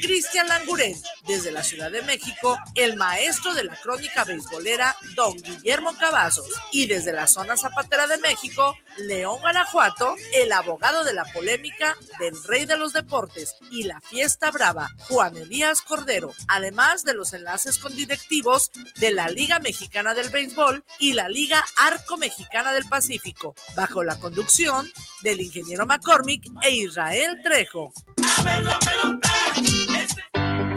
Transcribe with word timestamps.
Cristian 0.00 0.46
Languren, 0.46 0.94
desde 1.26 1.50
la 1.50 1.64
Ciudad 1.64 1.90
de 1.90 2.02
México, 2.02 2.56
el 2.76 2.96
maestro 2.96 3.52
de 3.54 3.64
la 3.64 3.74
crónica 3.74 4.22
beisbolera, 4.22 4.96
don 5.16 5.36
Guillermo 5.36 5.96
Cavazos, 5.98 6.46
y 6.70 6.86
desde 6.86 7.12
la 7.12 7.26
zona 7.26 7.56
zapatera 7.56 8.06
de 8.06 8.18
México, 8.18 8.76
León 8.98 9.40
Guanajuato, 9.40 10.14
el 10.34 10.52
abogado 10.52 11.02
de 11.02 11.12
la 11.12 11.24
polémica 11.24 11.96
del 12.20 12.40
rey 12.44 12.66
de 12.66 12.76
los 12.76 12.92
deportes 12.92 13.56
y 13.72 13.82
la 13.82 14.00
fiesta 14.00 14.52
brava, 14.52 14.90
Juan 15.08 15.36
Elías 15.36 15.82
Cordero, 15.82 16.32
además 16.46 17.02
de 17.02 17.14
los 17.14 17.32
enlaces 17.32 17.78
con 17.78 17.96
directivos 17.96 18.70
de 19.00 19.10
la 19.10 19.28
Liga 19.28 19.58
Mexicana 19.58 20.14
del 20.14 20.30
Béisbol 20.30 20.84
y 21.00 21.14
la 21.14 21.28
Liga 21.28 21.64
Arco 21.78 22.16
Mexicana 22.16 22.72
del 22.72 22.84
Pacífico, 22.84 23.56
bajo 23.74 24.04
la 24.04 24.20
conducción 24.20 24.88
del 25.22 25.40
ingeniero 25.40 25.84
McCormick 25.84 26.44
e 26.62 26.70
Israel 26.70 27.40
Trejo 27.42 27.92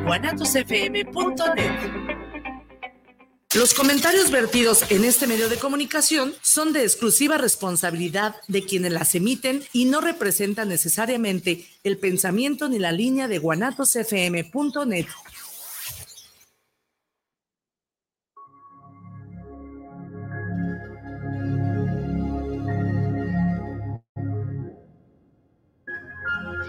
guanatosfm.net. 0.06 1.72
Los 3.56 3.74
comentarios 3.74 4.30
vertidos 4.30 4.92
en 4.92 5.04
este 5.04 5.26
medio 5.26 5.50
de 5.50 5.58
comunicación 5.58 6.34
son 6.42 6.74
de 6.74 6.84
exclusiva 6.84 7.38
responsabilidad 7.38 8.36
de 8.48 8.64
quienes 8.64 8.92
las 8.92 9.16
emiten 9.16 9.64
y 9.74 9.86
no 9.86 10.02
representan 10.02 10.70
necesariamente 10.70 11.66
el 11.84 11.98
pensamiento 11.98 12.70
ni 12.70 12.78
la 12.78 12.92
línea 12.92 13.28
de 13.28 13.40
guanatosfm.net. 13.40 15.08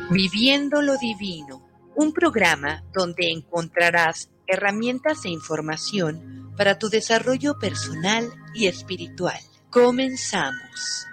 Viviendo 0.09 0.81
lo 0.81 0.97
Divino, 0.97 1.66
un 1.97 2.13
programa 2.13 2.85
donde 2.93 3.31
encontrarás 3.31 4.31
herramientas 4.47 5.25
e 5.25 5.31
información 5.31 6.53
para 6.57 6.79
tu 6.79 6.89
desarrollo 6.89 7.59
personal 7.59 8.31
y 8.55 8.67
espiritual. 8.67 9.39
Comenzamos. 9.71 11.07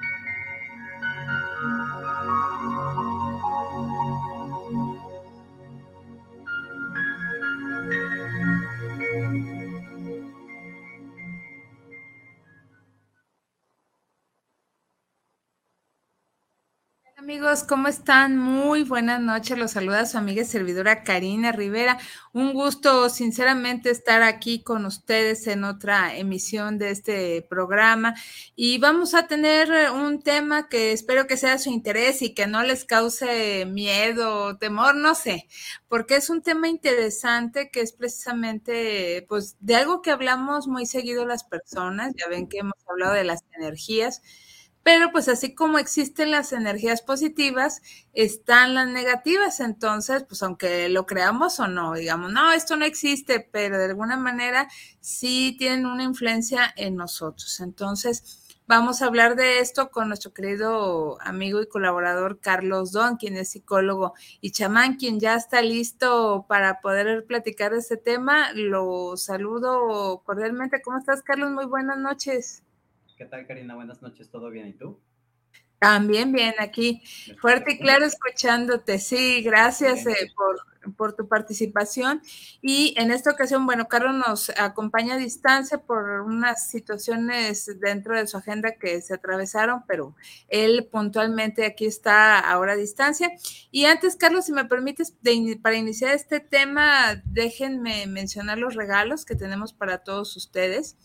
Amigos, 17.34 17.64
¿cómo 17.64 17.88
están? 17.88 18.38
Muy 18.38 18.84
buenas 18.84 19.20
noches. 19.20 19.58
Los 19.58 19.72
saluda 19.72 20.06
su 20.06 20.20
amiga 20.20 20.44
y 20.44 20.45
servidora 20.45 21.03
Karina 21.03 21.52
Rivera. 21.52 21.98
Un 22.31 22.53
gusto, 22.53 23.09
sinceramente, 23.09 23.89
estar 23.89 24.22
aquí 24.22 24.62
con 24.62 24.86
ustedes 24.86 25.48
en 25.48 25.64
otra 25.64 26.16
emisión 26.16 26.78
de 26.78 26.92
este 26.92 27.42
programa. 27.42 28.14
Y 28.56 28.78
vamos 28.78 29.16
a 29.16 29.26
tener 29.26 29.89
un 29.89 30.22
tema 30.22 30.70
que 30.70 30.92
espero 30.92 31.26
que 31.26 31.36
sea 31.36 31.54
de 31.54 31.59
su 31.59 31.72
interés 31.72 32.22
y 32.22 32.36
que 32.36 32.45
no 32.45 32.61
les 32.61 32.86
cause 32.86 33.66
miedo, 33.66 34.56
temor, 34.59 34.95
no 34.95 35.16
sé, 35.16 35.48
porque 35.88 36.17
es 36.17 36.30
un 36.30 36.44
tema 36.44 36.67
interesante 36.70 37.72
que 37.72 37.81
es 37.81 37.94
precisamente, 37.94 39.26
pues, 39.28 39.58
de 39.59 39.76
algo 39.76 40.04
que 40.04 40.11
hablamos 40.11 40.67
muy 40.67 40.86
seguido 40.86 41.26
las 41.26 41.44
personas. 41.44 42.14
Ya 42.16 42.28
ven 42.30 42.48
que 42.48 42.59
hemos 42.59 42.78
hablado 42.88 43.14
de 43.14 43.23
las 43.23 43.44
energías 43.54 44.22
pero 44.84 45.12
pues 45.12 45.30
así 45.30 45.56
como 45.56 45.80
existen 45.80 46.31
las 46.31 46.52
energías 46.53 47.02
positivas, 47.02 47.81
están 48.14 48.76
las 48.76 48.88
negativas. 48.88 49.62
Entonces, 49.62 50.26
pues 50.28 50.44
aunque 50.44 50.89
lo 50.89 51.06
creamos 51.06 51.59
o 51.59 51.67
no, 51.67 51.94
digamos, 51.94 52.31
no, 52.34 52.52
esto 52.52 52.76
no 52.76 52.86
existe, 52.86 53.39
pero 53.39 53.78
de 53.78 53.86
alguna 53.86 54.17
manera 54.17 54.67
sí 55.00 55.56
tienen 55.58 55.86
una 55.86 56.04
influencia 56.04 56.73
en 56.76 56.98
nosotros. 56.98 57.61
Entonces, 57.61 58.44
vamos 58.67 59.02
a 59.02 59.05
hablar 59.05 59.36
de 59.38 59.60
esto 59.60 59.89
con 59.89 60.10
nuestro 60.10 60.33
querido 60.33 61.17
amigo 61.21 61.61
y 61.61 61.67
colaborador 61.67 62.39
Carlos 62.42 62.92
Don, 62.92 63.15
quien 63.17 63.38
es 63.38 63.52
psicólogo 63.52 64.14
y 64.42 64.52
chamán, 64.52 64.95
quien 64.98 65.20
ya 65.20 65.36
está 65.36 65.61
listo 65.61 66.45
para 66.50 66.82
poder 66.82 67.26
platicar 67.26 67.71
de 67.71 67.80
este 67.80 67.98
tema. 67.98 68.52
Lo 68.54 69.15
saludo 69.17 70.21
cordialmente. 70.26 70.82
¿Cómo 70.82 70.98
estás, 70.98 71.23
Carlos? 71.23 71.52
Muy 71.52 71.65
buenas 71.65 71.98
noches. 71.98 72.64
¿Qué 73.18 73.26
tal, 73.26 73.46
Karina? 73.46 73.76
Buenas 73.76 74.02
noches, 74.02 74.30
¿todo 74.30 74.50
bien? 74.50 74.68
¿Y 74.68 74.74
tú? 74.74 75.00
También 75.80 76.32
bien, 76.32 76.54
aquí, 76.60 77.04
fuerte 77.42 77.74
y 77.74 77.80
claro 77.80 78.06
escuchándote. 78.06 79.00
Sí, 79.00 79.42
gracias 79.44 80.06
eh, 80.08 80.32
por, 80.34 80.96
por, 80.96 81.14
tu 81.14 81.28
participación. 81.28 82.22
Y 82.62 82.96
en 82.98 83.12
esta 83.12 83.32
ocasión, 83.32 83.66
bueno, 83.66 83.88
Carlos 83.90 84.16
nos 84.16 84.50
acompaña 84.58 85.16
a 85.16 85.18
distancia 85.18 85.80
por 85.80 86.22
unas 86.22 86.70
situaciones 86.70 87.70
dentro 87.82 88.16
de 88.16 88.26
su 88.28 88.38
agenda 88.38 88.76
que 88.76 89.02
se 89.02 89.14
atravesaron, 89.14 89.84
pero 89.86 90.16
él 90.48 90.88
puntualmente 90.90 91.66
aquí 91.66 91.86
está 91.86 92.40
ahora 92.40 92.72
a 92.72 92.78
distancia. 92.78 93.30
Y 93.70 93.86
antes, 93.86 94.16
Carlos, 94.16 94.45
si 94.45 94.54
me 94.54 94.66
permites, 94.66 95.14
para 95.62 95.76
iniciar 95.76 96.14
este 96.16 96.40
tema, 96.40 97.22
déjenme 97.26 98.08
mencionar 98.08 98.58
los 98.58 98.76
regalos 98.76 99.26
que 99.26 99.36
tenemos 99.36 99.74
para 99.74 100.00
todos 100.00 100.36
ustedes. 100.38 100.95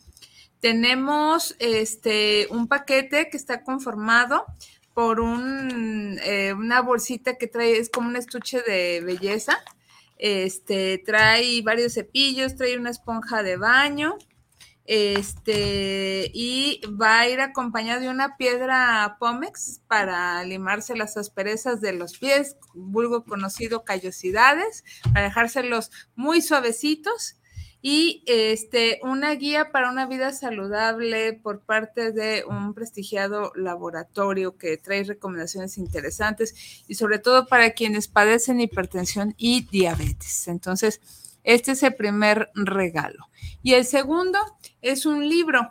Tenemos 0.61 1.55
este 1.59 2.49
un 2.51 2.69
paquete 2.69 3.31
que 3.31 3.37
está 3.37 3.63
conformado 3.63 4.45
por 4.95 5.21
un, 5.21 6.19
eh, 6.25 6.53
una 6.53 6.81
bolsita 6.83 7.37
que 7.37 7.47
trae, 7.47 7.79
es 7.79 7.89
como 7.89 8.09
un 8.09 8.17
estuche 8.17 8.63
de 8.63 9.01
belleza. 9.05 9.63
Este 10.17 11.01
trae 11.07 11.63
varios 11.63 11.95
cepillos, 11.95 12.57
trae 12.57 12.77
una 12.77 12.91
esponja 12.91 13.45
de 13.45 13.57
baño, 13.57 14.19
este, 14.89 16.31
y 16.33 16.81
va 17.01 17.21
a 17.21 17.29
ir 17.29 17.43
acompañado 17.43 18.01
de 18.01 18.09
una 18.09 18.39
piedra 18.39 19.19
Pómex 19.21 19.83
para 19.87 20.43
limarse 20.45 20.97
las 20.97 21.19
asperezas 21.19 21.83
de 21.83 21.93
los 21.93 22.17
pies, 22.17 22.57
vulgo 22.73 23.23
conocido 23.25 23.85
callosidades, 23.85 24.85
para 25.13 25.27
dejárselos 25.27 25.91
muy 26.17 26.41
suavecitos 26.41 27.38
y 27.91 28.23
este, 28.27 29.01
una 29.03 29.35
guía 29.35 29.73
para 29.73 29.91
una 29.91 30.05
vida 30.05 30.35
saludable 30.35 31.33
por 31.33 31.61
parte 31.61 32.13
de 32.13 32.45
un 32.47 32.75
prestigiado 32.75 33.51
laboratorio 33.55 34.59
que 34.59 34.77
trae 34.77 35.05
recomendaciones 35.05 35.79
interesantes 35.79 36.85
y 36.87 36.97
sobre 36.97 37.19
todo 37.19 37.47
para 37.47 37.71
quienes 37.71 38.07
padecen 38.07 38.61
hipertensión 38.61 39.35
y 39.39 39.63
diabetes. 39.69 40.49
Entonces, 40.49 41.01
este 41.45 41.73
es 41.73 41.83
el 41.83 41.95
primer 41.95 42.51
regalo. 42.55 43.31
Y 43.63 43.73
el 43.73 43.87
segundo 43.87 44.39
es 44.83 45.07
un 45.07 45.27
libro, 45.27 45.71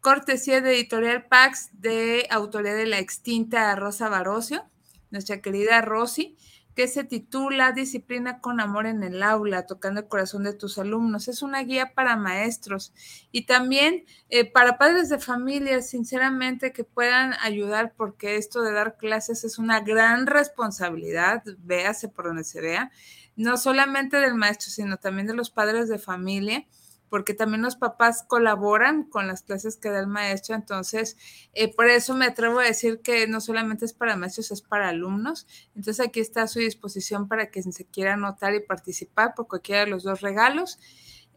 cortesía 0.00 0.60
de 0.60 0.74
Editorial 0.74 1.26
Pax 1.26 1.68
de 1.74 2.26
autoría 2.30 2.74
de 2.74 2.86
la 2.86 2.98
extinta 2.98 3.76
Rosa 3.76 4.08
Barocio, 4.08 4.64
nuestra 5.12 5.40
querida 5.40 5.82
Rosy 5.82 6.36
que 6.74 6.88
se 6.88 7.04
titula 7.04 7.72
Disciplina 7.72 8.40
con 8.40 8.60
amor 8.60 8.86
en 8.86 9.02
el 9.02 9.22
aula, 9.22 9.66
tocando 9.66 10.00
el 10.00 10.08
corazón 10.08 10.44
de 10.44 10.52
tus 10.52 10.78
alumnos. 10.78 11.28
Es 11.28 11.42
una 11.42 11.62
guía 11.62 11.92
para 11.94 12.16
maestros 12.16 12.92
y 13.30 13.46
también 13.46 14.04
eh, 14.28 14.50
para 14.50 14.76
padres 14.76 15.08
de 15.08 15.18
familia, 15.18 15.80
sinceramente, 15.82 16.72
que 16.72 16.84
puedan 16.84 17.34
ayudar 17.42 17.94
porque 17.96 18.36
esto 18.36 18.62
de 18.62 18.72
dar 18.72 18.96
clases 18.96 19.44
es 19.44 19.58
una 19.58 19.80
gran 19.80 20.26
responsabilidad, 20.26 21.42
véase 21.58 22.08
por 22.08 22.26
donde 22.26 22.44
se 22.44 22.60
vea, 22.60 22.90
no 23.36 23.56
solamente 23.56 24.16
del 24.16 24.34
maestro, 24.34 24.70
sino 24.70 24.96
también 24.96 25.26
de 25.26 25.34
los 25.34 25.50
padres 25.50 25.88
de 25.88 25.98
familia 25.98 26.66
porque 27.14 27.32
también 27.32 27.62
los 27.62 27.76
papás 27.76 28.24
colaboran 28.26 29.04
con 29.04 29.28
las 29.28 29.42
clases 29.42 29.76
que 29.76 29.88
da 29.88 30.00
el 30.00 30.08
maestro, 30.08 30.56
entonces 30.56 31.16
eh, 31.52 31.72
por 31.72 31.86
eso 31.86 32.12
me 32.16 32.24
atrevo 32.24 32.58
a 32.58 32.64
decir 32.64 33.02
que 33.02 33.28
no 33.28 33.40
solamente 33.40 33.84
es 33.84 33.92
para 33.92 34.16
maestros, 34.16 34.50
es 34.50 34.62
para 34.62 34.88
alumnos, 34.88 35.46
entonces 35.76 36.04
aquí 36.04 36.18
está 36.18 36.42
a 36.42 36.48
su 36.48 36.58
disposición 36.58 37.28
para 37.28 37.52
que 37.52 37.62
se 37.62 37.84
quiera 37.84 38.14
anotar 38.14 38.52
y 38.56 38.66
participar 38.66 39.36
por 39.36 39.46
cualquiera 39.46 39.84
de 39.84 39.92
los 39.92 40.02
dos 40.02 40.22
regalos. 40.22 40.80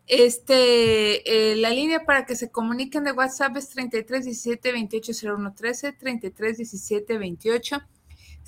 Este, 0.08 1.52
eh, 1.52 1.56
la 1.58 1.70
línea 1.70 2.06
para 2.06 2.26
que 2.26 2.36
se 2.36 2.50
comuniquen 2.50 3.04
de 3.04 3.12
WhatsApp 3.12 3.56
es 3.58 3.70
33 3.70 4.26
17 4.26 4.72
28 4.72 5.12
01 5.28 5.54
13, 5.54 5.94
33 5.94 6.58
17 6.58 7.18
28 7.20 7.82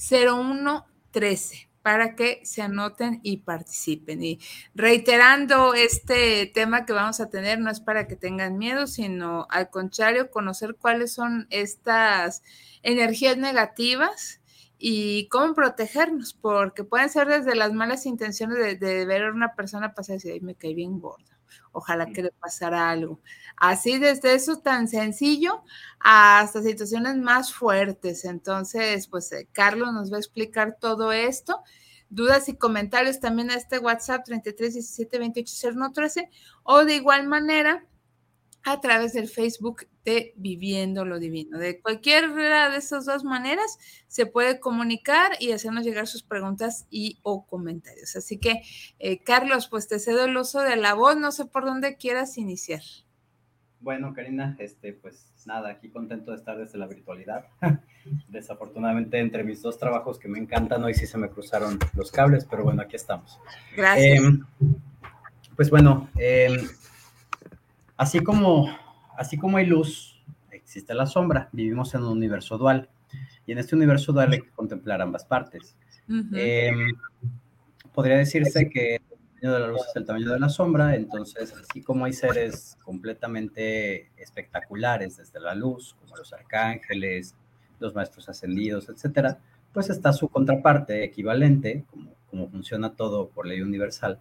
01 0.10 0.86
13 1.12 1.69
para 1.90 2.16
que 2.16 2.40
se 2.44 2.62
anoten 2.62 3.20
y 3.24 3.38
participen. 3.38 4.22
Y 4.24 4.40
reiterando 4.76 5.74
este 5.74 6.46
tema 6.46 6.86
que 6.86 6.94
vamos 6.94 7.20
a 7.20 7.32
tener, 7.32 7.58
no 7.58 7.72
es 7.72 7.80
para 7.80 8.06
que 8.06 8.16
tengan 8.16 8.60
miedo, 8.60 8.86
sino 8.86 9.48
al 9.50 9.72
contrario, 9.72 10.30
conocer 10.30 10.76
cuáles 10.76 11.12
son 11.14 11.48
estas 11.50 12.44
energías 12.84 13.38
negativas 13.38 14.40
y 14.78 15.28
cómo 15.30 15.56
protegernos, 15.56 16.36
porque 16.36 16.84
pueden 16.84 17.10
ser 17.10 17.28
desde 17.28 17.56
las 17.56 17.74
malas 17.74 18.06
intenciones 18.06 18.80
de, 18.80 19.06
ver 19.06 19.24
a 19.24 19.32
una 19.32 19.56
persona 19.56 19.96
pasar 19.96 20.18
y 20.18 20.20
decir, 20.20 20.44
me 20.44 20.54
cae 20.54 20.76
bien 20.76 21.00
gorda 21.00 21.39
ojalá 21.72 22.08
que 22.08 22.24
le 22.24 22.32
pasara 22.32 22.90
algo. 22.90 23.20
Así 23.56 23.98
desde 24.00 24.34
eso 24.34 24.60
tan 24.60 24.88
sencillo 24.88 25.64
hasta 26.00 26.62
situaciones 26.62 27.18
más 27.18 27.54
fuertes. 27.54 28.26
Entonces, 28.26 29.08
pues 29.08 29.32
eh, 29.32 29.48
Carlos 29.52 29.94
nos 29.94 30.12
va 30.12 30.18
a 30.18 30.20
explicar 30.20 30.78
todo 30.80 31.12
esto. 31.12 31.62
dudas 32.10 32.50
y 32.50 32.56
comentarios 32.56 33.20
también 33.20 33.52
a 33.52 33.56
este 33.56 33.78
WhatsApp 33.80 34.26
33 34.26 34.74
17 34.74 35.20
28 35.20 35.92
13 35.94 36.30
o 36.64 36.86
de 36.86 36.96
igual 36.96 37.28
manera 37.28 37.86
a 38.64 38.82
través 38.82 39.14
del 39.14 39.28
Facebook 39.28 39.88
de 40.04 40.34
Viviendo 40.36 41.06
lo 41.06 41.20
Divino. 41.20 41.58
De 41.58 41.82
cualquiera 41.82 42.70
de 42.70 42.78
esas 42.78 43.06
dos 43.06 43.24
maneras 43.24 43.78
se 44.08 44.26
puede 44.26 44.60
comunicar 44.60 45.32
y 45.40 45.52
hacernos 45.52 45.86
llegar 45.86 46.08
sus 46.08 46.24
preguntas 46.24 46.88
y 46.90 47.20
o 47.24 47.46
comentarios. 47.46 48.16
Así 48.16 48.38
que, 48.38 48.62
eh, 49.00 49.24
Carlos, 49.24 49.68
pues 49.68 49.88
te 49.88 50.00
cedo 50.00 50.26
el 50.26 50.38
uso 50.38 50.62
de 50.62 50.76
la 50.76 50.94
voz. 50.94 51.18
No 51.18 51.32
sé 51.32 51.46
por 51.46 51.66
dónde 51.66 51.98
quieras 51.98 52.38
iniciar. 52.38 52.82
Bueno, 53.82 54.14
Karina, 54.14 54.58
este, 54.60 54.92
pues 54.92 55.32
nada, 55.46 55.70
aquí 55.70 55.90
contento 55.90 56.32
de 56.32 56.38
estar 56.38 56.58
desde 56.58 56.78
la 56.78 56.88
virtualidad. 56.88 57.46
Desafortunadamente, 58.28 59.20
entre 59.20 59.44
mis 59.44 59.62
dos 59.62 59.78
trabajos 59.78 60.20
que 60.20 60.28
me 60.28 60.38
encantan, 60.38 60.84
hoy 60.84 60.94
sí 60.94 61.08
se 61.08 61.18
me 61.18 61.30
cruzaron 61.30 61.80
los 61.94 62.12
cables, 62.12 62.46
pero 62.50 62.64
bueno, 62.64 62.82
aquí 62.82 62.98
estamos. 62.98 63.40
Gracias. 63.76 64.20
Em, 64.20 64.46
pues 65.56 65.70
bueno, 65.70 66.10
eh, 66.18 66.50
Así 68.00 68.22
como, 68.22 68.74
así 69.18 69.38
como 69.38 69.58
hay 69.58 69.66
luz, 69.66 70.24
existe 70.52 70.94
la 70.94 71.06
sombra. 71.06 71.50
Vivimos 71.52 71.94
en 71.94 72.04
un 72.04 72.14
universo 72.14 72.58
dual. 72.58 72.88
Y 73.46 73.52
en 73.52 73.58
este 73.58 73.76
universo 73.76 74.14
dual 74.14 74.32
hay 74.32 74.40
que 74.40 74.52
contemplar 74.52 75.02
ambas 75.02 75.26
partes. 75.26 75.76
Em, 76.08 76.94
podría 77.94 78.16
decirse 78.16 78.70
que 78.70 78.96
el 78.96 79.02
tamaño 79.02 79.54
de 79.54 79.60
la 79.60 79.68
luz 79.68 79.82
es 79.90 79.96
el 79.98 80.06
tamaño 80.06 80.32
de 80.32 80.40
la 80.40 80.48
sombra, 80.48 80.96
entonces 80.96 81.54
así 81.54 81.82
como 81.82 82.06
hay 82.06 82.14
seres 82.14 82.78
completamente 82.86 84.10
espectaculares 84.16 85.18
desde 85.18 85.42
la 85.42 85.54
luz, 85.54 85.98
como 86.00 86.16
los 86.16 86.32
arcángeles, 86.32 87.36
los 87.82 87.94
maestros 87.94 88.30
ascendidos, 88.30 88.88
etcétera, 88.88 89.40
pues 89.74 89.90
está 89.90 90.14
su 90.14 90.30
contraparte 90.30 91.04
equivalente, 91.04 91.84
como, 91.92 92.14
como 92.30 92.50
funciona 92.50 92.96
todo 92.96 93.28
por 93.28 93.46
ley 93.46 93.60
universal, 93.60 94.20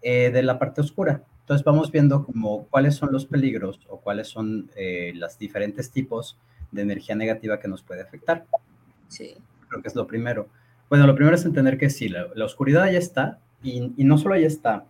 eh, 0.00 0.30
de 0.30 0.44
la 0.44 0.60
parte 0.60 0.80
oscura. 0.80 1.24
Entonces 1.46 1.64
vamos 1.64 1.92
viendo 1.92 2.24
como 2.24 2.66
cuáles 2.66 2.96
son 2.96 3.12
los 3.12 3.24
peligros 3.24 3.78
o 3.88 4.00
cuáles 4.00 4.26
son 4.26 4.68
eh, 4.74 5.12
los 5.14 5.38
diferentes 5.38 5.92
tipos 5.92 6.36
de 6.72 6.82
energía 6.82 7.14
negativa 7.14 7.60
que 7.60 7.68
nos 7.68 7.84
puede 7.84 8.02
afectar. 8.02 8.46
Sí. 9.06 9.36
Creo 9.68 9.80
que 9.80 9.86
es 9.86 9.94
lo 9.94 10.08
primero. 10.08 10.48
Bueno, 10.88 11.06
lo 11.06 11.14
primero 11.14 11.36
es 11.36 11.44
entender 11.44 11.78
que 11.78 11.88
sí, 11.88 12.08
la, 12.08 12.26
oscuridad 12.44 12.90
ya 12.90 12.98
está 12.98 13.38
y, 13.62 13.92
y, 13.96 14.02
no 14.02 14.18
solo 14.18 14.36
ya 14.36 14.48
está. 14.48 14.86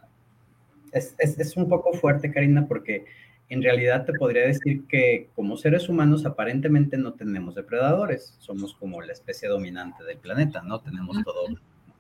Es, 0.92 1.14
es, 1.18 1.38
es, 1.38 1.58
un 1.58 1.68
poco 1.68 1.92
fuerte, 1.92 2.32
Karina, 2.32 2.66
porque 2.66 3.04
en 3.50 3.62
realidad 3.62 4.06
te 4.06 4.14
podría 4.14 4.46
decir 4.46 4.86
que 4.86 5.28
como 5.34 5.58
seres 5.58 5.90
humanos 5.90 6.24
aparentemente 6.24 6.96
no 6.96 7.12
tenemos 7.12 7.54
depredadores. 7.54 8.34
Somos 8.38 8.72
como 8.72 9.02
la 9.02 9.12
especie 9.12 9.46
dominante 9.46 10.02
del 10.04 10.16
planeta, 10.16 10.62
¿no? 10.62 10.80
Tenemos 10.80 11.22
todo 11.22 11.48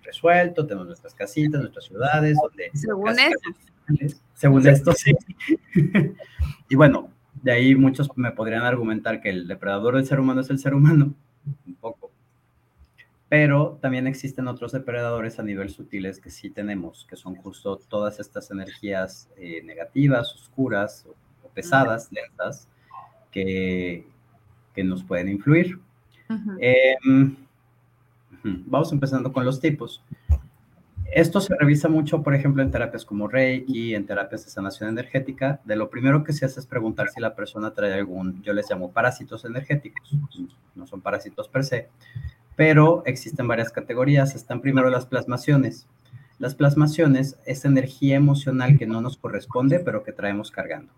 resuelto, 0.02 0.66
tenemos 0.66 0.86
nuestras 0.86 1.14
casitas, 1.14 1.60
nuestras 1.60 1.84
ciudades, 1.84 2.38
donde... 2.42 2.70
Según 2.72 3.18
eso. 3.18 4.16
Según 4.36 4.66
esto, 4.68 4.92
sí. 4.92 5.14
y 6.68 6.76
bueno, 6.76 7.10
de 7.42 7.52
ahí 7.52 7.74
muchos 7.74 8.08
me 8.16 8.30
podrían 8.32 8.62
argumentar 8.62 9.20
que 9.22 9.30
el 9.30 9.48
depredador 9.48 9.96
del 9.96 10.04
ser 10.04 10.20
humano 10.20 10.42
es 10.42 10.50
el 10.50 10.58
ser 10.58 10.74
humano, 10.74 11.14
un 11.66 11.74
poco. 11.76 12.10
Pero 13.30 13.78
también 13.80 14.06
existen 14.06 14.46
otros 14.46 14.72
depredadores 14.72 15.38
a 15.38 15.42
nivel 15.42 15.70
sutiles 15.70 16.20
que 16.20 16.30
sí 16.30 16.50
tenemos, 16.50 17.06
que 17.08 17.16
son 17.16 17.34
justo 17.34 17.76
todas 17.88 18.20
estas 18.20 18.50
energías 18.50 19.30
eh, 19.38 19.62
negativas, 19.64 20.34
oscuras 20.34 21.06
o, 21.08 21.48
pesadas, 21.48 22.12
lentas, 22.12 22.68
que, 23.30 24.06
que, 24.74 24.84
nos 24.84 25.02
pueden 25.02 25.30
influir. 25.30 25.80
Vamos 28.44 28.92
empezando 28.92 29.32
con 29.32 29.46
los 29.46 29.58
tipos. 29.58 30.02
Esto 31.12 31.40
se 31.40 31.54
revisa 31.56 31.88
mucho, 31.88 32.22
por 32.22 32.34
ejemplo, 32.34 32.62
en 32.62 32.70
terapias 32.70 33.04
como 33.04 33.28
Reiki, 33.28 33.94
en 33.94 34.06
terapias 34.06 34.44
de 34.44 34.50
sanación 34.50 34.90
energética. 34.90 35.60
De 35.64 35.76
lo 35.76 35.88
primero 35.88 36.24
que 36.24 36.32
se 36.32 36.44
hace 36.44 36.60
es 36.60 36.66
preguntar 36.66 37.08
si 37.08 37.20
la 37.20 37.34
persona 37.34 37.72
trae 37.72 37.94
algún, 37.94 38.42
yo 38.42 38.52
les 38.52 38.68
llamo 38.68 38.90
parásitos 38.92 39.44
energéticos. 39.44 40.14
No 40.74 40.86
son 40.86 41.00
parásitos 41.00 41.48
per 41.48 41.64
se, 41.64 41.88
pero 42.54 43.02
existen 43.06 43.48
varias 43.48 43.72
categorías. 43.72 44.34
Están 44.34 44.60
primero 44.60 44.90
las 44.90 45.06
plasmaciones. 45.06 45.86
Las 46.38 46.54
plasmaciones 46.54 47.38
es 47.46 47.64
energía 47.64 48.16
emocional 48.16 48.76
que 48.76 48.86
no 48.86 49.00
nos 49.00 49.16
corresponde, 49.16 49.80
pero 49.80 50.02
que 50.02 50.12
traemos 50.12 50.50
cargando. 50.50 50.92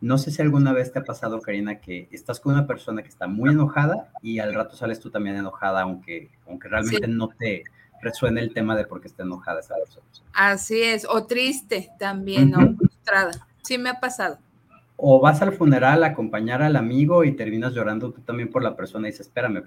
No 0.00 0.16
sé 0.16 0.30
si 0.30 0.40
alguna 0.40 0.72
vez 0.72 0.92
te 0.92 1.00
ha 1.00 1.04
pasado, 1.04 1.40
Karina, 1.40 1.80
que 1.80 2.08
estás 2.12 2.38
con 2.40 2.54
una 2.54 2.66
persona 2.66 3.02
que 3.02 3.08
está 3.08 3.26
muy 3.26 3.50
enojada 3.50 4.08
y 4.22 4.38
al 4.38 4.54
rato 4.54 4.76
sales 4.76 5.00
tú 5.00 5.10
también 5.10 5.36
enojada, 5.36 5.82
aunque, 5.82 6.30
aunque 6.46 6.68
realmente 6.68 7.08
no 7.08 7.28
te 7.28 7.64
resuene 8.00 8.40
el 8.40 8.52
tema 8.52 8.76
de 8.76 8.84
por 8.84 9.00
qué 9.00 9.08
está 9.08 9.22
enojada 9.22 9.60
esa 9.60 9.74
persona. 9.76 10.06
Así 10.32 10.80
es, 10.80 11.06
o 11.08 11.26
triste 11.26 11.90
también, 11.98 12.54
o 12.54 12.76
frustrada. 12.76 13.32
Sí 13.62 13.78
me 13.78 13.90
ha 13.90 14.00
pasado. 14.00 14.38
O 14.96 15.20
vas 15.20 15.40
al 15.42 15.52
funeral 15.52 16.02
a 16.02 16.08
acompañar 16.08 16.62
al 16.62 16.76
amigo 16.76 17.24
y 17.24 17.32
terminas 17.32 17.72
llorando 17.72 18.10
tú 18.10 18.20
también 18.22 18.50
por 18.50 18.62
la 18.62 18.74
persona 18.74 19.08
y 19.08 19.12
dices, 19.12 19.26
espérame, 19.26 19.64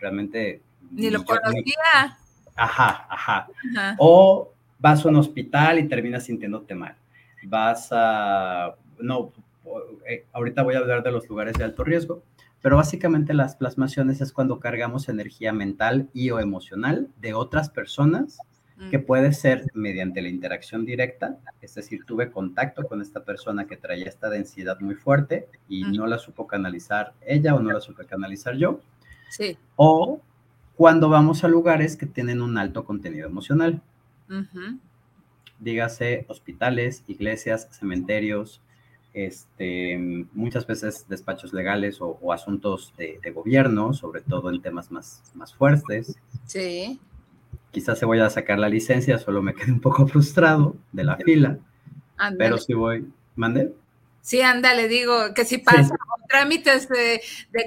realmente... 0.00 0.60
Ni 0.90 1.10
lo 1.10 1.24
conocía. 1.24 2.18
Ajá, 2.54 3.06
ajá, 3.08 3.48
ajá. 3.74 3.96
O 3.98 4.52
vas 4.78 5.04
a 5.04 5.08
un 5.08 5.16
hospital 5.16 5.78
y 5.78 5.88
terminas 5.88 6.24
sintiéndote 6.24 6.74
mal. 6.74 6.96
Vas 7.44 7.88
a... 7.92 8.74
No, 8.98 9.32
eh, 10.08 10.24
ahorita 10.32 10.62
voy 10.62 10.74
a 10.74 10.78
hablar 10.78 11.02
de 11.02 11.12
los 11.12 11.28
lugares 11.28 11.56
de 11.58 11.64
alto 11.64 11.84
riesgo, 11.84 12.22
pero 12.62 12.76
básicamente 12.76 13.34
las 13.34 13.56
plasmaciones 13.56 14.20
es 14.20 14.32
cuando 14.32 14.60
cargamos 14.60 15.08
energía 15.08 15.52
mental 15.52 16.08
y 16.12 16.30
o 16.30 16.40
emocional 16.40 17.08
de 17.20 17.34
otras 17.34 17.70
personas 17.70 18.38
que 18.90 18.98
puede 18.98 19.32
ser 19.32 19.64
mediante 19.72 20.20
la 20.20 20.28
interacción 20.28 20.84
directa, 20.84 21.38
es 21.62 21.74
decir, 21.74 22.04
tuve 22.04 22.30
contacto 22.30 22.86
con 22.86 23.00
esta 23.00 23.24
persona 23.24 23.66
que 23.66 23.78
traía 23.78 24.06
esta 24.06 24.28
densidad 24.28 24.80
muy 24.80 24.94
fuerte 24.94 25.48
y 25.66 25.84
no 25.84 26.06
la 26.06 26.18
supo 26.18 26.46
canalizar 26.46 27.14
ella 27.26 27.54
o 27.54 27.60
no 27.60 27.72
la 27.72 27.80
supe 27.80 28.04
canalizar 28.04 28.54
yo. 28.56 28.80
Sí. 29.30 29.56
O 29.76 30.20
cuando 30.76 31.08
vamos 31.08 31.42
a 31.42 31.48
lugares 31.48 31.96
que 31.96 32.04
tienen 32.04 32.42
un 32.42 32.58
alto 32.58 32.84
contenido 32.84 33.26
emocional. 33.26 33.80
Dígase 35.58 36.26
hospitales, 36.28 37.02
iglesias, 37.06 37.68
cementerios, 37.70 38.60
este, 39.16 39.96
muchas 40.34 40.66
veces 40.66 41.06
despachos 41.08 41.54
legales 41.54 41.98
o, 42.00 42.32
asuntos 42.34 42.92
de, 42.98 43.18
gobierno, 43.30 43.94
sobre 43.94 44.20
todo 44.20 44.50
en 44.50 44.60
temas 44.60 44.92
más, 44.92 45.22
más 45.34 45.54
fuertes. 45.54 46.16
Sí. 46.44 47.00
Quizás 47.70 47.98
se 47.98 48.04
voy 48.04 48.20
a 48.20 48.28
sacar 48.28 48.58
la 48.58 48.68
licencia, 48.68 49.18
solo 49.18 49.40
me 49.40 49.54
quedé 49.54 49.72
un 49.72 49.80
poco 49.80 50.06
frustrado 50.06 50.76
de 50.92 51.04
la 51.04 51.16
fila, 51.16 51.58
pero 52.36 52.58
si 52.58 52.74
voy, 52.74 53.10
¿mande? 53.36 53.72
Sí, 54.20 54.42
ándale, 54.42 54.86
digo 54.86 55.32
que 55.34 55.46
si 55.46 55.58
pasa 55.58 55.94
trámites 56.28 56.86
de, 56.88 57.20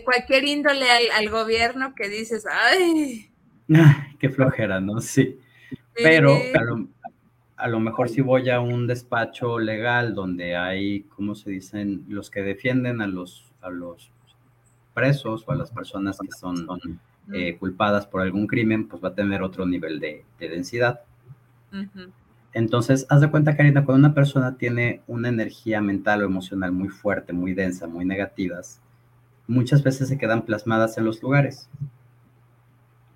cualquier 0.04 0.44
índole 0.44 0.86
al, 1.18 1.30
gobierno 1.30 1.96
que 1.96 2.10
dices, 2.10 2.46
ay. 2.52 3.32
qué 4.20 4.30
flojera, 4.30 4.80
¿no? 4.80 5.02
Sí. 5.02 5.40
Pero 5.96 6.38
a 7.60 7.68
lo 7.68 7.80
mejor 7.80 8.10
si 8.10 8.22
voy 8.22 8.50
a 8.50 8.62
un 8.62 8.88
despacho 8.88 9.60
legal 9.60 10.16
donde 10.16 10.56
hay, 10.56 11.02
¿cómo 11.16 11.36
se 11.36 11.52
dicen? 11.52 12.06
Los 12.08 12.30
que 12.30 12.42
defienden 12.42 13.02
a 13.02 13.08
los, 13.08 13.52
a 13.62 13.70
los 13.70 14.12
presos 14.94 15.44
o 15.46 15.52
a 15.52 15.56
las 15.56 15.70
personas 15.70 16.18
que 16.20 16.32
son 16.32 16.68
eh, 17.34 17.58
culpadas 17.58 18.08
por 18.08 18.22
algún 18.22 18.48
crimen, 18.48 18.88
pues 18.88 19.04
va 19.04 19.10
a 19.10 19.14
tener 19.14 19.44
otro 19.44 19.66
nivel 19.66 20.00
de, 20.00 20.24
densidad. 20.40 21.02
Entonces, 22.54 23.06
haz 23.10 23.22
de 23.22 23.30
cuenta, 23.30 23.58
Karina, 23.58 23.84
cuando 23.84 24.08
una 24.08 24.16
persona 24.16 24.58
tiene 24.58 25.02
una 25.06 25.28
energía 25.28 25.82
mental 25.82 26.24
o 26.24 26.26
emocional 26.26 26.72
muy 26.72 26.88
fuerte, 26.88 27.34
muy 27.34 27.54
densa, 27.54 27.88
muy 27.88 28.06
negativas, 28.06 28.82
muchas 29.48 29.84
veces 29.84 30.08
se 30.08 30.18
quedan 30.18 30.44
plasmadas 30.44 30.98
en 30.98 31.06
los 31.06 31.22
lugares 31.22 31.70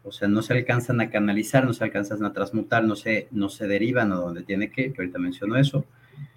o 0.03 0.11
sea, 0.11 0.27
no 0.27 0.41
se 0.41 0.53
alcanzan 0.53 1.01
a 1.01 1.09
canalizar, 1.09 1.65
no 1.65 1.73
se 1.73 1.83
alcanzan 1.83 2.23
a 2.25 2.33
transmutar, 2.33 2.83
no 2.83 2.95
se, 2.95 3.27
no 3.31 3.49
se 3.49 3.67
derivan 3.67 4.11
a 4.11 4.15
donde 4.15 4.43
tiene 4.43 4.69
que, 4.69 4.91
que 4.91 5.01
ahorita 5.01 5.17
menciono 5.19 5.55
eso, 5.57 5.85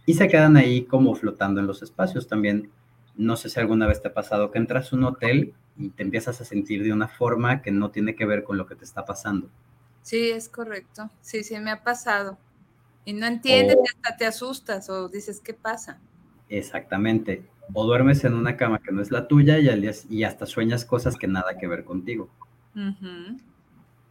y 0.06 0.14
se 0.14 0.28
quedan 0.28 0.56
ahí 0.56 0.84
como 0.84 1.14
flotando 1.14 1.60
en 1.60 1.66
los 1.66 1.82
espacios. 1.82 2.28
También, 2.28 2.70
no 3.16 3.36
sé 3.36 3.48
si 3.48 3.58
alguna 3.58 3.86
vez 3.86 4.00
te 4.00 4.08
ha 4.08 4.14
pasado 4.14 4.50
que 4.50 4.58
entras 4.58 4.92
a 4.92 4.96
un 4.96 5.04
hotel 5.04 5.52
y 5.76 5.90
te 5.90 6.02
empiezas 6.02 6.40
a 6.40 6.44
sentir 6.44 6.82
de 6.84 6.92
una 6.92 7.08
forma 7.08 7.60
que 7.60 7.72
no 7.72 7.90
tiene 7.90 8.14
que 8.14 8.24
ver 8.24 8.44
con 8.44 8.56
lo 8.56 8.66
que 8.66 8.76
te 8.76 8.84
está 8.84 9.04
pasando. 9.04 9.48
Sí, 10.02 10.30
es 10.30 10.48
correcto. 10.48 11.10
Sí, 11.20 11.42
sí, 11.42 11.58
me 11.58 11.72
ha 11.72 11.82
pasado. 11.82 12.38
Y 13.04 13.12
no 13.12 13.26
entiendes, 13.26 13.76
hasta 13.94 14.16
te 14.16 14.26
asustas 14.26 14.88
o 14.88 15.08
dices, 15.08 15.40
¿qué 15.40 15.54
pasa? 15.54 15.98
Exactamente. 16.48 17.44
O 17.72 17.84
duermes 17.84 18.24
en 18.24 18.34
una 18.34 18.56
cama 18.56 18.80
que 18.80 18.92
no 18.92 19.02
es 19.02 19.10
la 19.10 19.26
tuya 19.26 19.58
y, 19.58 19.68
al 19.68 19.80
día, 19.80 19.92
y 20.08 20.22
hasta 20.22 20.46
sueñas 20.46 20.84
cosas 20.84 21.16
que 21.16 21.26
nada 21.26 21.58
que 21.58 21.66
ver 21.66 21.84
contigo. 21.84 22.28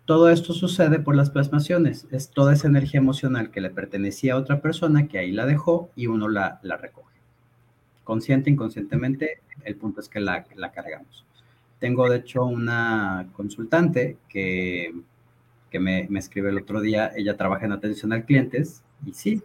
Todo 0.06 0.30
esto 0.30 0.54
sucede 0.54 1.00
por 1.00 1.16
las 1.16 1.32
plasmaciones. 1.32 2.08
Es 2.12 2.30
toda 2.30 2.54
esa 2.54 2.68
energía 2.68 3.00
emocional 3.00 3.50
que 3.50 3.62
le 3.62 3.72
pertenecía 3.72 4.34
a 4.34 4.38
otra 4.38 4.62
persona 4.62 5.08
que 5.08 5.18
ahí 5.18 5.32
la 5.32 5.46
dejó 5.46 5.90
y 5.96 6.08
uno 6.08 6.30
la, 6.30 6.60
recoge. 6.64 7.16
Consciente, 8.04 8.52
inconscientemente, 8.52 9.42
el 9.64 9.76
punto 9.78 10.02
es 10.02 10.10
que 10.10 10.20
la, 10.20 10.46
la 10.56 10.72
cargamos. 10.72 11.26
Tengo, 11.80 12.08
de 12.08 12.18
hecho, 12.18 12.46
una 12.46 13.28
consultante 13.34 14.18
que, 14.30 14.94
que 15.72 15.80
me, 15.80 16.06
me 16.10 16.20
escribe 16.20 16.50
el 16.50 16.60
otro 16.60 16.82
día, 16.82 17.12
ella 17.16 17.36
trabaja 17.36 17.66
en 17.66 17.72
atención 17.72 18.14
al 18.14 18.26
clientes 18.26 18.84
y 19.06 19.14
sí, 19.14 19.44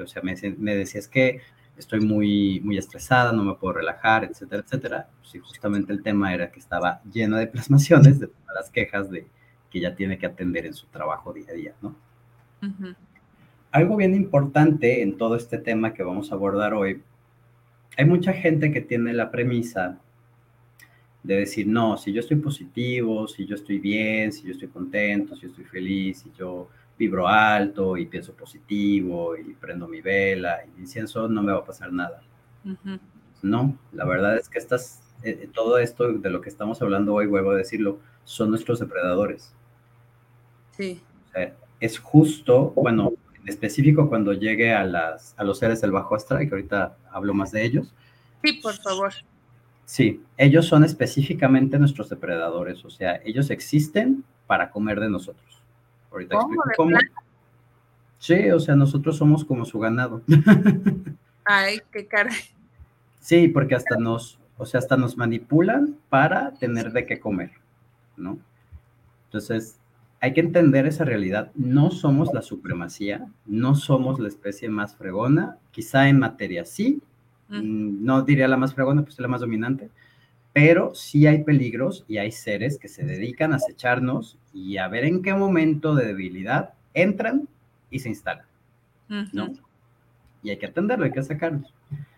o 0.00 0.06
sea, 0.06 0.22
me, 0.22 0.34
me 0.58 0.76
decía 0.76 1.00
es 1.00 1.08
que 1.08 1.40
estoy 1.76 2.00
muy, 2.00 2.60
muy 2.60 2.78
estresada, 2.78 3.32
no 3.32 3.44
me 3.44 3.54
puedo 3.54 3.74
relajar, 3.74 4.24
etcétera, 4.24 4.62
etcétera. 4.64 5.08
Pues, 5.20 5.42
justamente 5.42 5.92
el 5.92 6.02
tema 6.02 6.34
era 6.34 6.50
que 6.50 6.60
estaba 6.60 7.00
llena 7.10 7.38
de 7.38 7.46
plasmaciones 7.48 8.20
de 8.20 8.28
todas 8.28 8.54
las 8.54 8.70
quejas 8.70 9.10
de 9.10 9.26
que 9.72 9.78
ella 9.78 9.96
tiene 9.96 10.18
que 10.18 10.26
atender 10.26 10.66
en 10.66 10.74
su 10.74 10.86
trabajo 10.88 11.32
día 11.32 11.46
a 11.48 11.54
día, 11.54 11.74
¿no? 11.80 11.96
Algo 13.70 13.96
bien 13.96 14.14
importante 14.14 15.02
en 15.02 15.16
todo 15.16 15.34
este 15.34 15.56
tema 15.56 15.94
que 15.94 16.02
vamos 16.02 16.30
a 16.30 16.34
abordar 16.34 16.74
hoy, 16.74 17.02
hay 17.96 18.04
mucha 18.04 18.34
gente 18.34 18.70
que 18.70 18.82
tiene 18.82 19.14
la 19.14 19.30
premisa 19.30 19.98
de 21.22 21.36
decir, 21.36 21.66
no, 21.66 21.96
si 21.96 22.12
yo 22.12 22.20
estoy 22.20 22.36
positivo, 22.36 23.26
si 23.28 23.46
yo 23.46 23.54
estoy 23.54 23.78
bien, 23.78 24.32
si 24.32 24.42
yo 24.44 24.52
estoy 24.52 24.68
contento, 24.68 25.34
si 25.36 25.42
yo 25.42 25.48
estoy 25.48 25.64
feliz, 25.64 26.18
si 26.18 26.32
yo 26.36 26.68
vibro 26.98 27.26
alto 27.26 27.96
y 27.96 28.06
pienso 28.06 28.34
positivo 28.34 29.36
y 29.36 29.54
prendo 29.54 29.88
mi 29.88 30.00
vela 30.00 30.60
y 30.64 30.80
incienso, 30.80 31.28
no 31.28 31.42
me 31.42 31.52
va 31.52 31.60
a 31.60 31.64
pasar 31.64 31.92
nada. 31.92 32.22
No, 33.42 33.76
la 33.92 34.04
verdad 34.04 34.36
es 34.36 34.48
que 34.48 34.58
estas, 34.58 35.02
eh, 35.22 35.40
eh, 35.42 35.50
todo 35.52 35.78
esto 35.78 36.12
de 36.12 36.30
lo 36.30 36.40
que 36.40 36.48
estamos 36.48 36.80
hablando 36.82 37.14
hoy, 37.14 37.26
vuelvo 37.26 37.50
a 37.50 37.56
decirlo, 37.56 37.98
son 38.24 38.50
nuestros 38.50 38.78
depredadores. 38.78 39.54
Sí. 40.72 41.00
es 41.80 41.98
justo, 41.98 42.72
bueno, 42.76 43.12
en 43.42 43.48
específico 43.48 44.08
cuando 44.08 44.32
llegue 44.32 44.72
a, 44.72 44.84
las, 44.84 45.34
a 45.36 45.44
los 45.44 45.58
seres 45.58 45.80
del 45.80 45.92
bajo 45.92 46.14
astral, 46.14 46.48
que 46.48 46.54
ahorita 46.54 46.96
hablo 47.10 47.34
más 47.34 47.52
de 47.52 47.64
ellos. 47.64 47.92
Sí, 48.42 48.54
por 48.54 48.74
favor. 48.74 49.12
Sí, 49.84 50.22
ellos 50.36 50.66
son 50.66 50.84
específicamente 50.84 51.78
nuestros 51.78 52.08
depredadores, 52.08 52.84
o 52.84 52.90
sea, 52.90 53.20
ellos 53.24 53.50
existen 53.50 54.24
para 54.46 54.70
comer 54.70 55.00
de 55.00 55.10
nosotros. 55.10 55.60
Ahorita 56.10 56.36
explico 56.36 56.62
cómo. 56.76 56.96
Sí, 58.18 58.50
o 58.50 58.60
sea, 58.60 58.76
nosotros 58.76 59.16
somos 59.16 59.44
como 59.44 59.64
su 59.64 59.78
ganado. 59.78 60.22
Ay, 61.44 61.80
qué 61.90 62.06
caray. 62.06 62.36
Sí, 63.18 63.48
porque 63.48 63.74
hasta 63.74 63.96
nos, 63.96 64.38
o 64.56 64.64
sea, 64.64 64.78
hasta 64.78 64.96
nos 64.96 65.16
manipulan 65.16 65.96
para 66.08 66.52
tener 66.52 66.92
de 66.92 67.04
qué 67.06 67.18
comer, 67.18 67.50
¿no? 68.16 68.38
Entonces, 69.26 69.78
hay 70.22 70.34
que 70.34 70.40
entender 70.40 70.86
esa 70.86 71.04
realidad. 71.04 71.50
No 71.56 71.90
somos 71.90 72.32
la 72.32 72.42
supremacía, 72.42 73.26
no 73.44 73.74
somos 73.74 74.20
la 74.20 74.28
especie 74.28 74.68
más 74.68 74.94
fregona, 74.94 75.58
quizá 75.72 76.08
en 76.08 76.20
materia 76.20 76.64
sí, 76.64 77.02
mm, 77.48 78.04
no 78.04 78.22
diría 78.22 78.46
la 78.46 78.56
más 78.56 78.72
fregona, 78.72 79.02
pues 79.02 79.18
la 79.18 79.26
más 79.26 79.40
dominante, 79.40 79.90
pero 80.52 80.94
sí 80.94 81.26
hay 81.26 81.42
peligros 81.42 82.04
y 82.06 82.18
hay 82.18 82.30
seres 82.30 82.78
que 82.78 82.86
se 82.86 83.02
dedican 83.04 83.52
a 83.52 83.56
acecharnos 83.56 84.38
y 84.54 84.76
a 84.76 84.86
ver 84.86 85.06
en 85.06 85.22
qué 85.22 85.34
momento 85.34 85.96
de 85.96 86.06
debilidad 86.06 86.74
entran 86.94 87.48
y 87.90 87.98
se 87.98 88.08
instalan, 88.08 88.46
¿no? 89.32 89.52
Y 90.44 90.50
hay 90.50 90.56
que 90.56 90.66
atenderlo, 90.66 91.04
hay 91.04 91.10
que 91.10 91.22
sacarlos. 91.24 91.74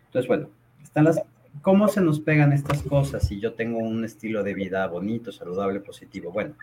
Entonces, 0.06 0.28
bueno, 0.28 0.48
están 0.82 1.04
las... 1.04 1.22
¿Cómo 1.62 1.88
se 1.88 2.02
nos 2.02 2.20
pegan 2.20 2.52
estas 2.52 2.82
cosas 2.82 3.26
si 3.26 3.40
yo 3.40 3.54
tengo 3.54 3.78
un 3.78 4.04
estilo 4.04 4.42
de 4.42 4.54
vida 4.54 4.86
bonito, 4.88 5.32
saludable, 5.32 5.80
positivo? 5.80 6.32
Bueno, 6.32 6.54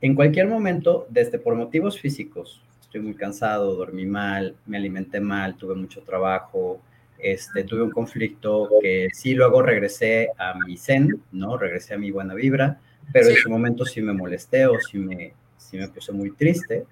en 0.00 0.14
cualquier 0.14 0.46
momento, 0.46 1.06
desde 1.10 1.38
por 1.38 1.54
motivos 1.54 1.98
físicos, 1.98 2.62
estoy 2.80 3.00
muy 3.00 3.14
cansado, 3.14 3.74
dormí 3.74 4.06
mal, 4.06 4.56
me 4.66 4.76
alimenté 4.76 5.20
mal, 5.20 5.56
tuve 5.56 5.74
mucho 5.74 6.02
trabajo, 6.02 6.80
este, 7.18 7.64
tuve 7.64 7.82
un 7.82 7.90
conflicto 7.90 8.68
que 8.80 9.08
sí 9.12 9.34
luego 9.34 9.60
regresé 9.60 10.28
a 10.38 10.54
mi 10.54 10.76
zen, 10.76 11.20
¿no? 11.32 11.58
Regresé 11.58 11.94
a 11.94 11.98
mi 11.98 12.10
buena 12.10 12.34
vibra, 12.34 12.80
pero 13.12 13.26
en 13.26 13.32
ese 13.32 13.48
momento 13.48 13.84
sí 13.84 14.00
me 14.00 14.12
molesté 14.12 14.66
o 14.66 14.78
sí 14.80 14.98
me, 14.98 15.34
sí 15.56 15.76
me 15.76 15.88
puse 15.88 16.12
muy 16.12 16.30
triste. 16.30 16.86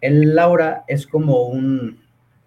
El 0.00 0.34
Laura 0.34 0.84
es 0.86 1.06
como 1.06 1.46
un, 1.46 1.98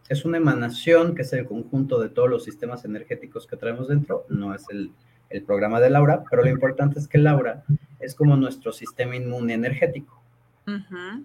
es 0.09 0.25
una 0.25 0.37
emanación 0.37 1.15
que 1.15 1.23
es 1.23 1.33
el 1.33 1.45
conjunto 1.45 1.99
de 1.99 2.09
todos 2.09 2.29
los 2.29 2.43
sistemas 2.43 2.85
energéticos 2.85 3.47
que 3.47 3.57
traemos 3.57 3.87
dentro, 3.87 4.25
no 4.29 4.53
es 4.53 4.63
el, 4.69 4.91
el 5.29 5.41
programa 5.41 5.81
de 5.81 5.89
Laura, 5.89 6.23
pero 6.29 6.43
lo 6.43 6.49
importante 6.49 6.99
es 6.99 7.07
que 7.07 7.17
Laura 7.17 7.63
es 8.05 8.15
como 8.15 8.37
nuestro 8.37 8.71
sistema 8.71 9.15
inmune 9.15 9.53
energético. 9.53 10.21
Uh 10.67 11.23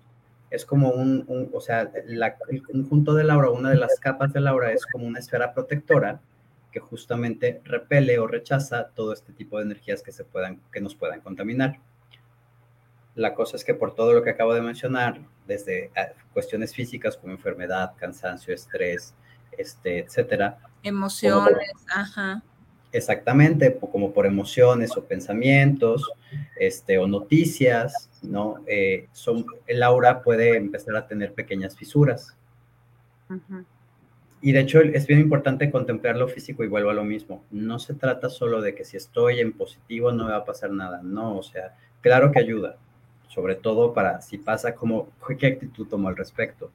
es 0.50 0.66
como 0.66 0.90
un, 0.90 1.49
o 1.52 1.60
sea, 1.60 1.90
el 1.94 2.62
conjunto 2.62 3.14
de 3.14 3.25
Laura, 3.25 3.50
una 3.50 3.70
de 3.70 3.76
las 3.76 3.99
capas 4.00 4.32
de 4.32 4.40
Laura 4.40 4.72
es 4.72 4.84
como 4.84 5.06
una 5.06 5.20
esfera 5.20 5.54
protectora 5.54 6.20
que 6.72 6.80
justamente 6.80 7.60
repele 7.64 8.18
o 8.18 8.26
rechaza 8.26 8.88
todo 8.88 9.12
este 9.12 9.32
tipo 9.32 9.58
de 9.58 9.64
energías 9.64 10.02
que, 10.02 10.12
se 10.12 10.25
puedan, 10.25 10.60
que 10.72 10.80
nos 10.80 10.94
puedan 10.94 11.20
contaminar. 11.20 11.78
La 13.14 13.34
cosa 13.34 13.56
es 13.56 13.64
que 13.64 13.75
por 13.75 13.94
todo 13.94 14.12
lo 14.12 14.22
que 14.22 14.30
acabo 14.30 14.54
de 14.54 14.60
mencionar, 14.60 15.20
desde 15.46 15.90
ah, 15.96 16.08
cuestiones 16.32 16.75
físicas 16.75 17.16
como 17.16 17.32
enfermedad, 17.32 17.92
cansancio, 17.96 18.54
estrés, 18.54 19.14
este, 19.56 20.00
etcétera. 20.00 20.58
Emociones, 20.82 21.72
ajá. 21.94 22.42
Exactamente, 22.92 23.78
como 23.92 24.12
por 24.12 24.26
emociones 24.26 24.97
o 24.97 25.04
pensamientos, 25.04 26.11
este, 26.59 26.99
o 26.99 27.06
noticias, 27.06 28.11
¿no? 28.23 28.56
Eh, 28.66 29.06
son, 29.12 29.44
el 29.66 29.82
aura 29.82 30.23
puede 30.23 30.56
empezar 30.56 30.97
a 30.97 31.06
tener 31.06 31.32
pequeñas 31.32 31.76
fisuras. 31.76 32.37
Y 34.42 34.52
de 34.52 34.61
hecho 34.61 34.80
es 34.80 35.06
bien 35.06 35.20
importante 35.20 35.70
contemplar 35.70 36.16
lo 36.16 36.26
físico 36.26 36.64
y 36.64 36.68
vuelvo 36.68 36.90
a 36.90 36.94
lo 36.94 37.04
mismo. 37.04 37.44
No 37.52 37.78
se 37.78 37.94
trata 37.94 38.28
solo 38.28 38.61
de 38.61 38.75
que 38.75 38.85
si 38.85 38.97
estoy 38.97 39.38
en 39.38 39.52
positivo 39.52 40.11
no 40.11 40.25
me 40.25 40.32
va 40.32 40.38
a 40.38 40.44
pasar 40.44 40.73
nada, 40.73 41.00
no, 41.02 41.37
o 41.38 41.42
sea, 41.44 41.76
claro 42.00 42.32
que 42.32 42.40
ayuda, 42.40 42.76
sobre 43.28 43.54
todo 43.54 43.94
para 43.94 44.20
si 44.20 44.38
pasa 44.38 44.75
como, 44.75 45.11
qué 45.38 45.47
actitud 45.47 45.87
tomo 45.87 46.09
al 46.09 46.16
respecto. 46.16 46.73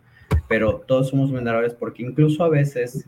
Pero 0.47 0.83
todos 0.87 1.09
somos 1.09 1.29
vulnerables 1.29 1.73
porque 1.73 2.03
incluso 2.03 2.43
a 2.43 2.49
veces 2.49 3.05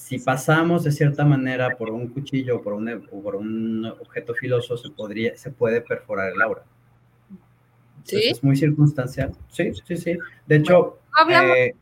si 0.00 0.18
pasamos 0.18 0.82
de 0.82 0.92
cierta 0.92 1.24
manera 1.24 1.76
por 1.76 1.90
un 1.90 2.08
cuchillo 2.08 2.56
o 2.56 2.62
por 2.62 2.72
un, 2.72 3.06
por 3.22 3.36
un 3.36 3.84
objeto 3.84 4.34
filoso, 4.34 4.76
se, 4.76 4.90
podría, 4.90 5.36
se 5.36 5.50
puede 5.50 5.82
perforar 5.82 6.32
el 6.32 6.40
aura. 6.40 6.62
¿Sí? 8.04 8.30
es 8.30 8.42
muy 8.42 8.56
circunstancial. 8.56 9.32
Sí, 9.50 9.72
sí, 9.86 9.96
sí. 9.96 10.18
De 10.46 10.56
hecho, 10.56 10.98
eh, 11.30 11.74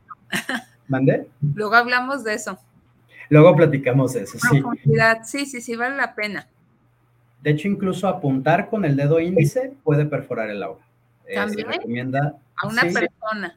¿mandé? 0.89 1.29
Luego 1.55 1.77
hablamos 1.77 2.25
de 2.25 2.35
eso. 2.35 2.59
Luego 3.31 3.55
platicamos 3.55 4.15
de 4.15 4.25
eso, 4.25 4.37
sí. 4.51 4.63
Sí, 5.25 5.47
sí, 5.47 5.61
sí, 5.61 5.77
vale 5.77 5.97
la 5.97 6.15
pena. 6.15 6.49
De 7.41 7.53
hecho, 7.53 7.69
incluso 7.69 8.09
apuntar 8.09 8.69
con 8.69 8.85
el 8.85 8.97
dedo 8.97 9.21
índice 9.21 9.73
puede 9.85 10.05
perforar 10.05 10.51
el 10.51 10.63
aura. 10.63 10.85
Eh, 11.27 11.37
¿También? 11.37 11.69
recomienda, 11.69 12.35
a 12.57 12.67
una 12.67 12.83
persona. 12.83 13.57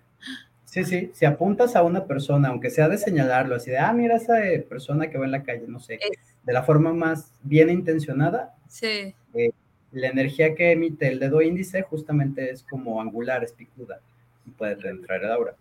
Sí, 0.71 0.85
sí, 0.85 1.11
si 1.13 1.25
apuntas 1.25 1.75
a 1.75 1.83
una 1.83 2.05
persona, 2.05 2.47
aunque 2.47 2.69
sea 2.69 2.87
de 2.87 2.97
señalarlo, 2.97 3.55
así 3.55 3.69
de, 3.69 3.77
ah, 3.77 3.91
mira 3.91 4.15
esa 4.15 4.41
eh, 4.47 4.59
persona 4.59 5.09
que 5.09 5.17
va 5.17 5.25
en 5.25 5.31
la 5.31 5.43
calle, 5.43 5.65
no 5.67 5.81
sé, 5.81 5.99
de 6.43 6.53
la 6.53 6.63
forma 6.63 6.93
más 6.93 7.33
bien 7.43 7.69
intencionada, 7.69 8.55
sí. 8.69 9.13
Eh, 9.33 9.51
la 9.91 10.07
energía 10.07 10.55
que 10.55 10.71
emite 10.71 11.09
el 11.09 11.19
dedo 11.19 11.41
índice 11.41 11.81
justamente 11.81 12.51
es 12.51 12.63
como 12.63 13.01
angular, 13.01 13.43
es 13.43 13.51
picuda, 13.51 13.99
y 14.45 14.51
puede 14.51 14.77
entrar 14.87 15.21
el 15.21 15.31
aura, 15.33 15.55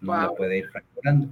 no 0.00 0.16
la 0.16 0.30
puede 0.30 0.56
ir 0.56 0.68
fracturando. 0.70 1.28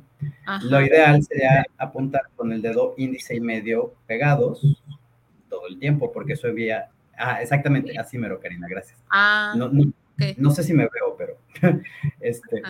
Lo 0.65 0.83
ideal 0.83 1.23
sería 1.23 1.65
apuntar 1.79 2.25
con 2.37 2.53
el 2.53 2.61
dedo 2.61 2.93
índice 2.99 3.35
y 3.35 3.41
medio 3.41 3.95
pegados 4.07 4.61
todo 5.49 5.69
el 5.69 5.79
tiempo, 5.79 6.13
porque 6.13 6.35
eso 6.35 6.49
había, 6.49 6.91
ah, 7.17 7.41
exactamente, 7.41 7.99
así 7.99 8.19
mero, 8.19 8.39
Karina, 8.39 8.67
gracias. 8.69 8.99
Ah, 9.09 9.55
no, 9.57 9.71
no, 10.37 10.51
sé 10.51 10.63
si 10.63 10.75
me 10.75 10.87
veo, 10.93 11.17
pero 11.17 11.39
este... 12.21 12.63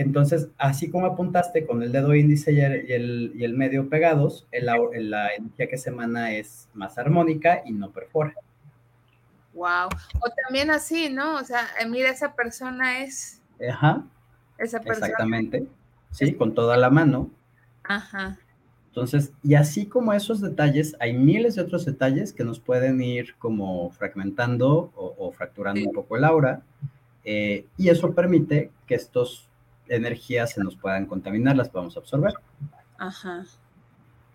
Entonces, 0.00 0.48
así 0.56 0.90
como 0.90 1.04
apuntaste 1.04 1.66
con 1.66 1.82
el 1.82 1.92
dedo 1.92 2.14
índice 2.14 2.52
y 2.54 2.60
el, 2.62 3.54
medio 3.54 3.90
pegados, 3.90 4.46
la 4.50 5.34
energía 5.34 5.68
que 5.68 5.76
se 5.76 5.90
emana 5.90 6.32
es 6.32 6.70
más 6.72 6.96
armónica 6.96 7.60
y 7.66 7.72
no 7.72 7.90
perfora. 7.90 8.34
Wow. 9.52 9.90
O 10.20 10.30
también 10.46 10.70
así, 10.70 11.10
¿no? 11.10 11.36
O 11.36 11.44
sea, 11.44 11.66
eh, 11.78 11.86
mira, 11.86 12.08
esa 12.08 12.34
persona 12.34 13.00
es. 13.00 13.42
Ajá. 13.68 14.02
Esa 14.56 14.80
persona. 14.80 15.08
Exactamente. 15.08 15.66
Sí, 16.12 16.32
con 16.32 16.54
toda 16.54 16.78
la 16.78 16.88
mano. 16.88 17.30
Ajá. 17.84 18.38
Entonces, 18.86 19.34
y 19.42 19.54
así 19.54 19.84
como 19.84 20.14
esos 20.14 20.40
detalles, 20.40 20.96
hay 20.98 21.12
miles 21.12 21.56
de 21.56 21.62
otros 21.62 21.84
detalles 21.84 22.32
que 22.32 22.42
nos 22.42 22.58
pueden 22.58 23.02
ir 23.02 23.34
como 23.34 23.90
fragmentando 23.90 24.92
o, 24.96 25.30
fracturando 25.30 25.86
un 25.86 25.92
poco 25.92 26.16
el 26.16 26.24
aura. 26.24 26.62
Eh, 27.22 27.66
y 27.76 27.90
eso 27.90 28.14
permite 28.14 28.70
que 28.86 28.94
estos 28.94 29.49
energías 29.90 30.52
se 30.52 30.62
nos 30.62 30.76
puedan 30.76 31.06
contaminar, 31.06 31.56
las 31.56 31.68
podemos 31.68 31.96
absorber. 31.96 32.32
Ajá. 32.98 33.44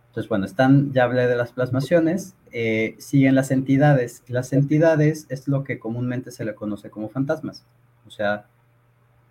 Entonces, 0.09 0.29
bueno, 0.29 0.45
están, 0.45 0.93
ya 0.93 1.03
hablé 1.03 1.27
de 1.27 1.35
las 1.35 1.51
plasmaciones, 1.51 2.35
eh, 2.51 2.95
siguen 3.00 3.35
las 3.35 3.51
entidades. 3.51 4.24
Las 4.27 4.53
entidades 4.53 5.25
es 5.29 5.47
lo 5.47 5.63
que 5.63 5.79
comúnmente 5.79 6.31
se 6.31 6.45
le 6.45 6.55
conoce 6.55 6.89
como 6.89 7.09
fantasmas. 7.09 7.65
O 8.07 8.12
sea, 8.12 8.45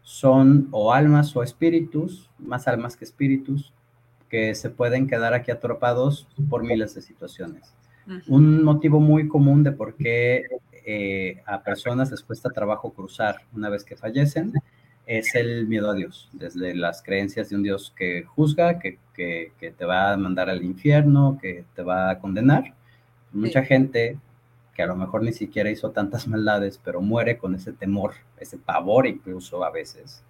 son 0.02 0.68
o 0.72 0.92
almas 0.92 1.34
o 1.36 1.42
espíritus, 1.42 2.30
más 2.38 2.68
almas 2.68 2.96
que 2.96 3.04
espíritus, 3.04 3.72
que 4.28 4.54
se 4.54 4.68
pueden 4.68 5.06
quedar 5.06 5.32
aquí 5.32 5.50
atrapados 5.50 6.28
por 6.50 6.64
miles 6.64 6.94
de 6.94 7.02
situaciones. 7.02 7.72
Un 8.28 8.62
motivo 8.62 9.00
muy 9.00 9.28
común 9.28 9.62
de 9.62 9.72
por 9.72 9.94
qué 9.94 10.42
eh, 10.84 11.42
a 11.46 11.62
personas 11.62 12.10
les 12.10 12.22
cuesta 12.22 12.50
trabajo 12.50 12.92
cruzar 12.92 13.36
una 13.54 13.70
vez 13.70 13.82
que 13.84 13.96
fallecen 13.96 14.52
es 15.06 15.34
el 15.34 15.66
miedo 15.66 15.90
a 15.90 15.94
Dios, 15.94 16.28
desde 16.32 16.74
las 16.74 17.02
creencias 17.02 17.50
de 17.50 17.56
un 17.56 17.62
Dios 17.62 17.92
que 17.96 18.24
juzga, 18.24 18.78
que, 18.78 18.98
te 19.14 19.84
va 19.84 20.12
a 20.12 20.16
mandar 20.16 20.50
al 20.50 20.64
infierno, 20.64 21.38
que 21.40 21.64
te 21.74 21.82
va 21.82 22.10
a 22.10 22.18
condenar. 22.18 22.74
Mucha 23.32 23.62
gente 23.62 24.18
que 24.74 24.82
a 24.82 24.86
lo 24.86 24.96
mejor 24.96 25.22
ni 25.22 25.32
siquiera 25.32 25.70
hizo 25.70 25.90
tantas 25.90 26.26
maldades, 26.26 26.80
pero 26.82 27.00
muere 27.00 27.38
con 27.38 27.54
ese 27.54 27.72
temor, 27.72 28.14
ese 28.38 28.58
pavor 28.58 29.06
incluso 29.06 29.64
a 29.64 29.70
veces, 29.70 30.24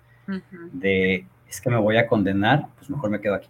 de 0.73 1.26
es 1.49 1.61
que 1.61 1.71
me 1.71 1.76
voy 1.76 1.97
a 1.97 2.07
condenar, 2.07 2.69
pues 2.76 2.90
mejor 2.90 3.11
me 3.11 3.21
quedo 3.21 3.35
aquí, 3.35 3.49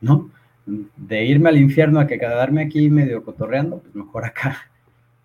¿no? 0.00 0.30
De 0.66 1.24
irme 1.24 1.48
al 1.48 1.58
infierno 1.58 2.00
a 2.00 2.06
que 2.06 2.18
quedarme 2.18 2.62
aquí 2.62 2.90
medio 2.90 3.24
cotorreando, 3.24 3.78
pues 3.78 3.94
mejor 3.94 4.24
acá. 4.24 4.71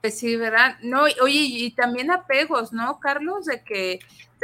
Pues 0.07 0.19
sí, 0.19 0.37
¿verdad? 0.37 0.77
No, 0.81 1.01
oye, 1.21 1.41
y 1.49 1.71
también 1.71 2.11
apegos, 2.11 2.71
¿no, 2.71 2.97
Carlos? 3.01 3.43
De 3.45 3.61
que 3.61 3.99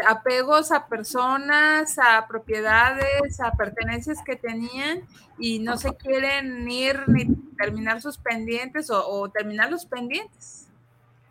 apegos 0.05 0.73
a 0.73 0.87
personas, 0.87 1.97
a 1.99 2.27
propiedades, 2.27 3.39
a 3.39 3.53
pertenencias 3.53 4.17
que 4.25 4.35
tenían 4.35 5.03
y 5.39 5.59
no 5.59 5.77
se 5.77 5.95
quieren 5.95 6.69
ir 6.69 7.07
ni 7.07 7.33
terminar 7.57 8.01
sus 8.01 8.17
pendientes 8.17 8.89
o, 8.89 9.29
terminar 9.29 9.71
los 9.71 9.85
pendientes. 9.85 10.67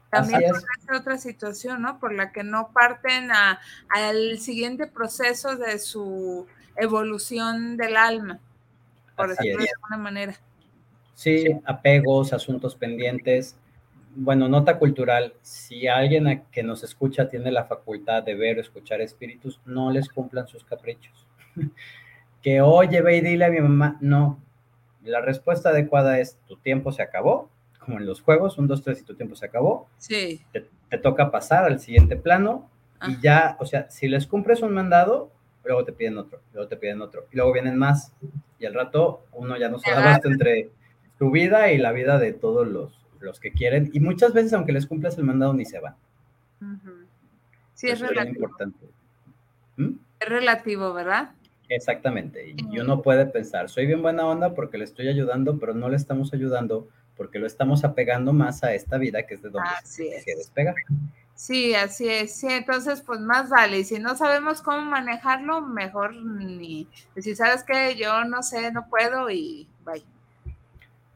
También 0.09 0.45
es. 0.45 0.99
otra 0.99 1.19
situación, 1.19 1.83
¿no? 1.83 2.01
Por 2.01 2.15
la 2.15 2.33
que 2.33 2.43
no 2.43 2.71
parten 2.73 3.29
al 3.91 4.39
siguiente 4.39 4.87
proceso 4.87 5.57
de 5.57 5.79
su 5.79 6.47
evolución 6.77 7.77
del 7.77 7.99
alma, 7.99 8.41
por 9.15 9.29
decirlo 9.29 9.63
de 9.63 9.69
alguna 9.77 9.99
manera. 9.99 10.41
Sí, 11.15 11.45
apegos, 11.67 12.33
asuntos 12.33 12.75
pendientes 12.75 13.57
bueno, 14.15 14.49
nota 14.49 14.79
cultural, 14.79 15.35
si 15.43 15.87
alguien 15.87 16.45
que 16.51 16.63
nos 16.63 16.85
escucha 16.85 17.29
tiene 17.29 17.51
la 17.51 17.65
facultad 17.65 18.23
de 18.23 18.35
ver 18.35 18.59
o 18.59 18.61
escuchar 18.61 19.01
espíritus, 19.01 19.61
no 19.65 19.91
les 19.91 20.09
cumplan 20.09 20.47
sus 20.47 20.65
caprichos. 20.65 21.27
que 22.43 22.61
oye, 22.61 23.01
ve 23.01 23.17
y 23.17 23.21
dile 23.21 23.45
a 23.45 23.51
mi 23.51 23.61
mamá, 23.61 23.97
no. 24.01 24.39
La 25.03 25.21
respuesta 25.21 25.71
adecuada 25.71 26.19
es, 26.19 26.39
tu 26.47 26.57
tiempo 26.57 26.93
se 26.93 27.03
acabó, 27.03 27.51
como 27.79 27.99
en 27.99 28.07
los 28.07 28.21
juegos, 28.21 28.59
un, 28.59 28.69
dos, 28.69 28.83
tres 28.83 29.01
y 29.01 29.05
tu 29.05 29.15
tiempo 29.15 29.35
se 29.35 29.47
acabó. 29.47 29.89
Sí. 29.99 30.43
Te, 30.53 30.69
toca 30.99 31.31
pasar 31.31 31.65
al 31.65 31.81
siguiente 31.81 32.17
plano 32.17 32.69
y 33.09 33.19
ya, 33.23 33.57
o 33.61 33.65
sea, 33.65 33.91
si 33.91 34.09
les 34.09 34.27
cumples 34.27 34.61
un 34.61 34.75
mandado, 34.75 35.31
luego 35.65 35.85
te 35.85 35.93
piden 35.93 36.19
otro, 36.19 36.41
luego 36.53 36.69
te 36.69 36.77
piden 36.77 37.01
otro, 37.01 37.27
y 37.33 37.37
luego 37.37 37.51
vienen 37.53 37.79
más. 37.79 38.13
Y 38.59 38.67
al 38.67 38.75
rato 38.75 39.25
uno 39.33 39.57
ya 39.57 39.71
no 39.71 39.79
se 39.79 39.91
da 39.91 40.21
entre 40.23 40.71
tu 41.19 41.31
vida 41.31 41.73
y 41.73 41.79
la 41.79 41.93
vida 41.93 42.19
de 42.19 42.35
todos 42.35 42.69
los 42.69 43.02
los 43.23 43.41
que 43.41 43.53
quieren, 43.53 43.91
y 43.93 44.01
muchas 44.01 44.33
veces, 44.33 44.53
aunque 44.53 44.73
les 44.73 44.87
cumplas 44.87 45.17
el 45.19 45.25
mandado, 45.25 45.55
ni 45.55 45.65
se 45.65 45.81
van. 45.81 45.95
Sí, 47.75 47.89
es 47.89 48.01
relativo. 48.01 48.37
importante. 48.37 48.87
¿Mm? 49.77 49.93
Es 50.21 50.29
relativo, 50.29 50.93
¿verdad? 50.93 51.33
Exactamente. 51.69 52.55
Y 52.71 52.79
uno 52.79 53.03
puede 53.03 53.27
pensar, 53.27 53.69
soy 53.69 53.87
bien 53.87 54.03
buena 54.03 54.27
onda 54.27 54.55
porque 54.55 54.79
le 54.79 54.85
estoy 54.85 55.09
ayudando, 55.09 55.59
pero 55.59 55.75
no 55.75 55.89
le 55.89 55.97
estamos 55.97 56.35
ayudando 56.35 56.89
porque 57.17 57.39
lo 57.39 57.47
estamos 57.47 57.85
apegando 57.85 58.33
más 58.33 58.63
a 58.65 58.75
esta 58.75 58.99
vida 58.99 59.27
que 59.27 59.35
es 59.35 59.43
de 59.43 59.51
donde 59.51 59.69
se, 59.85 60.23
despega. 60.37 60.75
Sí, 61.35 61.75
así 61.75 62.09
es. 62.09 62.35
Sí, 62.37 62.47
entonces, 62.51 63.01
pues 63.03 63.21
más 63.21 63.49
vale. 63.49 63.81
Y 63.81 63.85
si 63.85 63.99
no 63.99 64.17
sabemos 64.17 64.63
cómo 64.63 64.83
manejarlo, 64.83 65.61
mejor 65.63 66.15
ni. 66.15 66.89
Si 67.17 67.35
sabes 67.35 67.65
que 67.65 67.97
yo 67.97 68.25
no 68.25 68.43
sé, 68.43 68.71
no 68.73 68.87
puedo 68.89 69.31
y 69.31 69.69
vaya. 69.85 70.05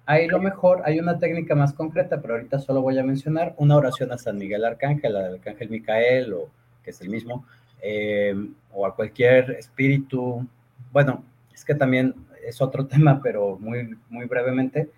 Ahí 0.09 0.29
lo 0.29 0.41
mejor, 0.41 0.83
hay 0.85 1.01
una 1.01 1.19
técnica 1.19 1.57
más 1.57 1.73
concreta, 1.73 2.23
pero 2.23 2.35
ahorita 2.35 2.61
solo 2.61 2.81
voy 2.81 2.97
a 2.97 3.03
mencionar 3.03 3.55
una 3.59 3.77
oración 3.77 4.13
a 4.13 4.19
San 4.19 4.39
Miguel 4.39 4.65
Arcángel, 4.65 5.17
al 5.17 5.35
Arcángel 5.35 5.69
Micael, 5.69 6.33
o 6.33 6.49
que 6.85 6.91
es 6.91 7.01
el 7.01 7.09
mismo, 7.09 7.45
em, 7.83 8.55
o 8.73 8.87
a 8.87 8.95
cualquier 8.95 9.51
espíritu. 9.51 10.47
Bueno, 10.93 11.25
es 11.53 11.65
que 11.65 11.75
también 11.75 12.15
es 12.47 12.61
otro 12.63 12.87
tema, 12.87 13.21
pero 13.21 13.59
muy, 13.59 13.99
muy 14.09 14.27
brevemente. 14.27 14.91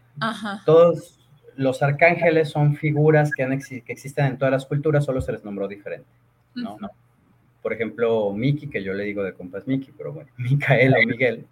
Todos 0.66 1.18
los 1.56 1.82
arcángeles 1.82 2.50
son 2.50 2.76
figuras 2.76 3.30
que, 3.32 3.44
han 3.44 3.58
que 3.58 3.82
existen 3.86 4.26
en 4.26 4.38
todas 4.38 4.52
las 4.52 4.66
culturas, 4.66 5.06
solo 5.06 5.22
se 5.22 5.32
les 5.32 5.42
nombró 5.42 5.66
diferente. 5.68 6.08
¿no? 6.54 6.76
Por 7.62 7.72
ejemplo, 7.72 8.30
Miki, 8.32 8.68
que 8.68 8.82
yo 8.82 8.92
le 8.92 9.04
digo 9.04 9.22
de 9.22 9.32
compas 9.32 9.66
Miki, 9.66 9.90
pero 9.96 10.12
bueno, 10.12 10.30
Micael 10.36 10.94
o 10.94 11.06
Miguel 11.06 11.46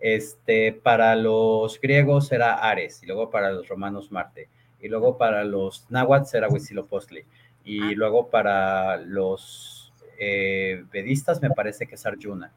este, 0.00 0.72
para 0.72 1.16
los 1.16 1.80
griegos 1.80 2.30
era 2.32 2.54
Ares, 2.54 3.02
y 3.02 3.06
luego 3.06 3.30
para 3.30 3.50
los 3.50 3.68
romanos 3.68 4.10
Marte, 4.10 4.48
y 4.80 4.88
luego 4.88 5.18
para 5.18 5.44
los 5.44 5.86
náhuatl 5.90 6.36
era 6.36 6.48
Huitzilopochtli, 6.48 7.24
y 7.64 7.80
ah. 7.80 7.92
luego 7.96 8.28
para 8.28 8.96
los 8.96 9.92
eh, 10.18 10.84
vedistas 10.92 11.40
me 11.42 11.50
parece 11.50 11.86
que 11.86 11.94
es 11.94 12.06
Arjuna. 12.06 12.52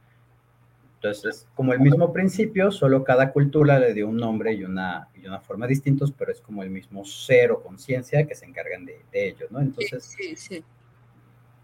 Entonces, 0.95 1.47
como 1.56 1.73
el 1.73 1.80
mismo 1.80 2.13
principio, 2.13 2.69
solo 2.69 3.04
cada 3.04 3.32
cultura 3.32 3.80
le 3.80 3.91
dio 3.95 4.08
un 4.08 4.17
nombre 4.17 4.54
y 4.54 4.63
una, 4.63 5.08
y 5.15 5.25
una 5.25 5.39
forma 5.39 5.65
distintos, 5.65 6.12
pero 6.12 6.32
es 6.32 6.39
como 6.41 6.62
el 6.62 6.69
mismo 6.69 7.04
ser 7.06 7.51
o 7.51 7.63
conciencia 7.63 8.27
que 8.27 8.36
se 8.36 8.45
encargan 8.45 8.86
de, 8.86 8.99
de 9.12 9.30
ellos, 9.30 9.49
¿no? 9.49 9.62
Entonces, 9.62 10.04
sí, 10.04 10.36
sí. 10.36 10.63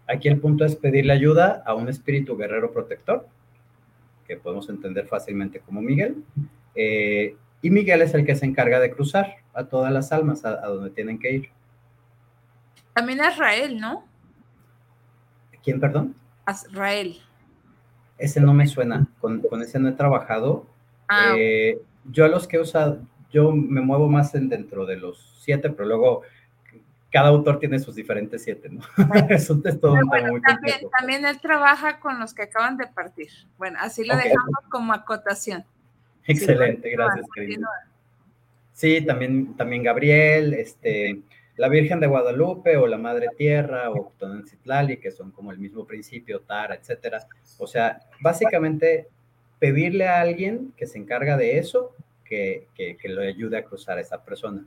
aquí 0.08 0.26
el 0.26 0.40
punto 0.40 0.64
es 0.64 0.74
pedirle 0.74 1.12
ayuda 1.12 1.62
a 1.64 1.74
un 1.74 1.88
espíritu 1.88 2.36
guerrero 2.36 2.72
protector, 2.72 3.28
que 4.28 4.36
podemos 4.36 4.68
entender 4.68 5.06
fácilmente 5.06 5.58
como 5.58 5.80
Miguel. 5.80 6.22
Eh, 6.74 7.34
y 7.62 7.70
Miguel 7.70 8.02
es 8.02 8.14
el 8.14 8.24
que 8.24 8.36
se 8.36 8.46
encarga 8.46 8.78
de 8.78 8.92
cruzar 8.92 9.36
a 9.54 9.64
todas 9.64 9.90
las 9.90 10.12
almas 10.12 10.44
a, 10.44 10.60
donde 10.66 10.90
tienen 10.90 11.18
que 11.18 11.32
ir. 11.32 11.50
También 12.92 13.18
Israel, 13.18 13.80
¿no? 13.80 14.04
¿Quién, 15.64 15.80
perdón? 15.80 16.14
Israel. 16.48 17.16
Ese 18.18 18.40
no 18.40 18.52
me 18.52 18.66
suena, 18.66 19.08
con, 19.20 19.42
ese 19.62 19.78
no 19.78 19.88
he 19.88 19.92
trabajado. 19.92 20.66
Ah, 21.08 21.34
eh, 21.36 21.80
yo 22.04 22.24
a 22.24 22.28
los 22.28 22.46
que 22.46 22.58
he 22.58 22.60
usado, 22.60 23.00
yo 23.30 23.52
me 23.52 23.80
muevo 23.80 24.08
más 24.08 24.34
en 24.34 24.48
dentro 24.48 24.86
de 24.86 24.96
los 24.96 25.38
siete, 25.40 25.70
pero 25.70 25.88
luego 25.88 26.22
cada 27.10 27.28
autor 27.28 27.58
tiene 27.58 27.78
sus 27.78 27.94
diferentes 27.94 28.42
siete, 28.42 28.68
¿no? 28.68 28.80
Eso 29.30 29.60
es 29.64 29.78
un 29.82 30.00
muy 30.30 30.40
también, 30.42 30.76
también, 30.98 31.24
él 31.24 31.40
trabaja 31.40 32.00
con 32.00 32.18
los 32.18 32.34
que 32.34 32.42
acaban 32.42 32.76
de 32.76 32.86
partir. 32.86 33.30
Bueno, 33.56 33.78
así 33.80 34.04
lo 34.04 34.16
dejamos 34.16 34.64
como 34.70 34.92
acotación. 34.92 35.64
Excelente, 36.26 36.90
gracias, 36.90 37.26
querido. 37.34 37.66
Sí, 38.72 39.00
también, 39.04 39.56
también 39.56 39.82
Gabriel, 39.82 40.54
este, 40.54 41.22
la 41.56 41.68
Virgen 41.68 41.98
de 41.98 42.06
Guadalupe 42.06 42.76
o 42.76 42.86
la 42.86 42.98
Madre 42.98 43.28
Tierra 43.36 43.90
o 43.90 44.12
Tonanциtlali, 44.18 44.98
que 44.98 45.10
son 45.10 45.30
como 45.30 45.50
el 45.50 45.58
mismo 45.58 45.86
principio, 45.86 46.40
Tara, 46.40 46.74
etcétera. 46.74 47.26
O 47.58 47.66
sea, 47.66 48.00
básicamente 48.20 49.08
pedirle 49.58 50.06
a 50.06 50.20
alguien 50.20 50.72
que 50.76 50.86
se 50.86 50.98
encarga 50.98 51.36
de 51.36 51.58
eso 51.58 51.94
que, 52.24 52.68
que, 52.74 52.96
que 52.96 53.08
lo 53.08 53.22
ayude 53.22 53.56
a 53.56 53.64
cruzar 53.64 53.96
a 53.98 54.02
esa 54.02 54.22
persona 54.22 54.64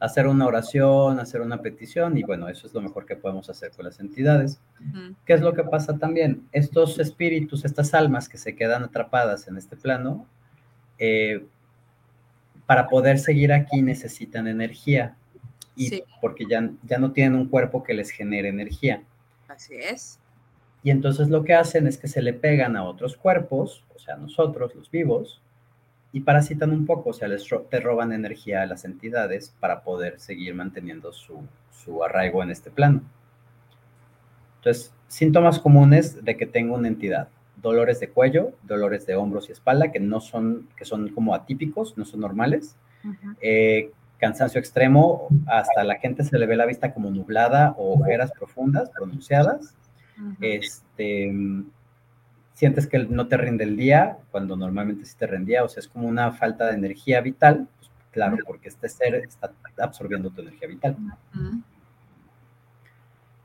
hacer 0.00 0.26
una 0.26 0.46
oración, 0.46 1.20
hacer 1.20 1.42
una 1.42 1.60
petición 1.60 2.16
y 2.16 2.22
bueno, 2.22 2.48
eso 2.48 2.66
es 2.66 2.72
lo 2.72 2.80
mejor 2.80 3.04
que 3.04 3.16
podemos 3.16 3.50
hacer 3.50 3.70
con 3.70 3.84
las 3.84 4.00
entidades. 4.00 4.58
¿Qué 5.26 5.34
es 5.34 5.42
lo 5.42 5.52
que 5.52 5.62
pasa 5.62 5.98
también? 5.98 6.48
Estos 6.52 6.98
espíritus, 6.98 7.66
estas 7.66 7.92
almas 7.92 8.28
que 8.28 8.38
se 8.38 8.56
quedan 8.56 8.82
atrapadas 8.82 9.46
en 9.46 9.58
este 9.58 9.76
plano, 9.76 10.26
eh, 10.98 11.44
para 12.64 12.88
poder 12.88 13.18
seguir 13.18 13.52
aquí 13.52 13.82
necesitan 13.82 14.46
energía 14.46 15.16
y 15.76 16.02
porque 16.20 16.44
ya, 16.48 16.70
ya 16.84 16.98
no 16.98 17.12
tienen 17.12 17.38
un 17.38 17.48
cuerpo 17.48 17.82
que 17.82 17.94
les 17.94 18.10
genere 18.10 18.48
energía. 18.48 19.02
Así 19.48 19.74
es. 19.74 20.18
Y 20.82 20.90
entonces 20.90 21.28
lo 21.28 21.44
que 21.44 21.54
hacen 21.54 21.86
es 21.86 21.98
que 21.98 22.08
se 22.08 22.22
le 22.22 22.32
pegan 22.32 22.74
a 22.76 22.84
otros 22.84 23.16
cuerpos, 23.16 23.84
o 23.94 23.98
sea, 23.98 24.16
nosotros, 24.16 24.74
los 24.74 24.90
vivos, 24.90 25.42
y 26.12 26.20
parasitan 26.20 26.70
un 26.70 26.86
poco, 26.86 27.10
o 27.10 27.12
sea, 27.12 27.28
les 27.28 27.46
te 27.68 27.80
roban 27.80 28.12
energía 28.12 28.62
a 28.62 28.66
las 28.66 28.84
entidades 28.84 29.54
para 29.60 29.82
poder 29.82 30.18
seguir 30.18 30.54
manteniendo 30.54 31.12
su, 31.12 31.40
su 31.70 32.02
arraigo 32.02 32.42
en 32.42 32.50
este 32.50 32.70
plano. 32.70 33.02
Entonces, 34.56 34.92
síntomas 35.08 35.58
comunes 35.58 36.22
de 36.24 36.36
que 36.36 36.46
tengo 36.46 36.74
una 36.74 36.88
entidad. 36.88 37.28
Dolores 37.56 38.00
de 38.00 38.08
cuello, 38.08 38.52
dolores 38.62 39.06
de 39.06 39.14
hombros 39.14 39.48
y 39.48 39.52
espalda, 39.52 39.92
que 39.92 40.00
no 40.00 40.20
son, 40.20 40.68
que 40.76 40.84
son 40.84 41.08
como 41.10 41.34
atípicos, 41.34 41.96
no 41.96 42.04
son 42.04 42.20
normales. 42.20 42.76
Eh, 43.40 43.90
cansancio 44.18 44.58
extremo, 44.58 45.28
hasta 45.46 45.82
la 45.84 45.96
gente 45.96 46.24
se 46.24 46.38
le 46.38 46.46
ve 46.46 46.56
la 46.56 46.66
vista 46.66 46.92
como 46.92 47.10
nublada 47.10 47.74
o 47.78 47.98
ojeras 48.00 48.32
profundas, 48.32 48.90
pronunciadas. 48.90 49.74
Este, 50.40 51.32
sientes 52.60 52.86
que 52.86 52.98
no 52.98 53.26
te 53.26 53.38
rinde 53.38 53.64
el 53.64 53.74
día 53.74 54.18
cuando 54.30 54.54
normalmente 54.54 55.06
sí 55.06 55.16
te 55.16 55.26
rendía, 55.26 55.64
o 55.64 55.68
sea, 55.70 55.80
es 55.80 55.88
como 55.88 56.06
una 56.06 56.30
falta 56.32 56.66
de 56.66 56.74
energía 56.74 57.22
vital, 57.22 57.66
pues, 57.78 57.90
claro, 58.10 58.36
porque 58.46 58.68
este 58.68 58.86
ser 58.90 59.14
está 59.14 59.50
absorbiendo 59.78 60.28
tu 60.28 60.42
energía 60.42 60.68
vital. 60.68 60.94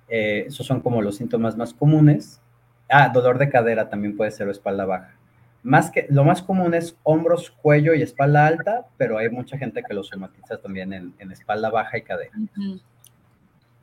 Eh, 0.10 0.44
esos 0.48 0.68
son 0.68 0.82
como 0.82 1.02
los 1.02 1.16
síntomas 1.16 1.56
más 1.56 1.74
comunes. 1.74 2.42
Ah, 2.90 3.08
dolor 3.08 3.38
de 3.38 3.48
cadera 3.48 3.88
también 3.88 4.18
puede 4.18 4.32
ser 4.32 4.50
o 4.50 4.52
espalda 4.52 4.84
baja. 4.84 5.16
más 5.64 5.92
que, 5.92 6.08
lo 6.10 6.26
más 6.26 6.42
común 6.42 6.74
es 6.74 6.98
hombros, 7.04 7.52
cuello 7.52 7.94
y 7.94 8.02
espalda 8.02 8.46
alta, 8.46 8.86
pero 8.98 9.18
hay 9.18 9.30
mucha 9.30 9.58
gente 9.58 9.82
que 9.82 9.94
lo 9.94 10.04
somatiza 10.04 10.58
también 10.58 10.92
en, 10.92 11.32
espalda 11.32 11.70
baja 11.70 11.98
y 11.98 12.02
cadera. 12.02 12.34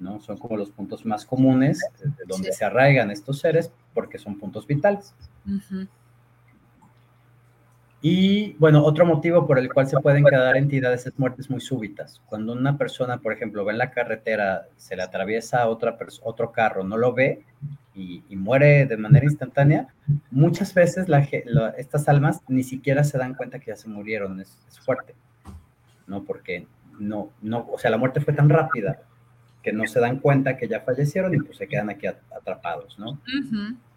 ¿No? 0.03 0.21
Son 0.21 0.37
como 0.37 0.57
los 0.57 0.71
puntos 0.71 1.07
más 1.07 1.25
comunes 1.25 1.81
de 2.03 2.25
donde 2.27 2.53
se 2.53 2.65
arraigan 2.65 3.11
estos 3.11 3.39
seres 3.39 3.71
porque 3.95 4.19
son 4.19 4.39
puntos 4.39 4.67
vitales. 4.67 5.15
Y 8.05 8.55
bueno, 8.55 8.85
otro 8.85 9.07
motivo 9.07 9.47
por 9.47 9.61
el 9.61 9.73
cual 9.73 9.87
se 9.87 9.97
pueden 10.01 10.25
quedar 10.25 10.57
entidades 10.57 11.07
es 11.07 11.17
muertes 11.19 11.49
muy 11.49 11.61
súbitas. 11.61 12.21
Cuando 12.27 12.53
una 12.53 12.77
persona, 12.77 13.19
por 13.19 13.33
ejemplo, 13.33 13.65
ve 13.65 13.73
en 13.73 13.79
la 13.79 13.93
carretera, 13.93 14.67
se 14.77 14.97
le 14.97 15.05
atraviesa 15.05 15.69
otra 15.69 15.97
otro 16.23 16.51
carro, 16.51 16.83
no 16.83 16.97
lo 16.97 17.13
ve 17.13 17.45
y, 17.95 18.25
muere 18.31 18.87
de 18.87 18.97
manera 18.97 19.25
instantánea, 19.25 19.87
muchas 20.33 20.75
veces 20.75 21.07
estas 21.77 22.09
almas 22.09 22.41
ni 22.49 22.65
siquiera 22.65 23.05
se 23.05 23.19
dan 23.19 23.35
cuenta 23.35 23.61
que 23.61 23.71
ya 23.71 23.77
se 23.77 23.89
murieron. 23.89 24.41
Es, 24.41 24.59
fuerte, 24.85 25.15
¿no? 26.09 26.25
Porque 26.25 26.67
no, 26.99 27.31
no, 27.41 27.69
o 27.73 27.79
sea, 27.79 27.93
la 27.93 27.99
muerte 27.99 28.21
fue 28.21 28.35
tan 28.35 28.49
rápida 28.49 28.99
que 29.63 29.73
no 29.73 29.87
se 29.87 30.01
dan 30.01 30.19
cuenta 30.19 30.57
que 30.57 30.69
ya 30.69 30.81
fallecieron 30.81 31.35
y 31.35 31.39
pues 31.39 31.57
se 31.59 31.69
quedan 31.69 31.91
aquí 31.91 32.07
atrapados, 32.07 32.99
¿no? 32.99 33.21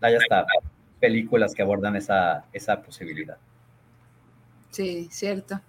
Hay 0.02 0.16
hasta 0.16 0.46
películas 1.00 1.54
que 1.54 1.62
abordan 1.62 1.96
esa, 1.96 2.46
esa 2.54 2.82
posibilidad. 2.82 3.38
Sí, 4.72 5.08
cierto. 5.10 5.62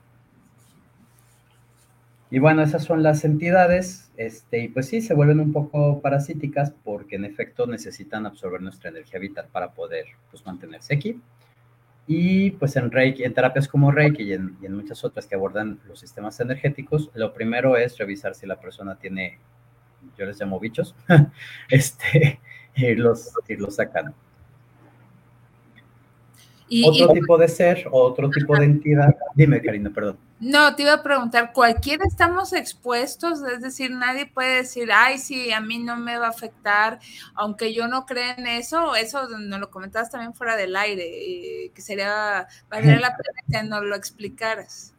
Y 2.28 2.40
bueno, 2.40 2.62
esas 2.62 2.82
son 2.82 3.02
las 3.04 3.24
entidades, 3.24 4.10
este, 4.16 4.58
y 4.58 4.68
pues 4.68 4.88
sí, 4.88 5.00
se 5.00 5.14
vuelven 5.14 5.38
un 5.38 5.52
poco 5.52 6.00
parasíticas 6.00 6.72
porque 6.82 7.14
en 7.16 7.24
efecto 7.24 7.66
necesitan 7.66 8.26
absorber 8.26 8.60
nuestra 8.60 8.90
energía 8.90 9.20
vital 9.20 9.46
para 9.52 9.70
poder 9.72 10.06
pues, 10.30 10.44
mantenerse 10.44 10.94
aquí. 10.94 11.20
Y 12.08 12.52
pues 12.52 12.74
en 12.76 12.90
Reiki, 12.90 13.24
en 13.24 13.34
terapias 13.34 13.68
como 13.68 13.90
Reiki 13.92 14.24
y 14.24 14.32
en, 14.32 14.56
y 14.60 14.66
en, 14.66 14.74
muchas 14.74 15.04
otras 15.04 15.26
que 15.26 15.36
abordan 15.36 15.80
los 15.86 16.00
sistemas 16.00 16.38
energéticos, 16.40 17.10
lo 17.14 17.32
primero 17.32 17.76
es 17.76 17.96
revisar 17.98 18.34
si 18.34 18.46
la 18.46 18.60
persona 18.60 18.96
tiene, 18.96 19.38
yo 20.16 20.26
les 20.26 20.40
llamo 20.40 20.60
bichos, 20.60 20.94
este, 21.68 22.40
irlos, 22.74 23.32
irlos 23.48 23.76
sacando 23.76 24.14
otro 26.84 27.12
tipo 27.12 27.38
de 27.38 27.48
ser, 27.48 27.86
otro 27.90 28.30
tipo 28.30 28.56
de 28.56 28.64
entidad. 28.64 29.14
Dime, 29.34 29.62
Karina, 29.62 29.90
perdón. 29.90 30.18
No, 30.38 30.74
te 30.74 30.82
iba 30.82 30.92
a 30.92 31.02
preguntar, 31.02 31.52
¿cualquiera 31.52 32.04
estamos 32.06 32.52
expuestos? 32.52 33.42
Es 33.42 33.62
decir, 33.62 33.90
nadie 33.90 34.26
puede 34.26 34.56
decir, 34.56 34.90
ay, 34.92 35.18
sí, 35.18 35.50
a 35.52 35.60
mí 35.60 35.78
no 35.78 35.96
me 35.96 36.18
va 36.18 36.26
a 36.26 36.30
afectar, 36.30 36.98
aunque 37.34 37.72
yo 37.72 37.88
no 37.88 38.04
crea 38.04 38.34
en 38.34 38.46
eso, 38.46 38.94
eso 38.96 39.28
nos 39.28 39.60
lo 39.60 39.70
comentabas 39.70 40.10
también 40.10 40.34
fuera 40.34 40.56
del 40.56 40.76
aire, 40.76 41.70
que 41.74 41.80
sería, 41.80 42.46
valdría 42.68 43.00
la 43.00 43.16
pena 43.16 43.62
que 43.62 43.68
nos 43.68 43.82
lo 43.84 43.96
explicaras. 43.96 44.92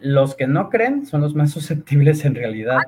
Los 0.00 0.34
que 0.34 0.48
no 0.48 0.68
creen 0.68 1.06
son 1.06 1.20
los 1.20 1.36
más 1.36 1.50
susceptibles 1.52 2.24
en 2.24 2.34
realidad, 2.34 2.80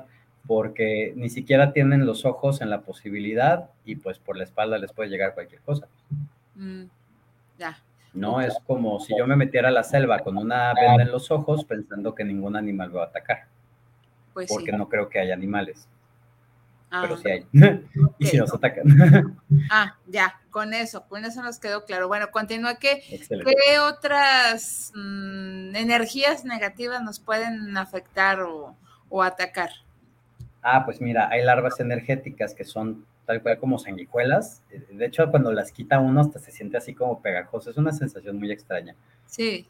porque 0.47 1.13
ni 1.15 1.29
siquiera 1.29 1.73
tienen 1.73 2.05
los 2.05 2.25
ojos 2.25 2.61
en 2.61 2.69
la 2.69 2.81
posibilidad 2.81 3.69
y 3.83 3.95
pues 3.95 4.19
por 4.19 4.37
la 4.37 4.43
espalda 4.43 4.77
les 4.77 4.91
puede 4.91 5.09
llegar 5.09 5.33
cualquier 5.33 5.61
cosa. 5.61 5.87
Mm. 6.55 6.85
No 8.13 8.39
es 8.39 8.55
como 8.65 8.99
si 9.01 9.13
yo 9.17 9.27
me 9.27 9.35
metiera 9.35 9.67
a 9.67 9.71
la 9.71 9.83
selva 9.83 10.19
con 10.19 10.37
una 10.37 10.73
venda 10.73 11.03
en 11.03 11.11
los 11.11 11.31
ojos 11.31 11.65
pensando 11.65 12.15
que 12.15 12.23
ningún 12.23 12.55
animal 12.55 12.95
va 12.95 13.03
a 13.03 13.05
atacar. 13.07 13.47
Pues 14.33 14.49
porque 14.49 14.71
no 14.71 14.87
creo 14.87 15.09
que 15.09 15.19
haya 15.19 15.33
animales. 15.33 15.87
pero 16.89 17.15
ah, 17.15 17.19
sí 17.21 17.29
hay. 17.29 17.45
y 18.19 18.25
si 18.25 18.37
nos 18.37 18.53
atacan. 18.53 19.37
ah, 19.69 19.97
ya, 20.07 20.39
con 20.49 20.73
eso, 20.73 21.05
con 21.09 21.25
eso 21.25 21.43
nos 21.43 21.59
quedó 21.59 21.83
claro. 21.83 22.07
Bueno, 22.07 22.31
continúa. 22.31 22.75
¿Qué, 22.75 23.03
¿qué 23.27 23.79
otras 23.79 24.93
mm, 24.95 25.75
energías 25.75 26.45
negativas 26.45 27.03
nos 27.03 27.19
pueden 27.19 27.75
afectar 27.75 28.41
o, 28.41 28.77
o 29.09 29.23
atacar? 29.23 29.71
Ah, 30.67 30.83
pues 30.83 30.99
mira, 30.99 31.29
hay 31.29 31.43
larvas 31.43 31.79
energéticas 31.79 32.55
que 32.55 32.63
son 32.63 33.05
tal 33.27 33.39
cual 33.43 33.59
como 33.59 33.77
sanguijuelas. 33.77 34.63
De 34.89 35.05
hecho, 35.05 35.29
cuando 35.29 35.53
las 35.53 35.71
quita 35.71 35.99
uno 35.99 36.21
hasta 36.21 36.39
se 36.39 36.51
siente 36.51 36.75
así 36.75 36.95
como 36.95 37.21
pegajoso. 37.21 37.69
Es 37.69 37.77
una 37.77 37.91
sensación 37.91 38.39
muy 38.39 38.51
extraña. 38.51 38.95
Sí. 39.27 39.67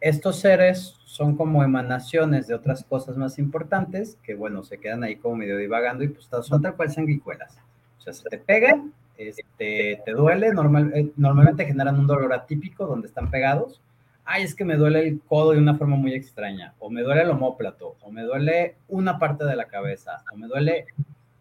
Estos 0.00 0.38
seres 0.38 0.94
son 1.06 1.36
como 1.36 1.64
emanaciones 1.64 2.46
de 2.46 2.54
otras 2.54 2.84
cosas 2.84 3.16
más 3.16 3.40
importantes 3.40 4.16
que, 4.22 4.36
bueno, 4.36 4.62
se 4.62 4.78
quedan 4.78 5.02
ahí 5.02 5.16
como 5.16 5.34
medio 5.34 5.56
divagando 5.56 6.04
y 6.04 6.08
pues 6.08 6.28
son 6.42 6.62
tal 6.62 6.76
cual 6.76 6.92
sanguijuelas. 6.92 7.58
O 7.98 8.00
sea, 8.02 8.12
se 8.12 8.28
te 8.28 8.38
pegan, 8.38 8.92
este, 9.18 10.02
te 10.04 10.12
duele, 10.12 10.52
normal, 10.52 10.92
eh, 10.94 11.10
normalmente 11.16 11.64
generan 11.64 11.98
un 11.98 12.06
dolor 12.06 12.32
atípico 12.32 12.86
donde 12.86 13.08
están 13.08 13.28
pegados. 13.28 13.80
Ay, 14.26 14.42
es 14.42 14.54
que 14.54 14.64
me 14.64 14.76
duele 14.76 15.06
el 15.06 15.20
codo 15.20 15.52
de 15.52 15.58
una 15.58 15.76
forma 15.76 15.96
muy 15.96 16.12
extraña, 16.12 16.74
o 16.78 16.90
me 16.90 17.02
duele 17.02 17.22
el 17.22 17.30
omóplato, 17.30 17.96
o 18.02 18.10
me 18.10 18.22
duele 18.22 18.76
una 18.88 19.18
parte 19.18 19.44
de 19.44 19.56
la 19.56 19.66
cabeza, 19.66 20.24
o 20.32 20.36
me 20.36 20.48
duele 20.48 20.86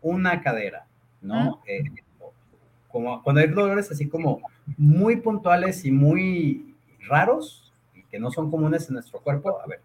una 0.01 0.41
cadera. 0.41 0.85
¿no? 1.25 1.61
Eh, 1.67 1.83
como 2.89 3.21
cuando 3.23 3.41
hay 3.41 3.47
dolores 3.47 3.91
así 3.91 4.07
como 4.07 4.41
muy 4.77 5.17
puntuales 5.17 5.83
y 5.83 5.91
muy 5.91 6.75
raros, 7.07 7.73
y 7.93 8.03
que 8.03 8.19
no 8.19 8.31
son 8.31 8.49
comunes 8.49 8.87
en 8.87 8.93
nuestro 8.93 9.19
cuerpo, 9.19 9.59
a 9.59 9.67
ver, 9.67 9.81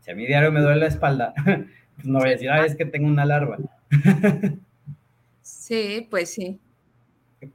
si 0.00 0.10
a 0.10 0.14
mí 0.14 0.26
diario 0.26 0.52
me 0.52 0.60
duele 0.60 0.80
la 0.80 0.86
espalda, 0.86 1.34
pues 1.44 2.06
no 2.06 2.18
voy 2.18 2.28
a 2.28 2.32
decir, 2.32 2.50
ah, 2.50 2.64
es 2.64 2.76
que 2.76 2.84
tengo 2.84 3.06
una 3.06 3.24
larva. 3.24 3.58
Sí, 5.42 6.06
pues 6.10 6.30
sí. 6.30 6.58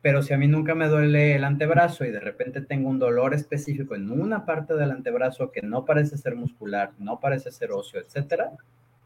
Pero 0.02 0.22
si 0.22 0.34
a 0.34 0.38
mí 0.38 0.48
nunca 0.48 0.76
me 0.76 0.88
duele 0.88 1.36
el 1.36 1.44
antebrazo 1.44 2.06
y 2.06 2.12
de 2.12 2.20
repente 2.20 2.62
tengo 2.62 2.90
un 2.90 3.00
dolor 3.00 3.34
específico 3.34 3.96
en 3.96 4.10
una 4.12 4.46
parte 4.46 4.76
del 4.76 4.92
antebrazo 4.92 5.52
que 5.52 5.62
no 5.62 5.86
parece 5.86 6.18
ser 6.18 6.36
muscular, 6.36 6.92
no 7.00 7.20
parece 7.20 7.52
ser 7.52 7.72
óseo, 7.72 8.02
etcétera, 8.02 8.52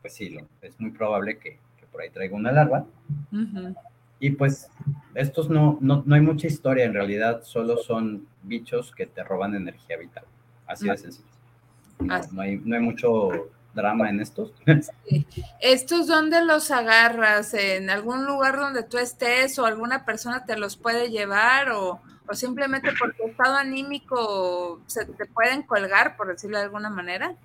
pues 0.01 0.13
sí, 0.13 0.37
es 0.61 0.79
muy 0.79 0.91
probable 0.91 1.37
que, 1.37 1.59
por 1.91 2.01
ahí 2.01 2.09
traiga 2.09 2.35
una 2.35 2.51
larva. 2.51 2.85
Y 4.19 4.31
pues 4.31 4.69
estos 5.13 5.49
no, 5.49 5.77
no, 5.81 6.01
no, 6.05 6.15
hay 6.15 6.21
mucha 6.21 6.47
historia, 6.47 6.85
en 6.85 6.93
realidad 6.93 7.43
solo 7.43 7.77
son 7.77 8.25
bichos 8.41 8.91
que 8.95 9.05
te 9.05 9.23
roban 9.23 9.53
energía 9.53 9.97
vital. 9.97 10.23
Así 10.65 10.87
de 10.87 10.97
sencillo. 10.97 11.27
No, 11.99 12.41
hay, 12.41 12.57
no 12.63 12.75
hay 12.75 12.81
mucho 12.81 13.49
drama 13.73 14.09
en 14.09 14.21
estos. 14.21 14.53
¿Estos 15.59 16.07
dónde 16.07 16.43
los 16.43 16.71
agarras? 16.71 17.53
¿En 17.53 17.89
algún 17.89 18.25
lugar 18.25 18.57
donde 18.57 18.83
tú 18.83 18.97
estés 18.97 19.57
o 19.59 19.65
alguna 19.65 20.05
persona 20.05 20.45
te 20.45 20.57
los 20.57 20.77
puede 20.77 21.09
llevar 21.09 21.71
o, 21.71 21.99
o 22.27 22.33
simplemente 22.33 22.91
por 22.97 23.13
tu 23.15 23.27
estado 23.27 23.57
anímico 23.57 24.81
se 24.87 25.05
te 25.05 25.25
pueden 25.25 25.63
colgar, 25.63 26.15
por 26.15 26.27
decirlo 26.27 26.57
de 26.57 26.63
alguna 26.63 26.89
manera? 26.89 27.35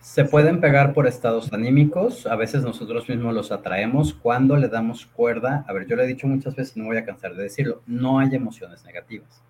Se 0.00 0.24
pueden 0.24 0.60
pegar 0.60 0.94
por 0.94 1.06
estados 1.06 1.52
anímicos, 1.52 2.26
a 2.26 2.36
veces 2.36 2.62
nosotros 2.62 3.08
mismos 3.08 3.34
los 3.34 3.52
atraemos 3.52 4.14
cuando 4.14 4.56
le 4.56 4.68
damos 4.68 5.04
cuerda. 5.04 5.64
A 5.68 5.72
ver, 5.72 5.86
yo 5.86 5.96
le 5.96 6.04
he 6.04 6.06
dicho 6.06 6.26
muchas 6.26 6.54
veces, 6.54 6.76
no 6.76 6.86
voy 6.86 6.96
a 6.96 7.04
cansar 7.04 7.34
de 7.34 7.42
decirlo, 7.42 7.82
no 7.86 8.18
hay 8.18 8.34
emociones 8.34 8.84
negativas. 8.84 9.42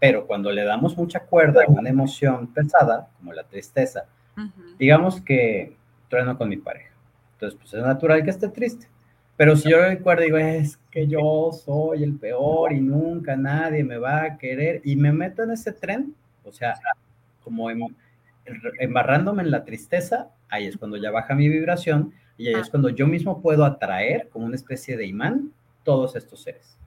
Pero 0.00 0.26
cuando 0.26 0.50
le 0.50 0.64
damos 0.64 0.96
mucha 0.96 1.20
cuerda 1.20 1.62
a 1.62 1.70
una 1.70 1.88
emoción 1.88 2.48
pesada, 2.48 3.10
como 3.18 3.32
la 3.32 3.44
tristeza, 3.44 4.06
digamos 4.78 5.20
que 5.20 5.76
trueno 6.08 6.36
con 6.36 6.48
mi 6.48 6.56
pareja. 6.56 6.92
Entonces, 7.34 7.58
pues 7.58 7.74
es 7.74 7.82
natural 7.82 8.22
que 8.22 8.30
esté 8.30 8.48
triste. 8.48 8.88
Pero 9.36 9.56
si 9.56 9.70
yo 9.70 9.78
y 9.90 9.96
digo, 9.96 10.36
es 10.36 10.76
que 10.90 11.06
yo 11.06 11.50
soy 11.52 12.04
el 12.04 12.16
peor 12.16 12.72
y 12.72 12.80
nunca 12.80 13.34
nadie 13.34 13.82
me 13.82 13.96
va 13.96 14.24
a 14.24 14.38
querer, 14.38 14.82
y 14.84 14.94
me 14.94 15.12
meto 15.12 15.42
en 15.42 15.52
ese 15.52 15.72
tren, 15.72 16.14
o 16.44 16.52
sea, 16.52 16.74
como 17.42 17.70
en, 17.70 17.80
embarrándome 18.78 19.42
en 19.42 19.50
la 19.50 19.64
tristeza, 19.64 20.28
ahí 20.48 20.66
es 20.66 20.76
cuando 20.76 20.96
ya 20.96 21.10
baja 21.10 21.34
mi 21.34 21.48
vibración 21.48 22.12
y 22.36 22.48
ahí 22.48 22.54
es 22.60 22.68
ah. 22.68 22.70
cuando 22.70 22.90
yo 22.90 23.06
mismo 23.06 23.40
puedo 23.40 23.64
atraer 23.64 24.28
como 24.28 24.46
una 24.46 24.56
especie 24.56 24.96
de 24.96 25.06
imán 25.06 25.52
todos 25.82 26.14
estos 26.14 26.42
seres. 26.42 26.78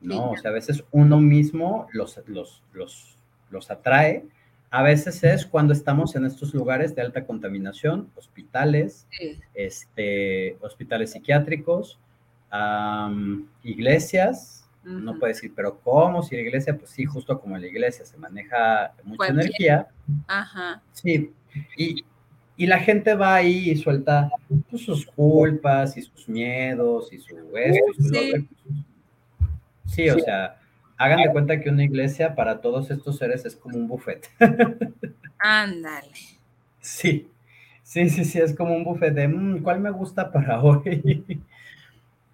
No, 0.00 0.30
o 0.30 0.36
sea, 0.36 0.50
a 0.50 0.54
veces 0.54 0.82
uno 0.90 1.20
mismo 1.20 1.86
los, 1.92 2.20
los, 2.26 2.62
los, 2.72 3.16
los 3.50 3.70
atrae. 3.70 4.24
A 4.70 4.82
veces 4.84 5.24
es 5.24 5.44
cuando 5.44 5.72
estamos 5.72 6.14
en 6.14 6.24
estos 6.24 6.54
lugares 6.54 6.94
de 6.94 7.02
alta 7.02 7.26
contaminación, 7.26 8.08
hospitales, 8.14 9.08
este, 9.52 10.56
hospitales 10.60 11.10
psiquiátricos, 11.10 11.98
iglesias, 13.64 14.68
no 14.84 15.18
puede 15.18 15.34
decir, 15.34 15.52
pero 15.54 15.78
¿cómo? 15.80 16.22
Si 16.22 16.36
la 16.36 16.42
iglesia, 16.42 16.78
pues 16.78 16.90
sí, 16.90 17.04
justo 17.04 17.38
como 17.40 17.56
en 17.56 17.62
la 17.62 17.68
iglesia 17.68 18.04
se 18.04 18.16
maneja 18.16 18.94
mucha 19.02 19.28
energía. 19.28 19.88
Ajá. 20.26 20.80
Sí. 20.92 21.32
Y, 21.76 22.04
la 22.66 22.78
gente 22.78 23.14
va 23.14 23.36
ahí 23.36 23.70
y 23.70 23.76
suelta 23.76 24.30
pues, 24.70 24.82
sus 24.82 25.06
culpas 25.06 25.96
y 25.96 26.02
sus 26.02 26.28
miedos 26.28 27.10
y 27.10 27.18
su 27.18 27.34
esto 27.56 27.84
y 27.90 28.02
su 28.02 28.08
sí. 28.10 28.48
Sí, 29.86 30.10
o 30.10 30.18
sea, 30.18 30.59
hagan 31.00 31.22
de 31.22 31.32
cuenta 31.32 31.58
que 31.58 31.70
una 31.70 31.82
iglesia 31.82 32.34
para 32.34 32.60
todos 32.60 32.90
estos 32.90 33.16
seres 33.16 33.46
es 33.46 33.56
como 33.56 33.78
un 33.78 33.88
buffet. 33.88 34.28
Ándale. 35.38 36.12
Sí, 36.78 37.26
sí, 37.82 38.10
sí, 38.10 38.26
sí, 38.26 38.38
es 38.38 38.54
como 38.54 38.74
un 38.74 38.84
buffet 38.84 39.14
de, 39.14 39.26
mm, 39.26 39.62
¿cuál 39.62 39.80
me 39.80 39.90
gusta 39.90 40.30
para 40.30 40.60
hoy? 40.62 41.24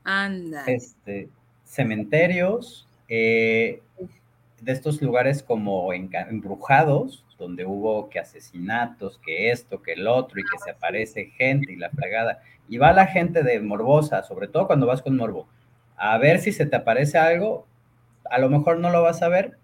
Ándale. 0.03 0.75
Este, 0.75 1.29
cementerios, 1.65 2.89
eh, 3.09 3.83
de 4.61 4.73
estos 4.73 5.01
lugares 5.01 5.45
como 5.45 5.93
embrujados, 5.93 7.25
donde 7.39 7.65
hubo 7.65 8.09
que 8.09 8.19
asesinatos, 8.19 9.21
que 9.25 9.53
esto, 9.53 9.81
que 9.81 9.93
el 9.93 10.09
otro, 10.09 10.41
y 10.41 10.43
que 10.43 10.59
se 10.59 10.73
aparece 10.73 11.27
gente 11.27 11.73
y 11.73 11.77
la 11.77 11.91
fregada. 11.91 12.41
Y 12.69 12.79
va 12.79 12.93
la 12.93 13.07
gente 13.07 13.45
de 13.45 13.61
morbosa, 13.61 14.25
sobre 14.25 14.49
todo 14.49 14.67
cuando 14.67 14.87
vas 14.87 15.03
con 15.03 15.17
morbo, 15.17 15.47
a 15.97 16.19
ver 16.19 16.41
si 16.41 16.51
se 16.51 16.67
te 16.67 16.75
aparece 16.75 17.17
algo, 17.17 17.65
a 18.31 18.39
lo 18.39 18.49
mejor 18.49 18.79
no 18.79 18.91
lo 18.91 19.03
vas 19.03 19.23
a 19.23 19.29
ver, 19.29 19.59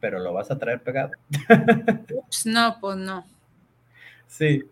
pero 0.00 0.18
lo 0.18 0.32
vas 0.32 0.50
a 0.50 0.58
traer 0.58 0.82
pegado. 0.82 1.12
no, 2.44 2.76
pues 2.80 2.96
no. 2.96 3.24
Sí. 4.26 4.64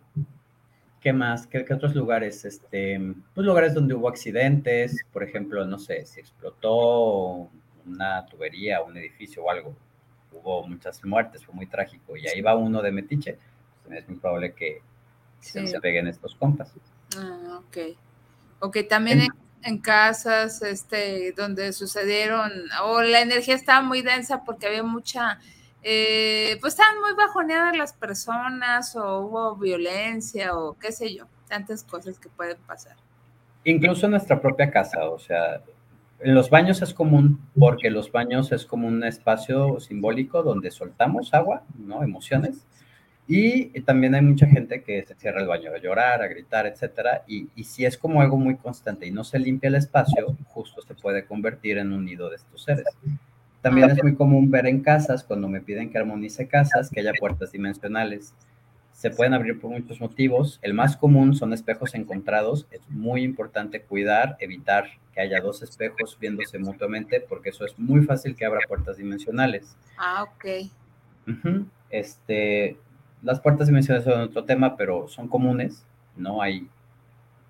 ¿Qué 1.01 1.13
más? 1.13 1.47
¿Qué, 1.47 1.65
otros 1.73 1.95
lugares? 1.95 2.45
Este, 2.45 3.01
pues 3.35 3.47
lugares 3.47 3.73
donde 3.73 3.95
hubo 3.95 4.09
accidentes, 4.09 5.05
por 5.13 5.23
ejemplo, 5.23 5.65
no 5.67 5.79
sé, 5.79 6.05
si 6.05 6.21
explotó 6.21 7.49
una 7.87 8.27
tubería, 8.27 8.83
un 8.83 8.97
edificio 8.99 9.43
o 9.45 9.51
algo, 9.51 9.75
hubo 10.33 10.67
muchas 10.67 11.03
muertes, 11.05 11.45
fue 11.45 11.55
muy 11.55 11.67
trágico, 11.67 12.17
y 12.17 12.29
ahí 12.29 12.43
va 12.43 12.55
uno 12.55 12.83
de 12.83 12.93
metiche, 12.93 13.39
pues 13.85 13.99
es 13.99 14.09
muy 14.09 14.19
probable 14.19 14.53
que 14.53 14.83
se 15.41 15.81
peguen 15.81 16.07
estos 16.07 16.35
compas. 16.35 16.73
Ah, 17.17 17.61
ok. 17.61 17.97
Ok, 18.61 18.77
también 18.89 19.23
en, 19.23 19.31
casas 19.83 20.63
este, 20.63 21.33
donde 21.37 21.73
sucedieron, 21.73 22.51
o 22.85 23.03
la 23.03 23.21
energía 23.21 23.55
estaba 23.55 23.83
muy 23.83 24.03
densa 24.03 24.45
porque 24.45 24.67
había 24.67 24.83
mucha, 24.83 25.39
eh, 25.83 26.57
pues 26.61 26.75
estaban 26.75 27.01
muy 27.01 27.13
bajoneadas 27.15 27.77
las 27.77 27.93
personas, 27.93 28.97
o 28.97 29.21
hubo 29.21 29.57
violencia, 29.57 30.57
o 30.57 30.79
qué 30.79 30.93
sé 30.93 31.15
yo, 31.15 31.27
tantas 31.49 31.85
cosas 31.85 32.19
que 32.19 32.29
pueden 32.29 32.59
pasar. 32.67 32.97
Incluso 33.65 34.07
en 34.07 34.13
nuestra 34.13 34.41
propia 34.41 34.71
casa, 34.71 35.09
o 35.09 35.19
sea, 35.19 35.63
en 36.21 36.35
los 36.35 36.51
baños 36.51 36.83
es 36.83 36.93
común 36.93 37.41
porque 37.59 37.91
los 37.91 38.13
baños 38.13 38.53
es 38.53 38.67
como 38.67 38.87
un 38.87 39.05
espacio 39.05 39.81
simbólico 39.81 40.43
donde 40.43 40.71
soltamos 40.71 41.33
agua, 41.33 41.63
¿no? 41.79 42.03
Emociones. 42.03 42.67
Y 43.33 43.81
también 43.83 44.15
hay 44.17 44.23
mucha 44.23 44.47
gente 44.47 44.83
que 44.83 45.05
se 45.07 45.15
cierra 45.15 45.41
el 45.41 45.47
baño 45.47 45.71
a 45.73 45.79
llorar, 45.79 46.21
a 46.21 46.27
gritar, 46.27 46.67
etcétera. 46.67 47.23
Y, 47.29 47.49
y 47.55 47.63
si 47.63 47.85
es 47.85 47.97
como 47.97 48.21
algo 48.21 48.37
muy 48.37 48.57
constante 48.57 49.07
y 49.07 49.13
no 49.13 49.23
se 49.23 49.39
limpia 49.39 49.69
el 49.69 49.77
espacio, 49.77 50.37
justo 50.49 50.83
se 50.83 50.95
puede 50.95 51.25
convertir 51.25 51.79
en 51.79 51.93
un 51.93 52.05
nido 52.05 52.29
de 52.29 52.37
estos 52.37 52.65
seres. 52.65 52.87
También 53.63 53.91
es 53.91 54.03
muy 54.03 54.15
común 54.17 54.51
ver 54.51 54.67
en 54.67 54.81
casas, 54.81 55.23
cuando 55.23 55.49
me 55.49 55.61
piden 55.61 55.91
que 55.91 55.99
armonice 55.99 56.49
casas, 56.49 56.91
que 56.91 57.01
haya 57.01 57.13
puertas 57.21 57.53
dimensionales 57.53 58.35
se 59.01 59.11
pueden 59.11 59.33
abrir 59.33 59.59
por 59.59 59.71
muchos 59.71 59.99
motivos. 59.99 60.59
El 60.61 60.75
más 60.75 60.95
común 60.95 61.35
son 61.35 61.55
espejos 61.55 61.95
encontrados. 61.95 62.67
Es 62.71 62.83
muy 62.91 63.23
importante 63.23 63.81
cuidar, 63.81 64.37
evitar 64.41 64.91
que 65.15 65.23
haya 65.23 65.41
dos 65.41 65.63
espejos 65.63 66.19
viéndose 66.21 66.59
mutuamente, 66.59 67.25
porque 67.27 67.49
eso 67.49 67.65
es 67.65 67.79
muy 67.79 68.03
fácil 68.03 68.37
que 68.37 68.45
abra 68.45 68.61
puertas 68.69 68.99
dimensionales. 68.99 69.75
Ah, 69.97 70.25
ok. 70.25 70.71
este, 71.89 72.77
las 73.23 73.41
puertas 73.41 73.67
dimensionales 73.67 74.05
son 74.05 74.21
otro 74.21 74.45
tema, 74.45 74.77
pero 74.77 75.09
son 75.09 75.29
comunes. 75.29 75.85
No 76.17 76.43
hay 76.43 76.69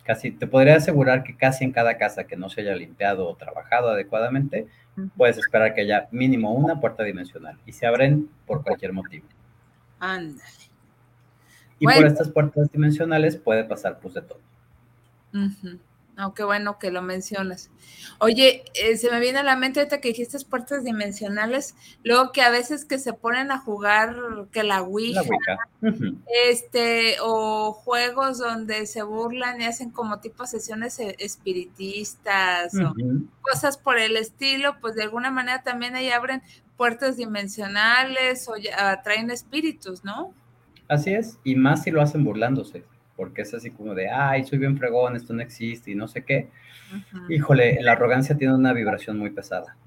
casi, 0.05 0.31
te 0.31 0.47
podría 0.47 0.77
asegurar 0.77 1.23
que 1.23 1.37
casi 1.37 1.65
en 1.65 1.73
cada 1.73 1.97
casa 1.97 2.25
que 2.25 2.37
no 2.37 2.49
se 2.49 2.63
haya 2.63 2.75
limpiado 2.75 3.29
o 3.29 3.37
trabajado 3.37 3.91
adecuadamente, 3.91 4.67
puedes 5.17 5.39
esperar 5.39 5.75
que 5.75 5.83
haya 5.83 6.09
mínimo 6.11 6.53
una 6.53 6.81
puerta 6.81 7.05
dimensional 7.05 7.59
y 7.65 7.73
se 7.73 7.87
abren 7.87 8.29
por 8.47 8.63
cualquier 8.63 8.93
motivo. 8.93 9.27
Ándale. 9.99 10.43
Y 11.79 11.87
por 11.87 12.05
estas 12.05 12.29
puertas 12.29 12.71
dimensionales 12.71 13.37
puede 13.37 13.65
pasar 13.65 13.99
pues 14.01 14.15
de 14.15 14.23
todo. 14.23 14.41
Uh 15.33 15.79
qué 16.35 16.45
bueno 16.45 16.79
que 16.79 16.91
lo 16.91 17.03
mencionas. 17.03 17.71
Oye, 18.19 18.65
eh, 18.75 18.97
se 18.97 19.11
me 19.11 19.21
viene 19.21 19.39
a 19.39 19.43
la 19.43 19.57
mente 19.57 19.81
ahorita 19.81 20.01
que 20.01 20.09
dijiste 20.09 20.39
puertas 20.45 20.85
dimensionales, 20.85 21.75
luego 22.05 22.33
que 22.33 22.43
a 22.43 22.51
veces 22.51 22.85
que 22.85 22.99
se 22.99 23.13
ponen 23.13 23.51
a 23.51 23.59
jugar 23.59 24.17
que 24.53 24.63
la 24.63 24.83
Ouija, 24.83 25.23
este, 26.47 27.17
o 27.23 27.73
juegos 27.73 28.39
donde 28.39 28.87
se 28.87 29.03
burlan 29.03 29.61
y 29.61 29.65
hacen 29.65 29.91
como 29.91 30.21
tipo 30.21 30.47
sesiones 30.47 30.99
eh, 31.01 31.17
espiritistas 31.19 32.75
o 32.75 32.95
cosas 33.41 33.79
por 33.79 33.99
el 33.99 34.17
estilo, 34.17 34.77
pues 34.81 34.95
de 34.95 35.05
alguna 35.05 35.31
manera 35.31 35.63
también 35.63 35.95
ahí 35.95 36.11
abren 36.11 36.43
puertas 36.77 37.17
dimensionales 37.17 38.49
o 38.49 38.55
atraen 38.79 39.31
espíritus, 39.31 40.05
¿no? 40.05 40.35
Así 40.89 41.15
es, 41.15 41.39
y 41.45 41.55
más 41.55 41.85
si 41.85 41.91
lo 41.91 42.03
hacen 42.03 42.25
burlándose, 42.25 42.85
porque 43.21 43.43
es 43.43 43.53
así 43.53 43.71
como 43.71 43.95
de, 43.95 44.09
ay, 44.09 44.47
soy 44.47 44.57
bien 44.57 44.79
fregón, 44.79 45.15
esto 45.15 45.35
no 45.35 45.43
existe 45.43 45.91
y 45.91 45.95
no 45.95 46.09
sé 46.09 46.25
qué. 46.25 46.49
Híjole, 47.29 47.77
la 47.83 47.93
arrogancia 47.93 48.35
tiene 48.35 48.55
una 48.55 48.73
vibración 48.73 49.19
muy 49.19 49.29
pesada 49.29 49.77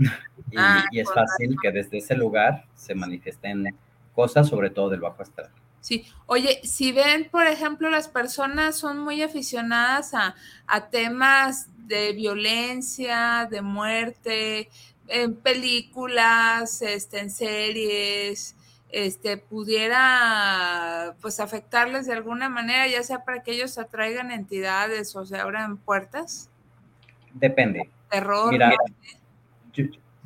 y, 0.51 0.55
ah, 0.55 0.85
es 0.91 1.11
fácil 1.11 1.55
que 1.59 1.71
desde 1.71 1.97
ese 1.97 2.15
lugar 2.15 2.65
se 2.75 2.93
manifiesten 2.93 3.75
cosas, 4.13 4.47
sobre 4.47 4.69
todo 4.69 4.91
del 4.91 4.99
bajo 4.99 5.23
astral. 5.23 5.49
Sí, 5.79 6.05
oye, 6.27 6.59
si 6.63 6.91
ven, 6.91 7.27
por 7.31 7.47
ejemplo, 7.47 7.89
las 7.89 8.07
personas 8.07 8.77
son 8.77 8.99
muy 8.99 9.23
aficionadas 9.23 10.13
a, 10.13 10.35
a 10.67 10.89
temas 10.91 11.69
de 11.87 12.13
violencia, 12.13 13.47
de 13.49 13.63
muerte, 13.63 14.69
en 15.07 15.33
películas, 15.37 16.83
este, 16.83 17.19
en 17.19 17.31
series, 17.31 18.55
este, 18.93 19.37
pudiera 19.37 21.15
pues 21.19 21.39
afectarles 21.39 22.05
de 22.05 22.13
alguna 22.13 22.47
manera, 22.47 22.87
ya 22.87 23.01
sea 23.01 23.25
para 23.25 23.41
que 23.41 23.51
ellos 23.51 23.77
atraigan 23.79 24.31
entidades 24.31 25.15
o 25.15 25.25
se 25.25 25.35
abran 25.37 25.77
puertas? 25.77 26.49
Depende. 27.33 27.89
Terror. 28.09 28.51
Mira, 28.51 28.71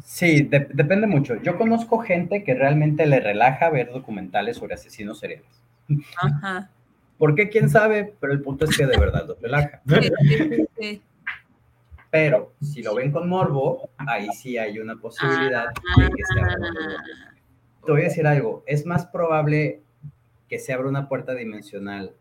sí, 0.04 0.42
depende 0.42 1.08
mucho. 1.08 1.42
Yo 1.42 1.58
conozco 1.58 2.00
gente 2.00 2.44
que 2.44 2.54
realmente 2.54 3.08
le 3.08 3.22
relaja 3.22 3.70
ver 3.70 3.90
documentales 3.92 4.58
sobre 4.58 4.76
asesinos 4.76 5.20
seriales. 5.20 5.48
Ajá. 6.18 6.70
¿Por 7.18 7.36
qué? 7.36 7.50
¿Quién 7.50 7.70
sabe? 7.70 8.14
Pero 8.20 8.34
el 8.34 8.42
punto 8.42 8.66
es 8.66 8.78
que 8.78 8.86
de 8.86 8.98
verdad 8.98 9.26
los 9.26 9.42
relaja. 9.42 9.82
Pero 12.10 12.54
si 12.62 12.84
lo 12.84 12.96
ven 12.96 13.14
con 13.14 13.30
morbo, 13.30 13.90
ahí 13.98 14.28
sí 14.34 14.58
hay 14.58 14.80
una 14.80 14.98
posibilidad 14.98 15.68
de 15.98 16.10
que 16.10 16.24
se 16.34 16.40
abra 16.40 17.37
te 17.86 17.92
voy 17.92 18.02
a 18.02 18.06
decir 18.06 18.28
algo, 18.28 18.64
es 18.66 18.86
más 18.86 19.06
probable 19.06 19.82
que 20.50 20.60
se 20.60 20.74
abra 20.74 20.88
una 20.88 21.08
puerta 21.08 21.34
dimensional 21.34 22.14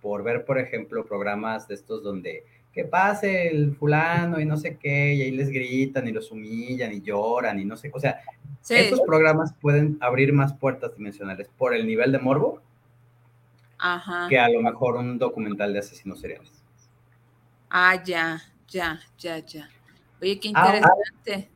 por 0.00 0.22
ver, 0.22 0.44
por 0.44 0.58
ejemplo, 0.58 1.04
programas 1.04 1.66
de 1.68 1.74
estos 1.74 2.02
donde 2.02 2.44
que 2.72 2.84
pase 2.84 3.48
el 3.48 3.74
fulano 3.74 4.38
y 4.38 4.44
no 4.44 4.58
sé 4.58 4.76
qué, 4.76 5.14
y 5.14 5.22
ahí 5.22 5.30
les 5.30 5.48
gritan 5.48 6.06
y 6.06 6.12
los 6.12 6.30
humillan 6.30 6.92
y 6.92 7.00
lloran 7.00 7.58
y 7.58 7.64
no 7.64 7.76
sé, 7.76 7.90
o 7.94 7.98
sea, 7.98 8.20
estos 8.68 9.00
programas 9.00 9.54
pueden 9.60 9.96
abrir 10.00 10.32
más 10.32 10.52
puertas 10.52 10.94
dimensionales 10.96 11.48
por 11.56 11.74
el 11.74 11.86
nivel 11.86 12.12
de 12.12 12.18
morbo 12.18 12.60
que 14.28 14.38
a 14.38 14.48
lo 14.48 14.60
mejor 14.60 14.96
un 14.96 15.18
documental 15.18 15.72
de 15.72 15.78
asesinos 15.78 16.20
seriales. 16.20 16.52
Ah, 17.70 18.02
ya, 18.02 18.40
ya, 18.68 19.00
ya, 19.18 19.38
ya. 19.38 19.68
Oye, 20.20 20.38
qué 20.40 20.50
ah, 20.54 20.66
interesante. 20.66 21.50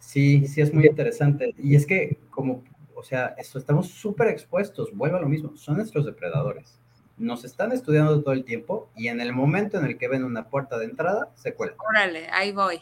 Sí, 0.00 0.48
sí 0.48 0.60
es 0.60 0.74
muy 0.74 0.86
interesante. 0.86 1.54
Y 1.56 1.76
es 1.76 1.86
que, 1.86 2.18
como, 2.30 2.64
o 2.96 3.04
sea, 3.04 3.34
esto, 3.38 3.58
estamos 3.58 3.88
súper 3.88 4.28
expuestos, 4.28 4.90
vuelvo 4.92 5.18
a 5.18 5.20
lo 5.20 5.28
mismo, 5.28 5.56
son 5.56 5.76
nuestros 5.76 6.04
depredadores. 6.04 6.80
Nos 7.16 7.44
están 7.44 7.70
estudiando 7.70 8.20
todo 8.22 8.32
el 8.32 8.44
tiempo 8.44 8.88
y 8.96 9.08
en 9.08 9.20
el 9.20 9.32
momento 9.32 9.78
en 9.78 9.84
el 9.84 9.98
que 9.98 10.08
ven 10.08 10.24
una 10.24 10.48
puerta 10.48 10.78
de 10.78 10.86
entrada, 10.86 11.30
se 11.34 11.54
cuelgan. 11.54 11.78
Órale, 11.88 12.28
ahí 12.32 12.50
voy. 12.50 12.80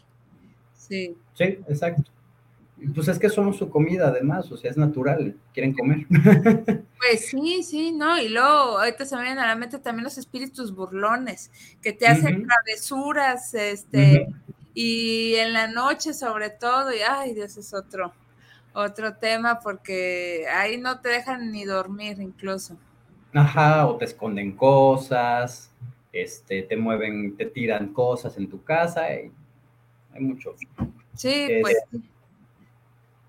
Sí. 0.73 1.17
Sí, 1.35 1.45
exacto. 1.69 2.11
Pues 2.95 3.09
es 3.09 3.19
que 3.19 3.29
somos 3.29 3.57
su 3.57 3.69
comida 3.69 4.09
además, 4.09 4.51
o 4.53 4.57
sea, 4.57 4.71
es 4.71 4.77
natural, 4.77 5.37
quieren 5.53 5.75
comer. 5.75 6.07
Pues 6.99 7.29
sí, 7.29 7.63
sí, 7.63 7.93
¿no? 7.93 8.21
Y 8.21 8.29
luego 8.29 8.79
ahorita 8.79 9.07
se 9.07 9.15
me 9.15 9.23
vienen 9.23 9.39
a 9.39 9.47
la 9.47 9.55
mente 9.55 9.79
también 9.79 10.03
los 10.03 10.19
espíritus 10.19 10.75
burlones, 10.75 11.51
que 11.81 11.93
te 11.93 12.09
hacen 12.09 12.45
travesuras, 12.45 13.55
este, 13.55 14.27
y 14.75 15.35
en 15.37 15.53
la 15.53 15.67
noche 15.67 16.13
sobre 16.15 16.51
todo, 16.51 16.93
y 16.93 16.99
ay 17.01 17.35
Dios, 17.35 17.57
es 17.57 17.75
otro, 17.75 18.13
otro 18.73 19.15
tema 19.15 19.61
porque 19.61 20.47
ahí 20.53 20.77
no 20.79 21.01
te 21.01 21.09
dejan 21.11 21.51
ni 21.51 21.65
dormir 21.65 22.21
incluso. 22.21 22.77
Ajá, 23.33 23.87
o 23.87 23.97
te 23.97 24.07
esconden 24.07 24.53
cosas, 24.53 25.71
este, 26.13 26.63
te 26.63 26.77
mueven, 26.77 27.37
te 27.37 27.47
tiran 27.47 27.93
cosas 27.93 28.37
en 28.39 28.49
tu 28.49 28.63
casa, 28.63 29.05
hay 29.05 29.31
mucho. 30.19 30.55
Sí, 31.15 31.49
pues. 31.61 31.77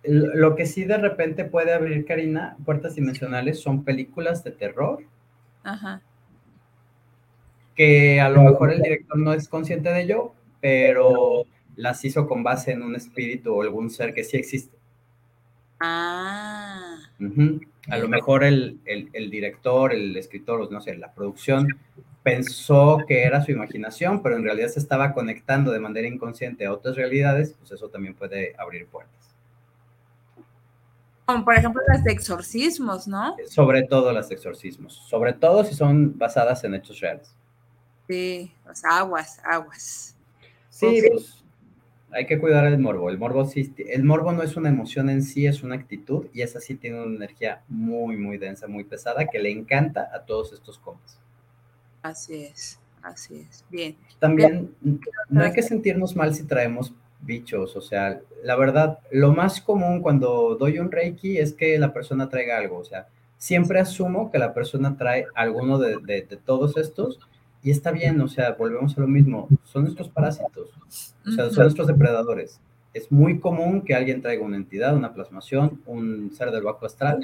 Lo 0.04 0.56
que 0.56 0.66
sí 0.66 0.86
de 0.86 0.98
repente 0.98 1.44
puede 1.44 1.74
abrir, 1.74 2.06
Karina, 2.06 2.56
puertas 2.64 2.96
dimensionales 2.96 3.60
son 3.60 3.84
películas 3.84 4.44
de 4.44 4.52
terror. 4.52 5.04
Ajá. 5.64 6.02
Que 7.76 8.22
a 8.22 8.30
lo 8.30 8.44
mejor 8.44 8.72
el 8.72 8.82
director 8.82 9.18
no 9.18 9.34
es 9.34 9.50
consciente 9.50 9.90
de 9.92 10.02
ello, 10.04 10.34
pero 10.62 11.46
las 11.76 12.04
hizo 12.04 12.28
con 12.28 12.44
base 12.44 12.72
en 12.72 12.82
un 12.82 12.96
espíritu 12.96 13.54
o 13.54 13.62
algún 13.62 13.90
ser 13.90 14.14
que 14.14 14.24
sí 14.24 14.38
existe. 14.38 14.78
Ah. 15.80 16.98
A 17.90 17.98
lo 17.98 18.08
mejor 18.08 18.44
el, 18.44 18.80
director, 19.32 19.94
el 19.94 20.16
escritor, 20.18 20.72
no 20.72 20.82
sé, 20.82 20.96
la 20.98 21.14
producción 21.14 21.68
pensó 22.24 23.00
que 23.08 23.24
era 23.24 23.44
su 23.44 23.52
imaginación, 23.52 24.22
pero 24.22 24.36
en 24.36 24.44
realidad 24.44 24.68
se 24.68 24.80
estaba 24.80 25.14
conectando 25.14 25.72
de 25.72 25.80
manera 25.80 26.08
inconsciente 26.08 26.66
a 26.66 26.74
otras 26.74 26.96
realidades, 26.96 27.56
pues 27.58 27.72
eso 27.72 27.90
también 27.90 28.14
puede 28.14 28.56
abrir 28.58 28.88
puertas. 28.88 29.36
Como 31.26 31.46
por 31.46 31.56
ejemplo 31.56 31.82
las 31.88 32.04
de 32.04 32.12
exorcismos, 32.12 33.08
¿no? 33.08 33.36
Sobre 33.48 33.84
todo 33.84 34.12
las 34.12 34.30
de 34.30 34.36
exorcismos, 34.36 34.96
sobre 35.08 35.34
todo 35.34 35.64
si 35.64 35.76
son 35.76 36.18
basadas 36.18 36.64
en 36.64 36.74
hechos 36.74 37.00
reales. 37.00 37.36
Sí, 38.08 38.54
las 38.66 38.84
aguas, 38.84 39.40
aguas. 39.44 40.16
Sí, 40.80 41.02
pues 41.10 41.44
hay 42.12 42.26
que 42.26 42.40
cuidar 42.40 42.66
el 42.66 42.80
morbo. 42.80 43.10
El 43.10 43.18
morbo 43.18 43.46
sí, 43.46 43.74
el 43.78 44.04
morbo 44.04 44.32
no 44.32 44.44
es 44.44 44.56
una 44.56 44.70
emoción 44.70 45.10
en 45.10 45.24
sí, 45.24 45.46
es 45.46 45.64
una 45.64 45.76
actitud 45.76 46.28
y 46.34 46.42
esa 46.42 46.60
sí 46.60 46.76
tiene 46.76 47.02
una 47.02 47.16
energía 47.16 47.62
muy, 47.68 48.18
muy 48.18 48.38
densa, 48.38 48.68
muy 48.68 48.84
pesada 48.84 49.26
que 49.26 49.40
le 49.40 49.52
encanta 49.52 50.10
a 50.14 50.24
todos 50.24 50.54
estos 50.54 50.80
compas. 50.80 51.20
Así 52.02 52.44
es, 52.44 52.80
así 53.02 53.46
es. 53.50 53.66
Bien. 53.70 53.96
También 54.20 54.74
no 55.30 55.44
hay 55.44 55.52
que 55.52 55.62
sentirnos 55.62 56.16
mal 56.16 56.34
si 56.34 56.44
traemos 56.44 56.94
bichos, 57.22 57.76
o 57.76 57.82
sea, 57.82 58.22
la 58.44 58.56
verdad, 58.56 59.00
lo 59.12 59.34
más 59.34 59.60
común 59.60 60.02
cuando 60.02 60.56
doy 60.56 60.80
un 60.80 60.90
reiki 60.90 61.38
es 61.38 61.54
que 61.54 61.78
la 61.78 61.92
persona 61.92 62.30
traiga 62.30 62.58
algo, 62.58 62.78
o 62.78 62.86
sea, 62.86 63.08
siempre 63.38 63.80
asumo 63.80 64.32
que 64.32 64.40
la 64.40 64.54
persona 64.54 64.96
trae 64.96 65.26
alguno 65.36 65.78
de, 65.80 65.98
de, 65.98 66.22
todos 66.38 66.78
estos 66.78 67.20
y 67.62 67.72
está 67.72 67.92
bien, 67.92 68.20
o 68.22 68.28
sea, 68.28 68.52
volvemos 68.52 68.98
a 68.98 69.02
lo 69.02 69.08
mismo, 69.08 69.48
son 69.64 69.88
estos 69.88 70.10
parásitos, 70.10 70.70
o 71.28 71.32
sea, 71.32 71.50
son 71.50 71.64
nuestros 71.64 71.88
depredadores. 71.88 72.60
Es 72.94 73.12
muy 73.12 73.40
común 73.40 73.84
que 73.84 73.94
alguien 73.94 74.22
traiga 74.22 74.44
una 74.44 74.58
entidad, 74.58 74.96
una 74.96 75.14
plasmación, 75.14 75.82
un 75.86 76.32
ser 76.36 76.52
del 76.52 76.64
bajo 76.64 76.86
astral, 76.86 77.20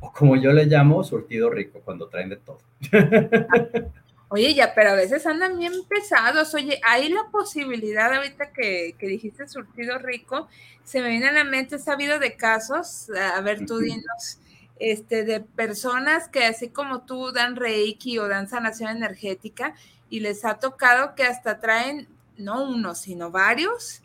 o 0.00 0.10
como 0.12 0.36
yo 0.36 0.52
le 0.52 0.66
llamo, 0.66 1.04
surtido 1.04 1.50
rico, 1.50 1.80
cuando 1.84 2.08
traen 2.08 2.30
de 2.30 2.36
todo. 2.36 2.58
Oye, 4.28 4.54
ya, 4.54 4.74
pero 4.74 4.90
a 4.90 4.94
veces 4.94 5.24
andan 5.26 5.56
bien 5.58 5.72
pesados. 5.88 6.52
Oye, 6.54 6.80
hay 6.82 7.08
la 7.08 7.28
posibilidad, 7.30 8.12
ahorita 8.12 8.50
que, 8.50 8.96
que 8.98 9.06
dijiste 9.06 9.46
surtido 9.46 9.98
rico, 9.98 10.48
se 10.82 11.00
me 11.00 11.10
viene 11.10 11.28
a 11.28 11.32
la 11.32 11.44
mente, 11.44 11.76
he 11.76 11.78
sabido 11.78 12.18
de 12.18 12.34
casos, 12.34 13.10
a 13.10 13.40
ver, 13.42 13.64
tú 13.64 13.78
dinos, 13.78 14.40
este, 14.78 15.24
de 15.24 15.40
personas 15.40 16.28
que 16.28 16.44
así 16.44 16.68
como 16.68 17.02
tú 17.02 17.32
dan 17.32 17.56
reiki 17.56 18.18
o 18.18 18.28
dan 18.28 18.48
sanación 18.48 18.90
energética 18.90 19.74
y 20.10 20.20
les 20.20 20.44
ha 20.44 20.58
tocado 20.58 21.14
que 21.14 21.24
hasta 21.24 21.60
traen, 21.60 22.08
no 22.36 22.64
uno, 22.64 22.94
sino 22.94 23.30
varios, 23.30 24.02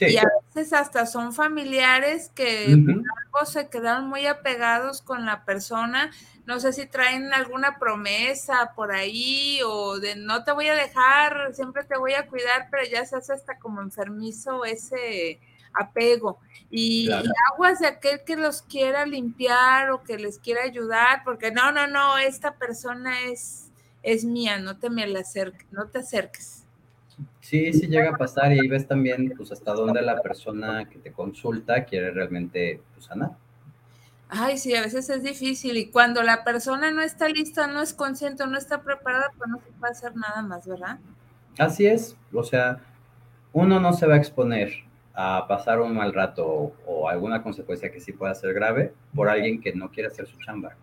y 0.00 0.16
a 0.16 0.24
veces 0.54 0.72
hasta 0.72 1.06
son 1.06 1.32
familiares 1.32 2.30
que 2.34 2.76
se 3.44 3.68
quedaron 3.68 4.08
muy 4.08 4.26
apegados 4.26 5.02
con 5.02 5.26
la 5.26 5.44
persona. 5.44 6.10
No 6.46 6.60
sé 6.60 6.72
si 6.72 6.86
traen 6.86 7.32
alguna 7.32 7.78
promesa 7.78 8.72
por 8.74 8.92
ahí 8.92 9.60
o 9.64 9.98
de 9.98 10.16
no 10.16 10.44
te 10.44 10.52
voy 10.52 10.68
a 10.68 10.74
dejar, 10.74 11.54
siempre 11.54 11.84
te 11.84 11.98
voy 11.98 12.14
a 12.14 12.26
cuidar, 12.26 12.68
pero 12.70 12.84
ya 12.90 13.04
se 13.04 13.16
hace 13.16 13.32
hasta 13.32 13.58
como 13.58 13.80
enfermizo 13.80 14.64
ese 14.64 15.40
apego. 15.78 16.38
Y, 16.70 17.08
aguas 17.52 17.78
de 17.80 17.86
aquel 17.86 18.22
que 18.24 18.36
los 18.36 18.62
quiera 18.62 19.06
limpiar 19.06 19.90
o 19.90 20.02
que 20.02 20.18
les 20.18 20.38
quiera 20.38 20.62
ayudar, 20.62 21.22
porque 21.24 21.50
no, 21.50 21.72
no, 21.72 21.86
no, 21.86 22.18
esta 22.18 22.54
persona 22.56 23.22
es, 23.22 23.70
es 24.02 24.24
mía, 24.24 24.58
no 24.58 24.76
te 24.76 24.90
me 24.90 25.06
la 25.06 25.20
acerques, 25.20 25.66
no 25.70 25.86
te 25.86 26.00
acerques. 26.00 26.64
Sí, 27.40 27.72
sí 27.72 27.86
llega 27.86 28.10
a 28.10 28.16
pasar 28.16 28.52
y 28.52 28.60
ahí 28.60 28.68
ves 28.68 28.86
también 28.86 29.32
pues 29.36 29.50
hasta 29.50 29.72
dónde 29.72 30.02
la 30.02 30.20
persona 30.20 30.86
que 30.88 30.98
te 30.98 31.12
consulta 31.12 31.84
quiere 31.84 32.10
realmente 32.10 32.82
pues, 32.94 33.06
sanar. 33.06 33.30
Ay, 34.28 34.58
sí, 34.58 34.74
a 34.74 34.82
veces 34.82 35.08
es 35.08 35.22
difícil 35.22 35.78
y 35.78 35.90
cuando 35.90 36.22
la 36.22 36.44
persona 36.44 36.90
no 36.90 37.00
está 37.00 37.28
lista, 37.28 37.66
no 37.66 37.80
es 37.80 37.94
consciente, 37.94 38.46
no 38.46 38.58
está 38.58 38.82
preparada, 38.82 39.32
pues 39.38 39.48
no 39.48 39.58
se 39.58 39.72
puede 39.72 39.92
hacer 39.92 40.14
nada 40.16 40.42
más, 40.42 40.66
¿verdad? 40.66 40.98
Así 41.58 41.86
es, 41.86 42.14
o 42.32 42.42
sea, 42.44 42.80
uno 43.54 43.80
no 43.80 43.94
se 43.94 44.06
va 44.06 44.14
a 44.14 44.18
exponer 44.18 44.84
a 45.20 45.48
pasar 45.48 45.80
un 45.80 45.96
mal 45.96 46.14
rato 46.14 46.72
o, 46.86 47.08
alguna 47.08 47.42
consecuencia 47.42 47.90
que 47.90 48.00
sí 48.00 48.12
pueda 48.12 48.32
ser 48.36 48.54
grave 48.54 48.92
por 49.12 49.28
alguien 49.28 49.60
que 49.60 49.72
no 49.72 49.90
quiere 49.90 50.06
hacer 50.06 50.28
su 50.28 50.38
chamba. 50.38 50.76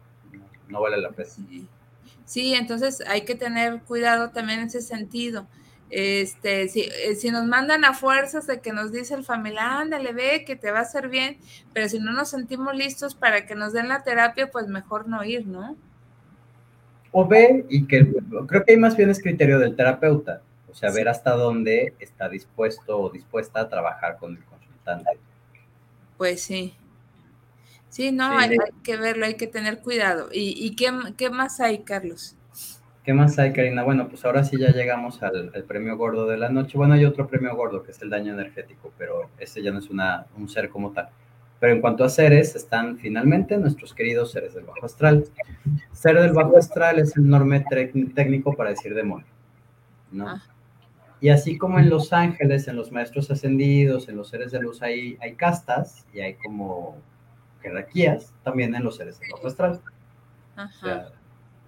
No, 0.68 0.82
vale 0.82 0.98
la 0.98 1.12
pena. 1.12 1.30
sí, 2.26 2.54
entonces 2.54 3.02
hay 3.08 3.22
que 3.22 3.36
tener 3.36 3.82
cuidado 3.84 4.32
también 4.32 4.60
en 4.60 4.68
ese 4.68 4.82
sentido. 4.82 5.48
Este, 5.90 6.68
si, 6.68 6.82
eh, 6.82 7.16
si, 7.16 7.32
nos 7.32 7.46
mandan 7.46 7.86
a 7.86 7.94
fuerzas 7.94 8.46
de 8.46 8.60
que 8.60 8.74
nos 8.74 8.92
dice 8.92 9.14
el 9.14 9.24
familiar, 9.24 9.84
ándale, 9.84 10.12
ve 10.12 10.44
que 10.46 10.58
te 10.58 10.70
va 10.70 10.80
a 10.80 10.82
hacer 10.82 11.08
bien, 11.08 11.38
pero 11.72 11.88
si 11.88 12.00
no 12.00 12.12
nos 12.12 12.30
sentimos 12.30 12.76
listos 12.76 13.16
para 13.16 13.46
que 13.46 13.56
nos 13.56 13.72
den 13.72 13.88
la 13.88 14.04
terapia, 14.04 14.52
pues 14.52 14.68
mejor 14.68 15.08
no 15.08 15.24
ir, 15.24 15.48
¿no? 15.48 15.78
O 17.12 17.26
ve, 17.26 17.66
y 17.70 17.88
que 17.88 18.06
creo 18.48 18.66
que 18.66 18.74
hay 18.74 18.78
más 18.78 18.98
bien 18.98 19.12
es 19.12 19.22
criterio 19.22 19.60
del 19.60 19.78
terapeuta, 19.78 20.42
o 20.76 20.78
sea, 20.78 20.92
ver 20.92 21.08
hasta 21.08 21.32
dónde 21.32 21.94
está 22.00 22.28
dispuesto 22.28 23.00
o 23.00 23.10
dispuesta 23.10 23.62
a 23.62 23.70
trabajar 23.70 24.18
con 24.18 24.36
el 24.36 24.44
consultante. 24.44 25.12
Pues 26.18 26.44
sí. 26.44 26.76
Sí, 27.88 28.12
no, 28.12 28.38
Hay, 28.38 28.58
que 28.84 28.98
verlo, 28.98 29.26
hay 29.26 29.36
que 29.36 29.48
tener 29.48 29.80
cuidado. 29.80 30.28
¿Y, 30.34 30.54
y 30.54 30.76
qué, 30.76 30.92
qué 31.16 31.30
más 31.30 31.62
hay, 31.62 31.80
Carlos? 31.80 32.36
¿Qué 33.06 33.14
más 33.14 33.40
hay, 33.40 33.54
Karina? 33.54 33.84
Bueno, 33.84 34.10
pues 34.10 34.26
ahora 34.26 34.44
sí 34.44 34.58
ya 34.60 34.74
llegamos 34.74 35.24
al, 35.24 35.50
premio 35.66 35.96
gordo 35.96 36.28
de 36.28 36.36
la 36.36 36.50
noche. 36.50 36.78
Bueno, 36.78 36.96
hay 36.96 37.06
otro 37.06 37.26
premio 37.26 37.56
gordo 37.56 37.82
que 37.82 37.92
es 37.92 38.02
el 38.02 38.10
daño 38.10 38.34
energético, 38.34 38.92
pero 38.98 39.30
ese 39.40 39.64
ya 39.64 39.72
no 39.72 39.80
es 39.80 39.90
una, 39.90 40.26
un 40.38 40.50
ser 40.50 40.68
como 40.68 40.92
tal. 40.92 41.08
Pero 41.58 41.72
en 41.72 41.80
cuanto 41.80 42.04
a 42.04 42.10
seres, 42.10 42.54
están 42.54 42.98
finalmente 42.98 43.58
nuestros 43.58 43.94
queridos 43.94 44.34
seres 44.34 44.56
del 44.56 44.66
bajo 44.66 44.86
astral. 44.86 45.24
Ser 45.94 46.20
del 46.20 46.34
bajo 46.34 46.58
astral 46.58 47.00
es 47.00 47.16
el 47.16 47.24
enorme 47.24 47.64
técnico 48.14 48.54
para 48.54 48.72
decir 48.72 48.94
demonio, 48.94 49.28
¿no? 50.12 50.28
Ah. 50.28 50.44
Y 51.26 51.30
así 51.30 51.58
como 51.58 51.80
en 51.80 51.90
los 51.90 52.14
ángeles, 52.14 52.68
en 52.68 52.76
los 52.76 52.92
maestros 52.92 53.32
ascendidos, 53.32 54.08
en 54.10 54.16
los 54.16 54.30
seres 54.30 54.52
de 54.52 54.60
luz 54.60 54.84
hay, 54.84 55.18
hay 55.20 55.34
castas 55.34 56.06
y 56.14 56.20
hay 56.20 56.36
como 56.36 56.98
jerarquías, 57.64 58.32
también 58.44 58.76
en 58.76 58.84
los 58.84 58.98
seres 58.98 59.20
del 59.20 59.32
bajo 59.32 59.48
astral. 59.48 59.82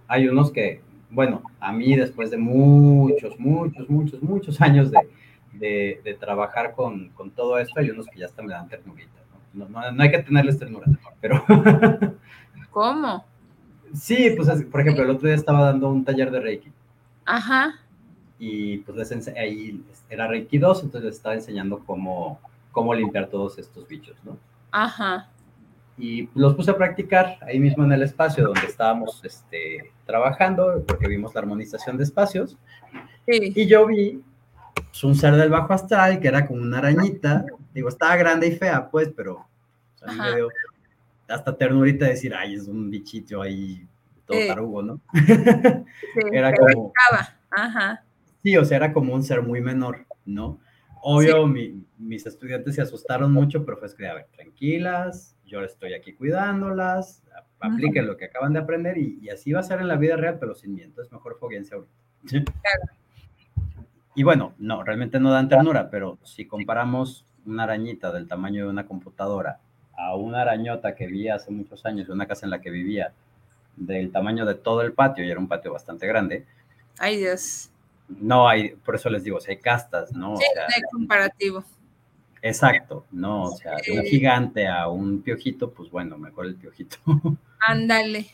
hay 0.08 0.28
unos 0.28 0.52
que 0.52 0.84
bueno, 1.10 1.42
a 1.60 1.72
mí 1.72 1.96
después 1.96 2.30
de 2.30 2.38
muchos, 2.38 3.40
muchos, 3.40 3.90
muchos, 3.90 4.22
muchos 4.22 4.62
años 4.62 4.92
de, 5.54 6.18
trabajar 6.20 6.76
con, 6.76 7.12
todo 7.36 7.58
esto, 7.58 7.80
hay 7.80 7.90
unos 7.90 8.06
que 8.06 8.20
ya 8.20 8.28
están 8.28 8.46
me 8.46 8.54
dan 8.54 8.70
ternurita, 8.70 9.20
¿no? 9.56 9.68
No, 9.68 10.04
hay 10.04 10.12
que 10.12 10.20
tenerles 10.20 10.60
ternura, 10.60 10.86
pero... 11.20 11.44
¿Cómo? 12.70 13.26
Sí, 13.92 14.36
pues 14.38 14.64
por 14.66 14.82
ejemplo, 14.82 15.04
el 15.04 15.10
otro 15.10 15.28
día 15.28 15.36
estaba 15.36 15.66
dando 15.66 15.90
un 15.90 16.06
taller 16.06 16.30
de 16.30 16.42
Reiki. 16.42 16.72
Ajá. 17.26 17.87
Y 18.40 18.78
pues 18.80 19.12
ahí 19.36 19.84
era 20.10 20.28
Reiki 20.28 20.58
2, 20.58 20.84
entonces 20.84 21.06
les 21.06 21.16
estaba 21.16 21.36
enseñando 21.36 21.80
cómo, 21.86 22.40
cómo 22.72 22.94
limpiar 22.94 23.28
todos 23.28 23.58
estos 23.58 23.88
bichos, 23.88 24.16
¿no? 24.24 24.38
Ajá 24.72 25.30
y 25.98 26.30
los 26.36 26.54
puse 26.54 26.72
a 26.72 26.78
practicar 26.78 27.40
ahí 27.42 27.60
mismo 27.60 27.84
en 27.84 27.92
el 27.92 28.04
espacio 28.04 28.46
donde 28.46 28.68
estábamos 28.68 29.20
este, 29.24 29.92
trabajando, 30.06 30.84
porque 30.88 31.08
vimos 31.08 31.34
la 31.34 31.42
armonización 31.42 31.98
de 31.98 32.04
espacios. 32.04 32.56
Y 33.26 33.66
yo 33.66 33.88
vi 33.88 34.22
pues, 34.76 35.04
un 35.04 35.16
ser 35.16 35.36
del 35.36 35.50
bajo 35.50 35.74
astral 35.74 36.20
que 36.20 36.28
era 36.28 36.46
como 36.46 36.62
una 36.62 36.78
arañita. 36.78 37.46
Digo, 37.74 37.90
estaba 37.90 38.16
grande 38.16 38.48
y 38.48 38.56
fea, 38.56 38.90
pues, 38.90 39.12
pero 39.16 39.46
me 40.06 40.36
dio 40.36 40.50
hasta 41.28 41.58
ternurita 41.58 42.06
decir, 42.06 42.34
ay, 42.34 42.54
es 42.54 42.68
un 42.68 42.90
bichito 42.90 43.42
ahí 43.42 43.86
todo 44.26 44.38
tarugo, 44.48 44.84
¿no? 44.84 45.02
era 46.32 46.54
como. 46.54 46.94
Ajá. 47.50 48.04
Sí, 48.48 48.56
o 48.56 48.64
sea, 48.64 48.78
era 48.78 48.94
como 48.94 49.14
un 49.14 49.24
ser 49.24 49.42
muy 49.42 49.60
menor, 49.60 50.06
¿no? 50.26 50.58
Obvio, 51.02 51.46
mis 51.48 52.26
estudiantes 52.26 52.76
se 52.76 52.82
asustaron 52.82 53.34
mucho, 53.34 53.66
pero 53.66 53.76
fue 53.76 53.94
que, 53.94 54.08
a 54.08 54.14
ver, 54.14 54.28
tranquilas, 54.34 55.36
yo 55.46 55.66
estoy 55.66 55.94
aquí 55.94 56.14
cuidándolas, 56.14 57.26
apliquen 57.60 58.08
lo 58.08 58.16
que 58.16 58.24
acaban 58.24 58.54
de 58.54 58.60
aprender 58.60 58.98
y, 58.98 59.28
así 59.28 59.52
va 59.52 59.60
a 59.60 59.64
ser 59.64 59.82
en 59.82 59.90
la 59.90 59.98
vida 59.98 60.16
real, 60.16 60.38
pero 60.40 60.56
sin 60.56 60.76
miedo. 60.76 61.02
Es 61.02 61.12
mejor 61.12 61.38
foguense 61.38 61.76
ahorita. 61.76 61.92
Y 64.16 64.24
bueno, 64.24 64.54
no, 64.60 64.82
realmente 64.82 65.20
no 65.20 65.30
dan 65.30 65.50
ternura, 65.50 65.90
pero 65.90 66.18
si 66.24 66.46
comparamos 66.46 67.26
una 67.46 67.64
arañita 67.64 68.14
del 68.14 68.30
tamaño 68.30 68.64
de 68.64 68.70
una 68.70 68.86
computadora 68.86 69.60
a 69.98 70.16
una 70.16 70.44
arañota 70.44 70.96
que 70.96 71.08
vi 71.08 71.28
hace 71.28 71.52
muchos 71.52 71.86
años 71.86 72.08
de 72.08 72.14
una 72.14 72.28
casa 72.28 72.46
en 72.46 72.52
la 72.52 72.62
que 72.62 72.70
vivía 72.70 73.12
del 73.76 74.10
tamaño 74.10 74.46
de 74.46 74.56
todo 74.56 74.84
el 74.84 74.94
patio, 74.94 75.26
y 75.26 75.32
era 75.32 75.38
un 75.42 75.50
patio 75.50 75.74
bastante 75.74 76.08
grande. 76.08 76.46
Ay, 76.98 77.18
Dios. 77.18 77.72
No 78.08 78.48
hay, 78.48 78.70
por 78.70 78.96
eso 78.96 79.10
les 79.10 79.24
digo, 79.24 79.40
si 79.40 79.52
hay 79.52 79.58
castas, 79.58 80.12
¿no? 80.14 80.38
Sí, 80.38 80.46
hay 80.56 80.82
comparativo. 80.92 81.64
Exacto, 82.42 83.06
no, 83.12 83.44
o 83.44 83.58
sea, 83.58 83.76
de 83.86 84.00
un 84.00 84.06
gigante 84.06 84.68
a 84.68 84.88
un 84.88 85.22
piojito, 85.22 85.72
pues 85.72 85.90
bueno, 85.90 86.18
mejor 86.18 86.46
el 86.46 86.56
piojito. 86.56 86.98
Ándale, 87.60 88.28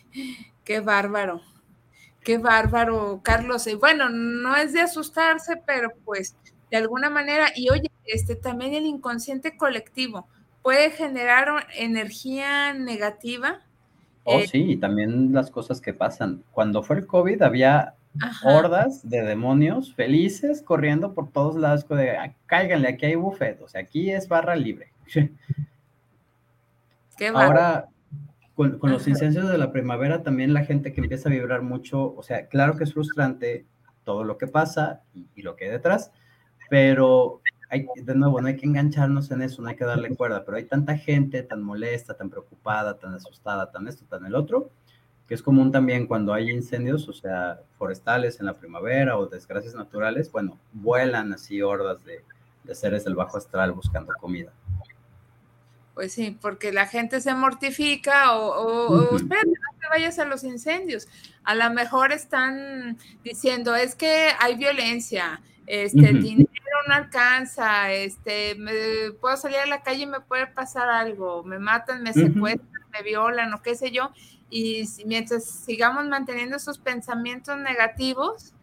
qué 0.63 0.81
bárbaro, 0.81 1.41
qué 2.21 2.37
bárbaro, 2.37 3.21
Carlos. 3.23 3.65
Y 3.67 3.75
bueno, 3.75 4.09
no 4.09 4.55
es 4.55 4.73
de 4.73 4.81
asustarse, 4.81 5.61
pero 5.65 5.91
pues 6.05 6.35
de 6.69 6.77
alguna 6.77 7.09
manera, 7.09 7.47
y 7.55 7.69
oye, 7.69 7.89
este 8.05 8.35
también 8.35 8.73
el 8.73 8.85
inconsciente 8.85 9.55
colectivo 9.55 10.27
puede 10.61 10.91
generar 10.91 11.67
energía 11.75 12.73
negativa. 12.73 13.61
Oh, 14.23 14.39
eh, 14.39 14.47
sí, 14.47 14.71
y 14.71 14.77
también 14.77 15.33
las 15.33 15.51
cosas 15.51 15.81
que 15.81 15.93
pasan. 15.93 16.43
Cuando 16.51 16.83
fue 16.83 16.97
el 16.97 17.07
COVID 17.07 17.41
había 17.41 17.95
hordas 18.43 19.07
de 19.07 19.23
demonios 19.23 19.93
felices 19.95 20.61
corriendo 20.61 21.13
por 21.13 21.31
todos 21.31 21.55
lados, 21.55 21.87
de, 21.87 22.33
cáiganle, 22.45 22.89
aquí 22.89 23.07
hay 23.07 23.15
buffet, 23.15 23.61
o 23.61 23.67
sea, 23.67 23.81
aquí 23.81 24.11
es 24.11 24.27
barra 24.27 24.55
libre. 24.55 24.91
Qué 27.17 27.27
Ahora, 27.27 27.89
con, 28.55 28.79
los 28.81 29.07
incendios 29.07 29.49
de 29.49 29.57
la 29.57 29.71
primavera, 29.71 30.23
también 30.23 30.53
la 30.53 30.65
gente 30.65 30.93
que 30.93 31.01
empieza 31.01 31.29
a 31.29 31.31
vibrar 31.31 31.61
mucho, 31.61 32.13
o 32.15 32.23
sea, 32.23 32.47
claro 32.47 32.77
que 32.77 32.83
es 32.83 32.93
frustrante 32.93 33.65
todo 34.03 34.23
lo 34.23 34.37
que 34.37 34.47
pasa 34.47 35.01
y, 35.13 35.41
lo 35.41 35.55
que 35.55 35.65
hay 35.65 35.71
detrás, 35.71 36.11
pero 36.69 37.41
hay, 37.69 37.85
de 37.95 38.15
nuevo, 38.15 38.41
no 38.41 38.47
hay 38.47 38.57
que 38.57 38.65
engancharnos 38.65 39.31
en 39.31 39.41
eso, 39.41 39.61
no 39.61 39.69
hay 39.69 39.75
que 39.75 39.85
darle 39.85 40.15
cuerda, 40.15 40.43
pero 40.45 40.57
hay 40.57 40.65
tanta 40.65 40.97
gente 40.97 41.43
tan 41.43 41.61
molesta, 41.61 42.15
tan 42.15 42.29
preocupada, 42.29 42.97
tan 42.97 43.13
asustada, 43.13 43.71
tan 43.71 43.87
esto, 43.87 44.05
tan 44.05 44.25
el 44.25 44.35
otro, 44.35 44.71
que 45.33 45.37
es 45.37 45.41
común 45.41 45.71
también 45.71 46.05
cuando 46.05 46.31
hay 46.31 46.51
incendios, 46.51 47.09
o 47.09 47.13
sea, 47.13 47.59
forestales 47.79 48.39
en 48.39 48.45
la 48.45 48.53
primavera 48.53 49.17
o 49.17 49.25
desgracias 49.25 49.73
naturales, 49.73 50.31
bueno, 50.31 50.59
vuelan 50.73 51.33
así 51.33 51.59
hordas 51.59 52.05
de, 52.05 52.23
seres 52.75 53.03
del 53.03 53.15
bajo 53.15 53.39
astral 53.39 53.71
buscando 53.71 54.13
comida. 54.21 54.51
Pues 55.95 56.13
sí, 56.13 56.37
porque 56.39 56.71
la 56.71 56.85
gente 56.85 57.19
se 57.19 57.33
mortifica 57.33 58.37
o, 58.37 58.89
o, 58.89 59.11
no 59.17 59.27
te 59.27 59.87
vayas 59.89 60.19
a 60.19 60.25
los 60.25 60.43
incendios. 60.43 61.07
A 61.43 61.55
lo 61.55 61.67
mejor 61.71 62.11
están 62.11 62.99
diciendo, 63.23 63.75
es 63.75 63.95
que 63.95 64.27
hay 64.39 64.53
violencia, 64.53 65.41
este, 65.65 66.09
el 66.09 66.21
dinero 66.21 66.47
no 66.87 66.93
alcanza, 66.93 67.91
este, 67.91 68.53
me, 68.53 68.73
puedo 69.19 69.35
salir 69.35 69.57
a 69.57 69.65
la 69.65 69.81
calle 69.81 70.03
y 70.03 70.05
me 70.05 70.19
puede 70.19 70.45
pasar 70.45 70.89
algo, 70.89 71.43
me 71.43 71.57
matan, 71.57 72.03
me 72.03 72.13
secuestran, 72.13 72.83
me 72.91 73.01
violan 73.01 73.51
o 73.53 73.63
qué 73.63 73.73
sé 73.73 73.89
yo, 73.89 74.11
y 74.53 74.87
mientras 75.05 75.45
sigamos 75.45 76.05
manteniendo 76.07 76.55
esos 76.57 76.77
pensamientos 76.77 77.57
negativos, 77.57 78.53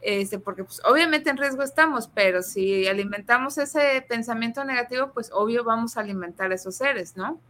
este, 0.00 0.38
porque 0.38 0.62
pues 0.62 0.80
obviamente 0.88 1.28
en 1.28 1.36
riesgo 1.36 1.64
estamos, 1.64 2.06
pero 2.06 2.40
si 2.42 2.86
alimentamos 2.86 3.58
ese 3.58 4.04
pensamiento 4.08 4.64
negativo, 4.64 5.10
pues 5.12 5.30
obvio 5.32 5.64
vamos 5.64 5.96
a 5.96 6.02
alimentar 6.02 6.52
a 6.52 6.54
esos 6.54 6.76
seres, 6.76 7.16
¿no? 7.16 7.40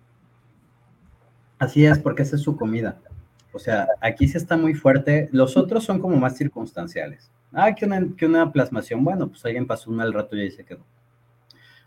Así 1.59 1.85
es, 1.85 1.99
porque 1.99 2.23
esa 2.23 2.37
es 2.37 2.43
su 2.43 2.57
comida. 2.57 2.99
O 3.53 3.59
sea, 3.59 3.87
aquí 4.01 4.27
sí 4.27 4.39
está 4.39 4.57
muy 4.57 4.73
fuerte. 4.73 5.29
Los 5.31 5.59
otros 5.59 5.85
son 5.85 5.99
como 5.99 6.17
más 6.17 6.39
circunstanciales. 6.39 7.31
Ah, 7.53 7.75
que 7.75 7.85
una, 7.85 8.01
que 8.17 8.25
una 8.25 8.51
plasmación, 8.51 9.05
bueno, 9.05 9.29
pues 9.29 9.45
alguien 9.45 9.67
pasó 9.67 9.91
un 9.91 9.97
mal 9.97 10.15
rato 10.15 10.37
y 10.37 10.41
ahí 10.41 10.51
se 10.51 10.65
quedó. 10.65 10.87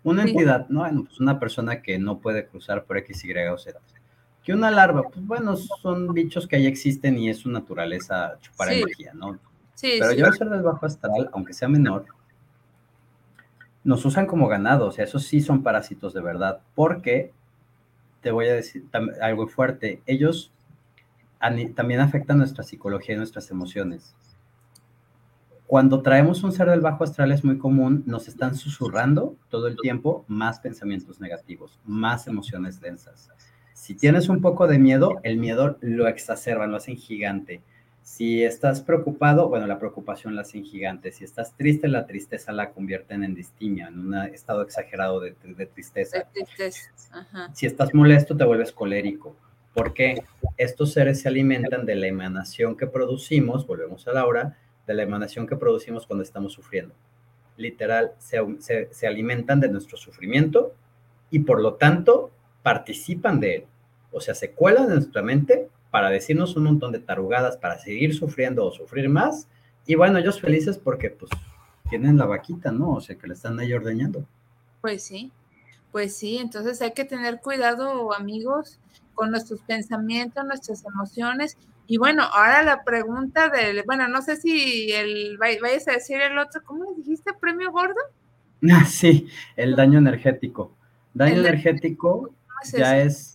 Una 0.03 0.23
entidad, 0.23 0.67
no, 0.69 0.81
bueno, 0.81 1.05
pues 1.05 1.19
una 1.19 1.39
persona 1.39 1.81
que 1.81 1.97
no 1.97 2.19
puede 2.19 2.45
cruzar 2.45 2.83
por 2.83 2.97
X, 2.97 3.25
Y 3.25 3.33
o 3.47 3.57
Z. 3.57 3.79
Que 4.43 4.53
una 4.53 4.69
larva, 4.69 5.03
pues 5.03 5.25
bueno, 5.25 5.55
son 5.55 6.13
bichos 6.13 6.47
que 6.47 6.57
ahí 6.57 6.65
existen 6.65 7.17
y 7.17 7.29
es 7.29 7.37
su 7.37 7.49
naturaleza 7.49 8.37
chupar 8.41 8.73
energía, 8.73 9.13
¿no? 9.13 9.39
Sí, 9.73 9.97
Pero 9.99 10.13
yo 10.13 10.25
al 10.25 10.33
ser 10.33 10.49
del 10.49 10.61
bajo 10.61 10.85
astral, 10.85 11.29
aunque 11.33 11.53
sea 11.53 11.67
menor, 11.67 12.05
nos 13.83 14.05
usan 14.05 14.25
como 14.25 14.47
ganado, 14.47 14.87
o 14.87 14.91
sea, 14.91 15.05
esos 15.05 15.23
sí 15.23 15.41
son 15.41 15.63
parásitos 15.63 16.13
de 16.13 16.21
verdad, 16.21 16.61
porque 16.75 17.33
te 18.21 18.31
voy 18.31 18.47
a 18.47 18.53
decir 18.53 18.85
algo 19.21 19.47
fuerte, 19.47 20.01
ellos 20.05 20.51
también 21.75 21.99
afectan 21.99 22.37
nuestra 22.37 22.63
psicología 22.63 23.15
y 23.15 23.17
nuestras 23.17 23.51
emociones. 23.51 24.15
Cuando 25.67 26.01
traemos 26.01 26.43
un 26.43 26.51
ser 26.51 26.69
del 26.69 26.81
bajo 26.81 27.03
astral 27.03 27.31
es 27.31 27.43
muy 27.43 27.57
común, 27.57 28.03
nos 28.05 28.27
están 28.27 28.55
susurrando 28.55 29.35
todo 29.49 29.67
el 29.67 29.75
tiempo 29.77 30.23
más 30.27 30.59
pensamientos 30.59 31.19
negativos, 31.19 31.79
más 31.83 32.27
emociones 32.27 32.79
densas. 32.79 33.29
Si 33.83 33.95
tienes 33.95 34.29
un 34.29 34.39
poco 34.39 34.65
de 34.65 34.79
miedo, 34.79 35.19
el 35.23 35.35
miedo 35.35 35.75
lo 35.81 36.07
exacerban, 36.07 36.71
lo 36.71 36.77
hacen 36.77 36.95
gigante. 36.95 37.61
Si 38.01 38.41
estás 38.41 38.79
preocupado, 38.79 39.49
bueno, 39.49 39.67
la 39.67 39.77
preocupación 39.77 40.37
la 40.37 40.43
hacen 40.43 40.63
gigante. 40.63 41.11
Si 41.11 41.25
estás 41.25 41.57
triste, 41.57 41.89
la 41.89 42.07
tristeza 42.07 42.53
la 42.53 42.71
convierten 42.71 43.25
en 43.25 43.35
distimia, 43.35 43.89
en 43.89 43.99
un 43.99 44.15
estado 44.15 44.61
exagerado 44.61 45.19
de, 45.19 45.33
tristeza. 45.65 46.29
Si 47.51 47.65
estás 47.65 47.93
molesto, 47.93 48.37
te 48.37 48.45
vuelves 48.45 48.71
colérico. 48.71 49.35
¿Por 49.73 49.93
qué? 49.93 50.23
Estos 50.55 50.93
seres 50.93 51.19
se 51.19 51.27
alimentan 51.27 51.85
de 51.85 51.95
la 51.95 52.07
emanación 52.07 52.77
que 52.77 52.87
producimos, 52.87 53.67
volvemos 53.67 54.07
a 54.07 54.13
la 54.13 54.25
hora, 54.25 54.57
de 54.87 54.93
la 54.93 55.03
emanación 55.03 55.45
que 55.45 55.57
producimos 55.57 56.07
cuando 56.07 56.23
estamos 56.23 56.53
sufriendo. 56.53 56.95
Literal, 57.57 58.13
se, 58.17 58.39
se 58.91 59.07
alimentan 59.07 59.59
de 59.59 59.67
nuestro 59.67 59.97
sufrimiento 59.97 60.73
y 61.29 61.39
por 61.39 61.59
lo 61.59 61.73
tanto 61.73 62.31
participan 62.61 63.41
de 63.41 63.55
él 63.55 63.65
o 64.13 64.21
sea, 64.21 64.35
se 64.35 64.51
cuelan 64.51 64.85
en 64.85 64.95
nuestra 64.95 65.21
mente 65.21 65.69
para 65.91 66.09
decirnos 66.09 66.55
un 66.55 66.63
montón 66.63 66.91
de 66.91 66.99
tarugadas 66.99 67.57
para 67.57 67.77
seguir 67.79 68.15
sufriendo 68.15 68.65
o 68.65 68.71
sufrir 68.71 69.09
más. 69.09 69.47
Y 69.85 69.95
bueno, 69.95 70.19
ellos 70.19 70.39
felices 70.39 70.77
porque 70.77 71.09
pues 71.09 71.31
tienen 71.89 72.17
la 72.17 72.25
vaquita, 72.25 72.71
¿no? 72.71 72.93
O 72.93 73.01
sea, 73.01 73.15
que 73.15 73.27
le 73.27 73.33
están 73.33 73.59
ahí 73.59 73.73
ordeñando. 73.73 74.25
Pues 74.81 75.03
sí, 75.03 75.31
pues 75.91 76.15
sí, 76.15 76.37
entonces 76.37 76.81
hay 76.81 76.93
que 76.93 77.05
tener 77.05 77.39
cuidado, 77.39 78.13
amigos, 78.15 78.79
con 79.13 79.31
nuestros 79.31 79.61
pensamientos, 79.61 80.43
nuestras 80.45 80.83
emociones. 80.85 81.57
Y 81.85 81.97
bueno, 81.97 82.23
ahora 82.23 82.63
la 82.63 82.83
pregunta 82.83 83.49
del, 83.49 83.83
bueno, 83.85 84.07
no 84.07 84.21
sé 84.21 84.37
si 84.37 84.91
el, 84.91 85.37
vayas 85.37 85.87
a 85.87 85.91
decir 85.91 86.19
el 86.21 86.37
otro, 86.37 86.61
¿cómo 86.65 86.85
le 86.85 86.95
dijiste? 86.95 87.31
¿Premio 87.39 87.71
gordo? 87.71 87.99
Sí, 88.87 89.27
el 89.57 89.75
daño 89.75 89.99
energético. 89.99 90.71
Daño 91.13 91.41
energético 91.41 92.33
ya 92.71 92.97
es 92.97 93.32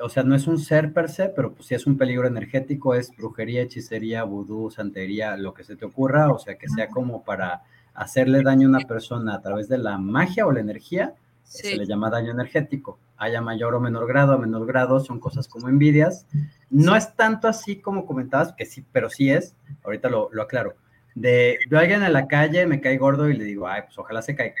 o 0.00 0.08
sea, 0.08 0.22
no 0.22 0.34
es 0.34 0.46
un 0.46 0.58
ser 0.58 0.92
per 0.92 1.08
se, 1.08 1.28
pero 1.28 1.52
pues 1.52 1.68
sí 1.68 1.74
es 1.74 1.86
un 1.86 1.96
peligro 1.96 2.26
energético, 2.26 2.94
es 2.94 3.14
brujería, 3.16 3.62
hechicería, 3.62 4.24
vudú, 4.24 4.70
santería, 4.70 5.36
lo 5.36 5.54
que 5.54 5.64
se 5.64 5.76
te 5.76 5.84
ocurra, 5.84 6.30
o 6.32 6.38
sea, 6.38 6.56
que 6.56 6.68
sea 6.68 6.88
como 6.88 7.24
para 7.24 7.62
hacerle 7.94 8.42
daño 8.42 8.68
a 8.68 8.70
una 8.70 8.86
persona 8.86 9.34
a 9.34 9.40
través 9.40 9.68
de 9.68 9.78
la 9.78 9.98
magia 9.98 10.46
o 10.46 10.52
la 10.52 10.60
energía, 10.60 11.14
se 11.42 11.76
le 11.76 11.86
llama 11.86 12.10
daño 12.10 12.30
energético. 12.30 12.98
Haya 13.16 13.40
mayor 13.40 13.74
o 13.74 13.80
menor 13.80 14.06
grado, 14.06 14.32
a 14.32 14.38
menor 14.38 14.66
grado, 14.66 15.00
son 15.00 15.18
cosas 15.18 15.48
como 15.48 15.68
envidias. 15.68 16.26
No 16.70 16.94
es 16.94 17.16
tanto 17.16 17.48
así 17.48 17.80
como 17.80 18.06
comentabas, 18.06 18.52
que 18.52 18.66
sí, 18.66 18.84
pero 18.92 19.10
sí 19.10 19.30
es, 19.30 19.56
ahorita 19.82 20.08
lo, 20.08 20.28
lo 20.32 20.42
aclaro. 20.42 20.76
De 21.14 21.58
yo 21.68 21.78
a 21.78 21.80
alguien 21.80 22.02
en 22.02 22.12
la 22.12 22.28
calle 22.28 22.66
me 22.66 22.80
cae 22.80 22.98
gordo 22.98 23.28
y 23.28 23.36
le 23.36 23.44
digo, 23.44 23.66
ay, 23.66 23.82
pues 23.86 23.98
ojalá 23.98 24.22
se 24.22 24.36
caiga. 24.36 24.54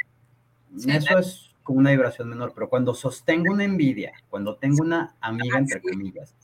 Eso 0.76 1.18
es 1.18 1.47
con 1.68 1.76
una 1.76 1.90
vibración 1.90 2.30
menor, 2.30 2.52
pero 2.54 2.70
cuando 2.70 2.94
sostengo 2.94 3.52
una 3.52 3.62
envidia, 3.62 4.14
cuando 4.30 4.56
tengo 4.56 4.82
una 4.82 5.16
amiga, 5.20 5.58
entre 5.58 5.82
comillas, 5.82 6.34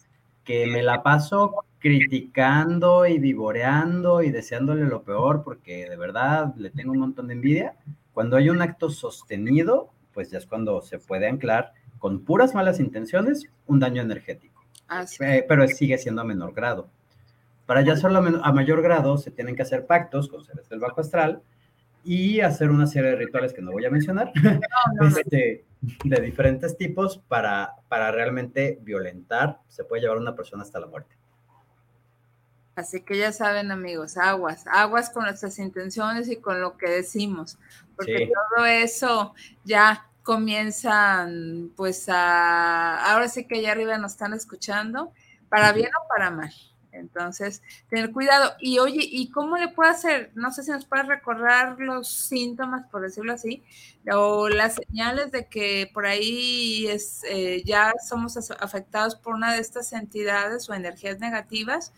que 0.45 0.67
me 0.67 0.83
la 0.83 1.03
paso 1.03 1.65
criticando 1.79 3.07
y 3.07 3.19
vivoreando 3.19 4.23
y 4.23 4.31
deseándole 4.31 4.85
lo 4.85 5.03
peor 5.03 5.43
porque 5.43 5.89
de 5.89 5.97
verdad 5.97 6.55
le 6.57 6.69
tengo 6.69 6.93
un 6.93 6.99
montón 6.99 7.29
de 7.29 7.33
envidia, 7.33 7.75
cuando 8.13 8.37
hay 8.37 8.51
un 8.51 8.61
acto 8.61 8.91
sostenido, 8.91 9.89
pues 10.13 10.31
ya 10.31 10.37
es 10.37 10.45
cuando 10.45 10.83
se 10.83 10.99
puede 10.99 11.27
anclar 11.27 11.73
con 11.99 12.21
puras 12.21 12.55
malas 12.55 12.79
intenciones 12.79 13.47
un 13.67 13.81
daño 13.81 14.03
energético. 14.03 14.63
Eh, 15.21 15.47
pero 15.49 15.67
sigue 15.69 15.97
siendo 15.97 16.21
a 16.21 16.25
menor 16.25 16.53
grado. 16.53 16.91
Para 17.65 17.81
ya 17.81 17.95
hacerlo 17.95 18.19
a, 18.19 18.47
a 18.47 18.53
mayor 18.53 18.83
grado, 18.83 19.17
se 19.17 19.31
tienen 19.31 19.57
que 19.57 19.63
hacer 19.63 19.87
pactos 19.87 20.29
con 20.29 20.45
seres 20.45 20.69
del 20.69 20.81
bajo 20.81 21.01
astral 21.01 21.41
y 22.05 22.41
hacer 22.41 22.71
una 22.71 22.87
serie 22.87 23.11
de 23.11 23.17
rituales 23.17 23.53
que 23.53 23.63
no 23.63 23.73
voy 23.73 23.85
a 23.87 23.91
mencionar, 23.91 24.31
este, 25.01 25.65
de 26.05 26.21
diferentes 26.21 26.77
tipos 26.77 27.19
para, 27.19 27.75
para 27.89 28.11
realmente 28.11 28.79
violentar, 28.83 29.61
se 29.69 29.85
puede 29.85 30.03
llevar 30.03 30.19
a 30.19 30.21
una 30.21 30.37
persona 30.37 30.63
hasta 30.63 30.79
la 30.81 30.87
muerte. 30.87 31.17
Así 32.77 33.03
que 33.03 33.17
ya 33.17 33.33
saben, 33.33 33.71
amigos, 33.71 34.17
aguas, 34.17 34.65
aguas 34.67 35.11
con 35.11 35.25
nuestras 35.25 35.59
intenciones 35.59 36.29
y 36.29 36.37
con 36.37 36.61
lo 36.61 36.77
que 36.77 36.91
decimos, 36.91 37.59
porque 37.97 38.31
todo 38.57 38.67
eso 38.67 39.35
ya 39.65 40.09
comienzan, 40.23 41.71
pues, 41.77 42.09
a, 42.09 43.13
ahora 43.13 43.29
sí 43.29 43.47
que 43.47 43.59
allá 43.59 43.73
arriba 43.73 43.97
nos 43.99 44.13
están 44.13 44.35
escuchando, 44.35 45.13
para 45.49 45.73
bien 45.73 45.91
o 46.03 46.09
para 46.09 46.31
mal. 46.31 46.53
Entonces, 46.95 47.63
tener 47.89 48.13
cuidado. 48.13 48.53
Y 48.61 48.79
oye, 48.79 49.01
¿y 49.03 49.31
cómo 49.31 49.57
le 49.57 49.69
puedo 49.69 49.91
hacer? 49.91 50.31
No 50.35 50.53
sé 50.53 50.63
si 50.63 50.71
nos 50.71 50.87
puedes 50.87 51.07
recordar 51.07 51.77
los 51.79 52.09
síntomas, 52.09 52.87
por 52.91 53.03
decirlo 53.03 53.33
así, 53.33 53.63
o 54.13 54.49
las 54.49 54.75
señales 54.75 55.33
de 55.33 55.49
que 55.49 55.91
por 55.93 56.07
ahí 56.07 56.87
es, 56.87 57.23
eh, 57.29 57.63
ya 57.65 57.93
somos 58.07 58.37
afectados 58.61 59.17
por 59.17 59.35
una 59.35 59.53
de 59.53 59.61
estas 59.61 59.93
entidades 59.93 60.69
o 60.69 60.75
energías 60.75 61.19
negativas. 61.19 61.93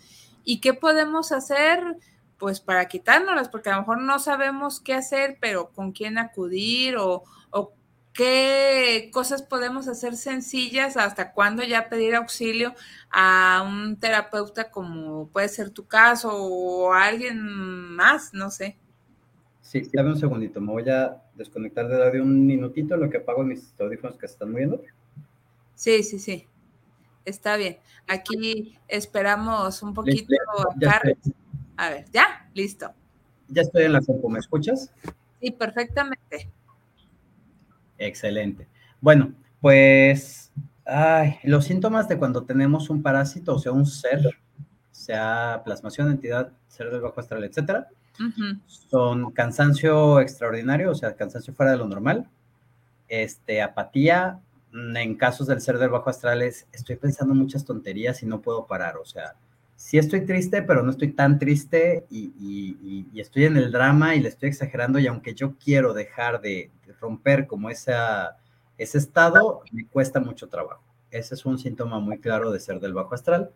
¿Y 0.44 0.61
qué 0.61 0.74
podemos 0.74 1.32
hacer? 1.32 1.97
Pues 2.38 2.61
para 2.61 2.86
quitárnoslas, 2.86 3.49
porque 3.49 3.70
a 3.70 3.74
lo 3.74 3.80
mejor 3.80 4.01
no 4.01 4.18
sabemos 4.18 4.80
qué 4.80 4.94
hacer, 4.94 5.38
pero 5.40 5.70
con 5.70 5.92
quién 5.92 6.18
acudir 6.18 6.97
o, 6.97 7.24
o 7.51 7.72
qué 8.16 9.10
cosas 9.12 9.42
podemos 9.42 9.88
hacer 9.88 10.16
sencillas, 10.16 10.96
hasta 10.96 11.32
cuándo 11.32 11.62
ya 11.62 11.88
pedir 11.88 12.14
auxilio 12.14 12.74
a 13.10 13.64
un 13.66 13.96
terapeuta 13.96 14.70
como 14.70 15.28
puede 15.28 15.48
ser 15.48 15.70
tu 15.70 15.86
caso 15.86 16.30
o 16.32 16.92
a 16.92 17.04
alguien 17.04 17.40
más, 17.40 18.32
no 18.32 18.50
sé. 18.50 18.76
Sí, 19.60 19.82
dame 19.92 20.10
un 20.10 20.18
segundito, 20.18 20.60
me 20.60 20.72
voy 20.72 20.88
a 20.88 21.22
desconectar 21.34 21.88
de 21.88 22.10
de 22.10 22.20
un 22.20 22.46
minutito 22.46 22.96
lo 22.96 23.10
que 23.10 23.18
apago 23.18 23.42
mis 23.42 23.74
audífonos 23.78 24.16
que 24.16 24.26
se 24.26 24.34
están 24.34 24.52
moviendo. 24.52 24.80
Sí, 25.74 26.02
sí, 26.02 26.18
sí. 26.18 26.46
Está 27.24 27.56
bien. 27.56 27.78
Aquí 28.06 28.78
esperamos 28.86 29.82
un 29.82 29.92
poquito 29.92 30.34
a. 30.86 31.02
A 31.78 31.90
ver, 31.90 32.06
¿ya? 32.10 32.48
Listo. 32.54 32.90
Ya 33.48 33.62
estoy 33.62 33.84
en 33.84 33.92
la 33.92 34.00
compu, 34.00 34.30
¿me 34.30 34.38
escuchas? 34.38 34.92
Sí, 35.40 35.50
perfectamente. 35.50 36.50
Excelente. 37.99 38.68
Bueno, 39.01 39.32
pues 39.61 40.53
ay, 40.84 41.38
los 41.42 41.64
síntomas 41.64 42.09
de 42.09 42.18
cuando 42.18 42.44
tenemos 42.44 42.90
un 42.90 43.03
parásito, 43.03 43.55
o 43.55 43.59
sea, 43.59 43.72
un 43.72 43.86
ser, 43.86 44.38
sea 44.90 45.62
plasmación, 45.64 46.11
entidad, 46.11 46.53
ser 46.68 46.90
del 46.90 47.01
bajo 47.01 47.20
astral, 47.20 47.44
etcétera, 47.44 47.88
son 48.66 49.30
cansancio 49.32 50.20
extraordinario, 50.20 50.90
o 50.90 50.94
sea, 50.94 51.14
cansancio 51.16 51.53
fuera 51.53 51.72
de 51.72 51.78
lo 51.78 51.86
normal, 51.86 52.28
este, 53.09 53.61
apatía, 53.62 54.40
en 54.72 55.16
casos 55.16 55.47
del 55.47 55.61
ser 55.61 55.78
del 55.78 55.90
bajo 55.90 56.11
astral 56.11 56.42
es, 56.42 56.66
estoy 56.72 56.97
pensando 56.97 57.34
muchas 57.34 57.64
tonterías 57.64 58.22
y 58.22 58.26
no 58.26 58.40
puedo 58.40 58.66
parar, 58.66 58.97
o 58.97 59.05
sea, 59.05 59.34
sí 59.77 59.99
estoy 59.99 60.24
triste, 60.27 60.62
pero 60.62 60.83
no 60.83 60.91
estoy 60.91 61.12
tan 61.12 61.39
triste 61.39 62.07
y, 62.11 63.07
estoy 63.14 63.45
en 63.45 63.57
el 63.57 63.72
drama 63.72 64.14
y 64.14 64.20
le 64.20 64.29
estoy 64.29 64.49
exagerando 64.49 64.99
y 64.99 65.07
aunque 65.07 65.35
yo 65.35 65.55
quiero 65.57 65.95
dejar 65.95 66.41
de, 66.41 66.70
romper 67.01 67.47
como 67.47 67.68
esa, 67.68 68.39
ese 68.79 68.97
estado, 68.97 69.62
me 69.70 69.87
cuesta 69.87 70.18
mucho 70.18 70.49
trabajo. 70.49 70.83
Ese 71.11 71.35
es 71.35 71.45
un 71.45 71.59
síntoma 71.59 72.01
muy 72.01 72.18
claro 72.18 72.51
de 72.51 72.59
ser 72.59 72.81
del 72.81 72.95
bajo 72.95 73.14
astral. 73.14 73.51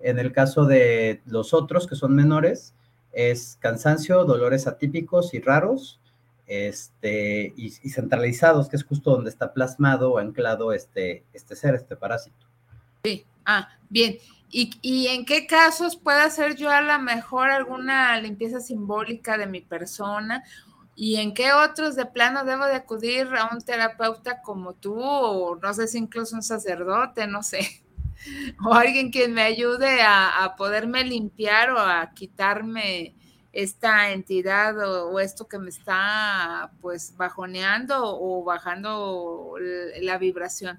En 0.00 0.18
el 0.18 0.32
caso 0.32 0.64
de 0.64 1.20
los 1.26 1.52
otros 1.52 1.86
que 1.86 1.94
son 1.94 2.14
menores, 2.14 2.74
es 3.12 3.58
cansancio, 3.60 4.24
dolores 4.24 4.66
atípicos 4.66 5.34
y 5.34 5.40
raros, 5.40 6.00
este, 6.46 7.52
y, 7.56 7.70
centralizados, 7.90 8.68
que 8.68 8.76
es 8.76 8.84
justo 8.84 9.10
donde 9.10 9.30
está 9.30 9.52
plasmado 9.52 10.12
o 10.12 10.18
anclado 10.18 10.72
este, 10.72 11.24
este 11.34 11.54
ser, 11.54 11.74
este 11.74 11.96
parásito. 11.96 12.46
Sí, 13.04 13.26
ah, 13.44 13.68
bien. 13.88 14.16
¿Y, 14.52 15.06
en 15.06 15.24
qué 15.24 15.46
casos 15.46 15.96
puedo 15.96 16.18
hacer 16.20 16.56
yo 16.56 16.70
a 16.70 16.80
lo 16.80 16.98
mejor 16.98 17.50
alguna 17.50 18.20
limpieza 18.20 18.60
simbólica 18.60 19.38
de 19.38 19.46
mi 19.46 19.60
persona? 19.60 20.42
¿Y 20.96 21.16
en 21.16 21.34
qué 21.34 21.52
otros 21.52 21.94
de 21.94 22.04
plano 22.04 22.44
debo 22.44 22.66
de 22.66 22.74
acudir 22.74 23.28
a 23.36 23.50
un 23.52 23.60
terapeuta 23.60 24.42
como 24.42 24.74
tú 24.74 24.96
o 25.00 25.56
no 25.56 25.72
sé 25.72 25.86
si 25.86 25.98
incluso 25.98 26.34
un 26.34 26.42
sacerdote, 26.42 27.26
no 27.26 27.42
sé? 27.42 27.60
O 28.62 28.74
alguien 28.74 29.10
que 29.10 29.28
me 29.28 29.40
ayude 29.40 30.02
a, 30.02 30.54
poderme 30.58 31.04
limpiar 31.04 31.70
o 31.70 31.78
a 31.78 32.10
quitarme 32.14 33.14
esta 33.50 34.12
entidad 34.12 34.76
o, 34.78 35.18
esto 35.20 35.48
que 35.48 35.58
me 35.58 35.70
está 35.70 36.70
pues 36.82 37.16
bajoneando 37.16 37.96
o 38.02 38.44
bajando 38.44 39.54
la 40.02 40.18
vibración. 40.18 40.78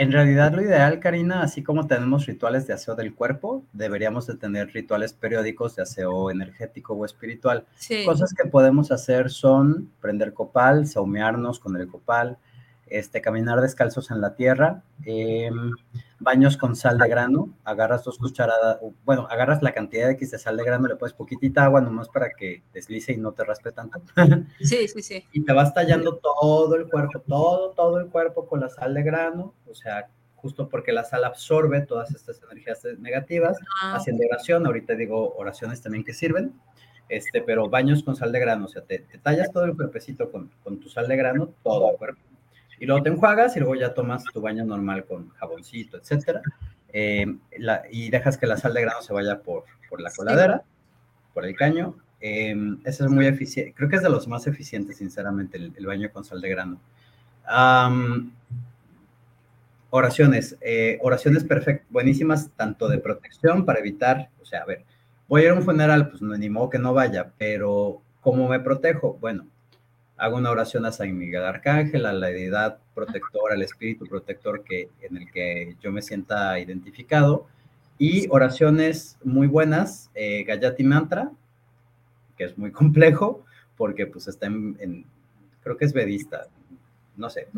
En 0.00 0.12
realidad 0.12 0.54
lo 0.54 0.62
ideal, 0.62 0.98
Karina, 0.98 1.42
así 1.42 1.62
como 1.62 1.86
tenemos 1.86 2.24
rituales 2.24 2.66
de 2.66 2.72
aseo 2.72 2.94
del 2.94 3.14
cuerpo, 3.14 3.62
deberíamos 3.74 4.26
de 4.26 4.34
tener 4.34 4.68
rituales 4.68 5.12
periódicos 5.12 5.76
de 5.76 5.82
aseo 5.82 6.30
energético 6.30 6.94
o 6.94 7.04
espiritual. 7.04 7.66
Cosas 8.06 8.32
que 8.32 8.48
podemos 8.48 8.92
hacer 8.92 9.28
son 9.28 9.92
prender 10.00 10.32
copal, 10.32 10.86
saumearnos 10.86 11.60
con 11.60 11.76
el 11.76 11.86
copal, 11.86 12.38
este, 12.90 13.20
caminar 13.20 13.60
descalzos 13.60 14.10
en 14.10 14.20
la 14.20 14.34
tierra, 14.34 14.82
em, 15.04 15.72
baños 16.18 16.56
con 16.56 16.74
sal 16.76 16.98
de 16.98 17.08
grano, 17.08 17.54
agarras 17.64 18.04
dos 18.04 18.18
cucharadas, 18.18 18.78
bueno, 19.04 19.26
agarras 19.30 19.62
la 19.62 19.72
cantidad 19.72 20.06
de 20.06 20.12
X 20.14 20.32
de 20.32 20.38
sal 20.38 20.56
de 20.56 20.64
grano, 20.64 20.88
le 20.88 20.96
pones 20.96 21.14
poquitita 21.14 21.64
agua 21.64 21.80
nomás 21.80 22.08
para 22.08 22.30
que 22.30 22.62
deslice 22.74 23.12
y 23.12 23.16
no 23.16 23.32
te 23.32 23.44
raspe 23.44 23.72
tanto. 23.72 24.00
Sí, 24.60 24.88
sí, 24.88 25.02
sí. 25.02 25.24
Y 25.32 25.44
te 25.44 25.52
vas 25.52 25.72
tallando 25.72 26.16
todo 26.16 26.74
el 26.74 26.88
cuerpo, 26.88 27.20
todo, 27.20 27.70
todo 27.70 27.98
el 28.00 28.08
cuerpo 28.08 28.46
con 28.46 28.60
la 28.60 28.68
sal 28.68 28.92
de 28.92 29.02
grano, 29.02 29.54
o 29.68 29.74
sea, 29.74 30.08
justo 30.34 30.68
porque 30.68 30.92
la 30.92 31.04
sal 31.04 31.24
absorbe 31.24 31.80
todas 31.82 32.14
estas 32.14 32.42
energías 32.42 32.84
negativas, 32.98 33.56
ah, 33.82 33.96
haciendo 33.96 34.24
oración, 34.26 34.66
ahorita 34.66 34.94
digo 34.94 35.34
oraciones 35.36 35.80
también 35.80 36.04
que 36.04 36.12
sirven, 36.12 36.52
este, 37.08 37.40
pero 37.40 37.68
baños 37.68 38.02
con 38.02 38.16
sal 38.16 38.32
de 38.32 38.40
grano, 38.40 38.64
o 38.64 38.68
sea, 38.68 38.82
te, 38.82 38.98
tallas 39.22 39.52
todo 39.52 39.64
el 39.64 39.76
cuerpecito 39.76 40.30
con, 40.30 40.50
con 40.64 40.80
tu 40.80 40.88
sal 40.88 41.08
de 41.08 41.16
grano, 41.16 41.50
todo 41.62 41.92
el 41.92 41.96
cuerpo 41.96 42.29
y 42.80 42.86
luego 42.86 43.02
te 43.02 43.10
enjuagas 43.10 43.56
y 43.56 43.60
luego 43.60 43.74
ya 43.76 43.92
tomas 43.92 44.24
tu 44.24 44.40
baño 44.40 44.64
normal 44.64 45.04
con 45.04 45.28
jaboncito, 45.30 45.98
etcétera. 45.98 46.40
Eh, 46.92 47.26
y 47.92 48.10
dejas 48.10 48.38
que 48.38 48.46
la 48.46 48.56
sal 48.56 48.72
de 48.72 48.80
grano 48.80 49.02
se 49.02 49.12
vaya 49.12 49.38
por, 49.38 49.64
por 49.88 50.00
la 50.00 50.10
coladera, 50.10 50.62
por 51.34 51.44
el 51.44 51.54
caño. 51.54 51.94
Eh, 52.22 52.56
ese 52.84 53.04
es 53.04 53.10
muy 53.10 53.26
eficiente, 53.26 53.74
creo 53.74 53.88
que 53.88 53.96
es 53.96 54.02
de 54.02 54.08
los 54.08 54.26
más 54.26 54.46
eficientes, 54.46 54.96
sinceramente, 54.96 55.58
el, 55.58 55.86
baño 55.86 56.10
con 56.10 56.24
sal 56.24 56.40
de 56.40 56.48
grano. 56.48 56.80
oraciones, 59.90 60.56
eh, 60.62 60.98
oraciones 61.02 61.44
perfectas, 61.44 61.86
buenísimas, 61.90 62.50
tanto 62.56 62.88
de 62.88 62.98
protección 62.98 63.66
para 63.66 63.80
evitar, 63.80 64.30
o 64.40 64.46
sea, 64.46 64.62
a 64.62 64.64
ver, 64.66 64.84
voy 65.28 65.42
a 65.42 65.44
ir 65.44 65.50
a 65.50 65.54
un 65.54 65.62
funeral, 65.62 66.08
pues 66.08 66.22
no, 66.22 66.36
ni 66.36 66.48
modo 66.48 66.70
que 66.70 66.78
no 66.78 66.94
vaya, 66.94 67.30
pero 67.36 68.00
¿cómo 68.22 68.48
me 68.48 68.60
protejo? 68.60 69.18
Bueno, 69.20 69.46
hago 70.20 70.36
una 70.36 70.50
oración 70.50 70.84
a 70.84 70.92
San 70.92 71.16
Miguel 71.16 71.42
Arcángel, 71.44 72.04
a 72.04 72.12
la 72.12 72.26
deidad 72.26 72.78
protectora, 72.94 73.54
al 73.54 73.62
espíritu 73.62 74.06
protector 74.06 74.62
que, 74.62 74.90
en 75.00 75.16
el 75.16 75.30
que 75.30 75.76
yo 75.80 75.90
me 75.90 76.02
sienta 76.02 76.60
identificado, 76.60 77.46
y 77.98 78.26
oraciones 78.28 79.18
muy 79.24 79.46
buenas, 79.46 80.10
eh, 80.14 80.44
Gayati 80.44 80.84
Mantra, 80.84 81.30
que 82.36 82.44
es 82.44 82.58
muy 82.58 82.70
complejo, 82.80 83.44
porque 83.78 84.06
pues 84.06 84.28
está 84.28 84.46
en, 84.46 85.06
creo 85.62 85.78
que 85.78 85.86
es 85.86 85.94
vedista, 85.94 86.46
no 87.16 87.30
sé, 87.30 87.48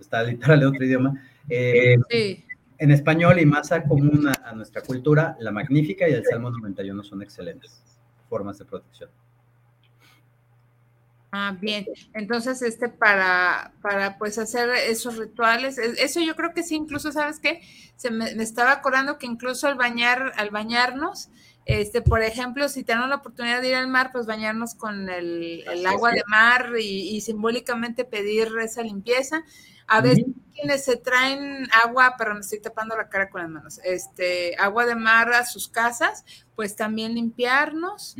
está 0.00 0.22
literal 0.22 0.62
en 0.62 0.68
otro 0.68 0.84
idioma. 0.84 1.22
Eh, 1.48 1.98
en 2.78 2.90
español 2.90 3.38
y 3.38 3.46
más 3.46 3.70
común 3.86 4.28
a 4.28 4.52
nuestra 4.54 4.80
cultura, 4.80 5.36
la 5.40 5.52
Magnífica 5.52 6.08
y 6.08 6.12
el 6.12 6.24
Salmo 6.24 6.50
91 6.50 7.04
son 7.04 7.22
excelentes 7.22 7.82
formas 8.28 8.58
de 8.58 8.64
protección. 8.64 9.10
Ah, 11.32 11.56
bien. 11.60 11.86
Entonces, 12.14 12.62
este, 12.62 12.88
para, 12.88 13.72
para 13.80 14.18
pues 14.18 14.38
hacer 14.38 14.68
esos 14.70 15.16
rituales, 15.16 15.78
e, 15.78 16.04
eso 16.04 16.20
yo 16.20 16.36
creo 16.36 16.52
que 16.54 16.62
sí, 16.62 16.76
incluso, 16.76 17.10
¿sabes 17.10 17.40
qué? 17.40 17.62
Se 17.96 18.10
me, 18.10 18.30
estaba 18.30 18.72
acordando 18.72 19.18
que 19.18 19.26
incluso 19.26 19.66
al 19.66 19.76
bañar, 19.76 20.32
al 20.36 20.50
bañarnos, 20.50 21.30
este, 21.64 22.02
por 22.02 22.22
ejemplo, 22.22 22.68
si 22.68 22.84
tenemos 22.84 23.08
la 23.08 23.16
oportunidad 23.16 23.62
de 23.62 23.68
ir 23.68 23.74
al 23.76 23.88
mar, 23.88 24.10
pues 24.12 24.26
bañarnos 24.26 24.74
con 24.74 25.08
el, 25.08 25.64
agua 25.86 26.10
de 26.10 26.22
mar 26.26 26.72
y, 26.78 27.16
y, 27.16 27.20
simbólicamente 27.20 28.04
pedir 28.04 28.48
esa 28.60 28.82
limpieza. 28.82 29.44
A 29.86 30.00
veces 30.00 30.24
quienes 30.54 30.84
se 30.84 30.96
traen 30.96 31.68
agua, 31.84 32.14
pero 32.16 32.34
me 32.34 32.40
estoy 32.40 32.60
tapando 32.60 32.96
la 32.96 33.08
cara 33.08 33.28
con 33.30 33.42
las 33.42 33.50
manos, 33.50 33.80
este, 33.84 34.56
agua 34.56 34.86
de 34.86 34.94
mar 34.94 35.32
a 35.32 35.44
sus 35.44 35.68
casas, 35.68 36.24
pues 36.54 36.76
también 36.76 37.14
limpiarnos. 37.14 38.16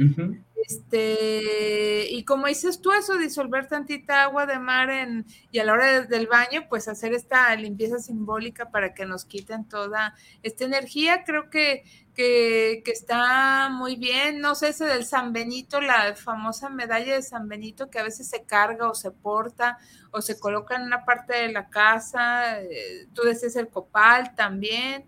Este, 0.66 2.06
y 2.10 2.24
como 2.24 2.46
dices 2.46 2.80
tú, 2.80 2.92
eso, 2.92 3.16
disolver 3.16 3.66
tantita 3.66 4.22
agua 4.22 4.46
de 4.46 4.58
mar 4.58 4.90
en, 4.90 5.26
y 5.50 5.58
a 5.58 5.64
la 5.64 5.72
hora 5.72 6.02
del 6.02 6.26
baño, 6.28 6.66
pues 6.68 6.86
hacer 6.86 7.12
esta 7.14 7.54
limpieza 7.56 7.98
simbólica 7.98 8.70
para 8.70 8.94
que 8.94 9.04
nos 9.04 9.24
quiten 9.24 9.64
toda 9.64 10.14
esta 10.42 10.64
energía, 10.64 11.24
creo 11.24 11.50
que, 11.50 11.82
está 12.14 13.70
muy 13.70 13.96
bien. 13.96 14.40
No 14.40 14.54
sé, 14.54 14.68
ese 14.68 14.84
del 14.84 15.04
San 15.04 15.32
Benito, 15.32 15.80
la 15.80 16.14
famosa 16.14 16.68
medalla 16.68 17.14
de 17.14 17.22
San 17.22 17.48
Benito 17.48 17.90
que 17.90 17.98
a 17.98 18.04
veces 18.04 18.28
se 18.28 18.44
carga 18.44 18.88
o 18.88 18.94
se 18.94 19.10
porta 19.10 19.78
o 20.12 20.20
se 20.20 20.38
coloca 20.38 20.76
en 20.76 20.82
una 20.82 21.04
parte 21.04 21.34
de 21.34 21.50
la 21.50 21.68
casa. 21.70 22.60
Eh, 22.60 23.08
tú 23.14 23.22
decías 23.22 23.56
el 23.56 23.68
copal 23.68 24.34
también. 24.36 25.04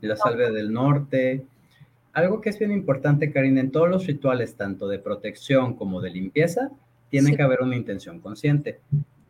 La 0.00 0.16
salve 0.16 0.50
del 0.50 0.72
norte 0.72 1.44
algo 2.12 2.40
que 2.40 2.50
es 2.50 2.58
bien 2.58 2.72
importante, 2.72 3.32
Karina, 3.32 3.60
en 3.60 3.70
todos 3.70 3.88
los 3.88 4.06
rituales, 4.06 4.56
tanto 4.56 4.88
de 4.88 4.98
protección 4.98 5.74
como 5.74 6.00
de 6.00 6.10
limpieza, 6.10 6.70
tiene 7.08 7.36
que 7.36 7.42
haber 7.42 7.60
una 7.62 7.76
intención 7.76 8.20
consciente. 8.20 8.80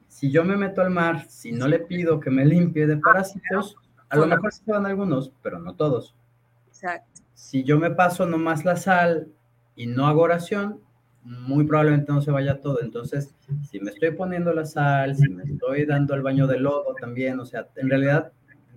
Si 0.08 0.30
yo 0.30 0.44
me 0.44 0.56
meto 0.56 0.80
al 0.80 0.90
mar, 0.90 1.26
si 1.28 1.52
no 1.52 1.68
le 1.68 1.78
pido 1.78 2.20
que 2.20 2.30
me 2.30 2.44
limpie 2.44 2.86
de 2.86 2.96
parásitos, 2.96 3.76
a 4.08 4.16
lo 4.16 4.26
mejor 4.26 4.52
se 4.52 4.70
van 4.70 4.86
algunos, 4.86 5.32
pero 5.42 5.58
no 5.58 5.74
todos. 5.74 6.14
Exacto. 6.68 7.22
Si 7.34 7.64
yo 7.64 7.78
me 7.78 7.90
paso 7.90 8.26
nomás 8.26 8.64
la 8.64 8.76
sal 8.76 9.28
y 9.76 9.86
no 9.86 10.06
hago 10.06 10.22
oración, 10.22 10.80
muy 11.22 11.64
probablemente 11.64 12.12
no 12.12 12.20
se 12.22 12.30
vaya 12.30 12.60
todo. 12.60 12.80
Entonces, 12.82 13.34
si 13.70 13.80
me 13.80 13.90
estoy 13.90 14.10
poniendo 14.12 14.52
la 14.52 14.64
sal, 14.64 15.16
si 15.16 15.28
me 15.28 15.44
estoy 15.44 15.86
dando 15.86 16.14
el 16.14 16.22
baño 16.22 16.46
de 16.46 16.58
lodo 16.58 16.94
también, 17.00 17.38
o 17.40 17.46
sea, 17.46 17.68
en 17.76 17.88
realidad 17.88 18.32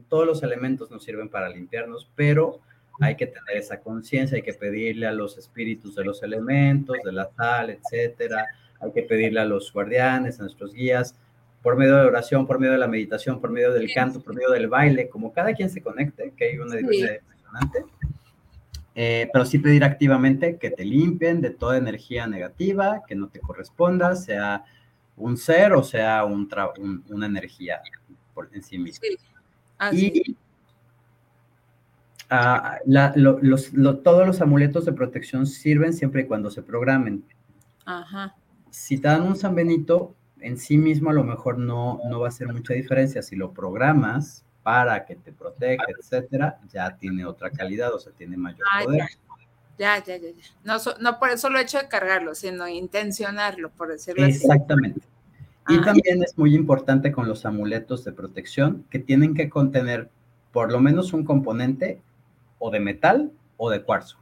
todos 0.08 0.26
los 0.26 0.43
elementos 0.43 0.91
nos 0.91 1.04
sirven 1.04 1.30
para 1.30 1.49
limpiarnos, 1.49 2.12
pero 2.16 2.60
hay 3.00 3.16
que 3.16 3.28
tener 3.28 3.58
esa 3.58 3.80
conciencia, 3.80 4.36
hay 4.36 4.44
que 4.44 4.54
pedirle 4.54 5.08
a 5.08 5.12
los 5.12 5.38
espíritus 5.38 5.96
de 5.96 6.04
los 6.04 6.22
elementos, 6.24 6.96
de 7.04 7.12
la 7.12 7.30
sal, 7.36 7.70
etcétera, 7.70 8.46
hay 8.80 8.91
que 8.91 9.04
pedirle 9.04 9.39
a 9.39 9.46
los 9.46 9.72
guardianes, 9.74 10.39
a 10.39 10.44
nuestros 10.44 10.74
guías, 10.74 11.16
por 11.62 11.78
medio 11.78 11.96
de 11.96 12.06
oración, 12.06 12.46
por 12.46 12.60
medio 12.60 12.74
de 12.74 12.80
la 12.80 12.88
meditación, 12.88 13.39
por 13.39 13.50
medio 13.50 13.72
del 13.72 13.91
canto, 13.94 14.22
por 14.22 14.36
medio 14.36 14.52
del 14.52 14.68
baile, 14.68 15.10
como 15.10 15.32
cada 15.32 15.54
quien 15.54 15.70
se 15.70 15.82
conecte, 15.82 16.34
que 16.36 16.50
hay 16.50 16.58
una 16.60 16.76
diversidad 16.76 17.16
impresionante. 17.16 17.86
Eh, 18.96 19.28
pero 19.34 19.46
sí 19.46 19.58
pedir 19.58 19.84
activamente 19.84 20.58
que 20.58 20.70
te 20.70 20.86
limpien 20.86 21.41
de 21.41 21.50
toda 21.50 21.78
energía 21.78 22.28
negativa, 22.28 23.02
que 23.08 23.16
no 23.16 23.28
te 23.28 23.39
corresponda, 23.39 24.16
sea 24.16 24.66
un 25.16 25.38
ser 25.38 25.74
o 25.74 25.84
sea 25.84 26.26
un 26.26 26.50
una 27.10 27.26
energía 27.26 27.82
por 28.34 28.50
en 28.54 28.62
sí 28.62 28.78
misma. 28.78 29.08
y 29.91 30.36
Ah, 32.30 32.80
los, 32.86 33.72
todos 34.04 34.26
los 34.26 34.42
amuletos 34.42 34.86
de 34.86 34.94
protección 34.94 35.46
sirven 35.46 35.94
siempre 35.94 36.24
y 36.24 36.26
cuando 36.26 36.50
se 36.50 36.64
programen. 36.64 37.24
Ajá. 37.86 38.36
Si 38.70 38.98
te 38.98 39.08
dan 39.08 39.24
un 39.24 39.36
San 39.36 39.56
Benito, 39.56 40.16
en 40.40 40.58
sí 40.58 40.78
mismo 40.78 41.10
a 41.10 41.14
lo 41.14 41.24
mejor 41.24 41.58
no, 41.58 42.00
no 42.10 42.20
va 42.20 42.28
a 42.28 42.30
hacer 42.30 42.52
mucha 42.52 42.74
diferencia. 42.74 43.22
Si 43.22 43.36
lo 43.36 43.54
programas 43.54 44.44
para 44.64 45.06
que 45.06 45.16
te 45.16 45.32
proteja, 45.32 45.84
etcétera, 46.00 46.60
ya 46.70 46.98
tiene 46.98 47.26
otra 47.26 47.52
calidad, 47.52 47.94
o 47.94 48.00
sea, 48.00 48.14
tiene 48.14 48.38
mayor 48.38 48.66
ah, 48.72 48.84
poder. 48.84 49.02
Ya, 49.78 50.04
ya, 50.04 50.18
ya, 50.18 50.30
ya. 50.30 50.44
No, 50.64 50.78
no 51.02 51.20
por 51.20 51.30
eso 51.30 51.50
lo 51.50 51.60
hecho 51.60 51.80
de 51.80 51.88
cargarlo, 51.88 52.34
sino 52.34 52.68
intencionarlo, 52.68 53.72
por 53.72 53.90
decirlo 53.90 54.26
así. 54.26 54.36
Exactamente. 54.36 55.02
Y 55.68 55.82
también 55.82 56.22
es 56.24 56.38
muy 56.38 56.56
importante 56.56 57.12
con 57.12 57.28
los 57.28 57.46
amuletos 57.46 58.04
de 58.04 58.12
protección 58.12 58.86
que 58.90 59.00
tienen 59.00 59.34
que 59.34 59.50
contener 59.50 60.10
por 60.52 60.72
lo 60.72 60.80
menos 60.80 61.14
un 61.14 61.24
componente 61.24 62.02
o 62.66 62.72
de 62.72 62.80
metal 62.80 63.30
o 63.57 63.70
de 63.70 63.84
cuarzo. 63.84 64.18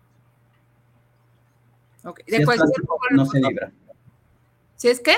Okay. 2.03 2.25
Si 2.27 2.35
es 2.35 2.45
plástico, 2.47 2.99
no 3.11 3.25
se 3.27 3.39
vibra. 3.39 3.71
¿Si 4.75 4.87
es 4.87 4.99
qué? 4.99 5.13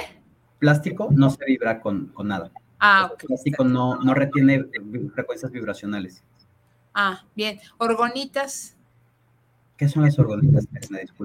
Plástico 0.60 1.08
no 1.10 1.30
se 1.30 1.46
vibra 1.46 1.80
con, 1.80 2.08
con 2.08 2.28
nada. 2.28 2.52
Ah, 2.80 3.12
ok. 3.14 3.24
Plástico 3.28 3.64
no, 3.64 3.96
no 4.04 4.14
retiene 4.14 4.66
frecuencias 5.14 5.50
vibracionales. 5.54 6.22
Ah, 6.94 7.24
bien. 7.34 7.62
Orgonitas. 7.78 8.76
¿Qué 9.78 9.88
son 9.88 10.04
las 10.04 10.20
orgonitas? 10.20 10.68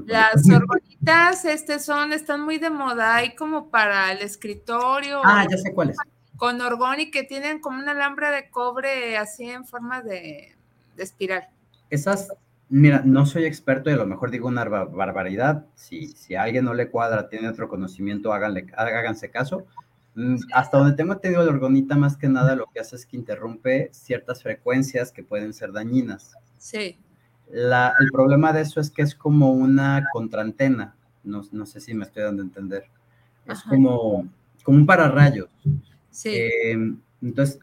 Las 0.06 0.48
orgonitas, 0.48 1.44
este 1.46 1.80
son, 1.80 2.12
están 2.12 2.42
muy 2.42 2.58
de 2.58 2.70
moda, 2.70 3.16
hay 3.16 3.34
como 3.34 3.70
para 3.70 4.12
el 4.12 4.18
escritorio. 4.18 5.20
Ah, 5.24 5.44
ya 5.50 5.58
sé 5.58 5.74
cuáles. 5.74 5.96
Con 6.36 6.60
orgón 6.60 7.00
y 7.00 7.10
que 7.10 7.24
tienen 7.24 7.60
como 7.60 7.80
una 7.80 7.90
alambre 7.90 8.30
de 8.30 8.48
cobre 8.50 9.18
así 9.18 9.50
en 9.50 9.66
forma 9.66 10.00
de, 10.00 10.54
espiral. 10.96 11.48
Esas, 11.90 12.32
mira, 12.68 13.02
no 13.04 13.26
soy 13.26 13.44
experto 13.44 13.90
y 13.90 13.94
a 13.94 13.96
lo 13.96 14.06
mejor 14.06 14.30
digo 14.30 14.48
una 14.48 14.64
barbaridad. 14.64 15.66
Si, 15.74 16.08
si 16.08 16.34
a 16.34 16.42
alguien 16.42 16.64
no 16.64 16.74
le 16.74 16.90
cuadra, 16.90 17.28
tiene 17.28 17.48
otro 17.48 17.68
conocimiento, 17.68 18.32
háganle, 18.32 18.66
háganse 18.76 19.30
caso. 19.30 19.66
Mm, 20.14 20.36
hasta 20.52 20.78
donde 20.78 20.96
tengo 20.96 21.12
entendido, 21.12 21.44
la 21.44 21.52
orgonita 21.52 21.96
más 21.96 22.16
que 22.16 22.28
nada 22.28 22.56
lo 22.56 22.66
que 22.66 22.80
hace 22.80 22.96
es 22.96 23.06
que 23.06 23.16
interrumpe 23.16 23.88
ciertas 23.92 24.42
frecuencias 24.42 25.12
que 25.12 25.22
pueden 25.22 25.52
ser 25.52 25.72
dañinas. 25.72 26.34
Sí 26.58 26.98
el 27.52 28.10
problema 28.12 28.52
de 28.52 28.62
eso 28.62 28.80
es 28.80 28.90
que 28.90 29.02
es 29.02 29.14
como 29.14 29.52
una 29.52 30.04
contraantena. 30.12 30.94
No, 31.24 31.42
no 31.52 31.66
sé 31.66 31.80
si 31.80 31.94
me 31.94 32.04
estoy 32.04 32.22
dando 32.22 32.42
a 32.42 32.46
entender. 32.46 32.84
Es 33.46 33.62
como, 33.62 34.28
como 34.62 34.78
un 34.78 34.86
pararrayos. 34.86 35.50
Sí. 36.10 36.30
Em, 36.64 36.98
entonces, 37.20 37.58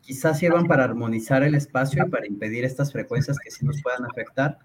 quizás 0.00 0.38
sirvan 0.38 0.66
para 0.66 0.84
armonizar 0.84 1.42
el 1.42 1.54
espacio 1.54 2.04
y 2.06 2.10
para 2.10 2.26
impedir 2.26 2.64
estas 2.64 2.92
frecuencias 2.92 3.38
que 3.38 3.50
sí 3.50 3.64
nos 3.64 3.82
puedan 3.82 4.04
afectar, 4.04 4.58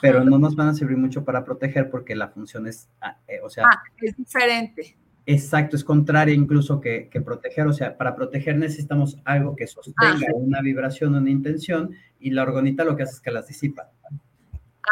pero 0.00 0.24
no 0.24 0.38
nos 0.38 0.56
van 0.56 0.68
a 0.68 0.74
servir 0.74 0.96
mucho 0.96 1.24
para 1.24 1.44
proteger 1.44 1.90
porque 1.90 2.16
la 2.16 2.28
función 2.28 2.66
es, 2.66 2.88
ah, 3.00 3.18
eh, 3.28 3.40
o 3.42 3.50
sea... 3.50 3.64
Ah, 3.66 3.82
es 4.00 4.16
diferente. 4.16 4.96
Exacto, 5.26 5.76
es 5.76 5.84
contraria 5.84 6.34
incluso 6.34 6.80
que, 6.80 7.08
proteger. 7.24 7.66
O 7.66 7.72
sea, 7.72 7.96
para 7.96 8.14
proteger 8.14 8.56
necesitamos 8.56 9.18
algo 9.24 9.56
que 9.56 9.66
sostenga 9.66 10.26
una 10.34 10.60
vibración, 10.60 11.14
una 11.14 11.30
intención, 11.30 11.94
y 12.18 12.30
la 12.30 12.42
orgonita 12.42 12.84
lo 12.84 12.96
que 12.96 13.04
hace 13.04 13.14
es 13.14 13.20
que 13.20 13.30
las 13.30 13.46
disipa. 13.46 13.90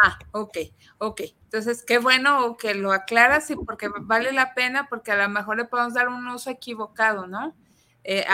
Ah, 0.01 0.17
ok, 0.31 0.57
ok. 0.97 1.21
Entonces, 1.43 1.83
qué 1.83 1.99
bueno 1.99 2.57
que 2.57 2.73
lo 2.73 2.91
aclaras 2.91 3.51
y 3.51 3.55
porque 3.55 3.89
vale 4.01 4.31
la 4.31 4.55
pena, 4.55 4.87
porque 4.89 5.11
a 5.11 5.27
lo 5.27 5.29
mejor 5.29 5.57
le 5.57 5.65
podemos 5.65 5.93
dar 5.93 6.07
un 6.07 6.27
uso 6.27 6.49
equivocado, 6.49 7.27
¿no? 7.27 7.55
Eh, 8.03 8.25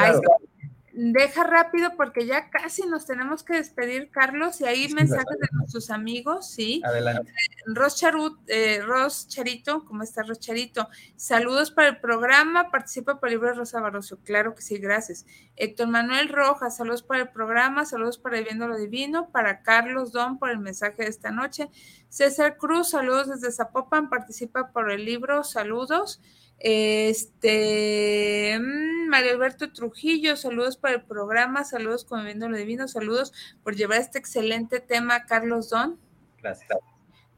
deja 1.02 1.44
rápido 1.44 1.92
porque 1.96 2.26
ya 2.26 2.50
casi 2.50 2.86
nos 2.86 3.06
tenemos 3.06 3.44
que 3.44 3.54
despedir, 3.54 4.10
Carlos, 4.10 4.60
y 4.60 4.66
hay 4.66 4.92
mensajes 4.92 5.40
de 5.40 5.48
nuestros 5.54 5.92
amigos, 5.92 6.50
¿sí? 6.52 6.82
Adelante. 6.84 7.32
Ros, 7.68 7.96
Charut, 7.96 8.38
eh, 8.48 8.82
Ros 8.82 9.28
Charito, 9.30 9.86
¿cómo 9.86 10.04
está 10.04 10.24
Ros 10.24 10.40
Charito? 10.40 10.90
Saludos 11.16 11.72
para 11.72 11.88
el 11.88 12.00
programa, 12.00 12.70
participa 12.70 13.20
por 13.20 13.30
el 13.30 13.36
libro 13.36 13.50
de 13.50 13.56
Rosa 13.56 13.80
Barroso, 13.80 14.20
claro 14.26 14.56
que 14.56 14.62
sí, 14.62 14.78
gracias. 14.78 15.26
Héctor 15.56 15.88
Manuel 15.88 16.28
Rojas, 16.28 16.76
saludos 16.76 17.04
para 17.04 17.22
el 17.22 17.30
programa, 17.30 17.86
saludos 17.86 18.18
para 18.18 18.42
Viendo 18.42 18.68
lo 18.68 18.78
Divino, 18.78 19.30
para 19.30 19.62
Carlos 19.62 20.12
Don 20.12 20.38
por 20.38 20.50
el 20.50 20.60
mensaje 20.60 21.04
de 21.04 21.10
esta 21.10 21.32
noche. 21.32 21.70
César 22.10 22.58
Cruz, 22.58 22.90
saludos 22.90 23.30
desde 23.30 23.52
Zapopan, 23.52 24.10
participa 24.10 24.72
por 24.72 24.92
el 24.92 25.06
libro, 25.06 25.46
saludos. 25.46 26.20
Este, 26.60 28.58
mm, 28.60 29.08
Mario 29.08 29.32
Alberto 29.32 29.72
Trujillo, 29.72 30.36
saludos 30.36 30.78
para 30.78 30.96
el 30.96 31.04
programa, 31.04 31.64
saludos 31.64 32.06
Viendo 32.24 32.50
lo 32.50 32.58
Divino, 32.58 32.88
saludos 32.88 33.34
por 33.64 33.76
llevar 33.76 34.00
este 34.02 34.20
excelente 34.20 34.80
tema, 34.80 35.26
Carlos 35.26 35.70
Don. 35.70 35.98
Gracias. 36.42 36.70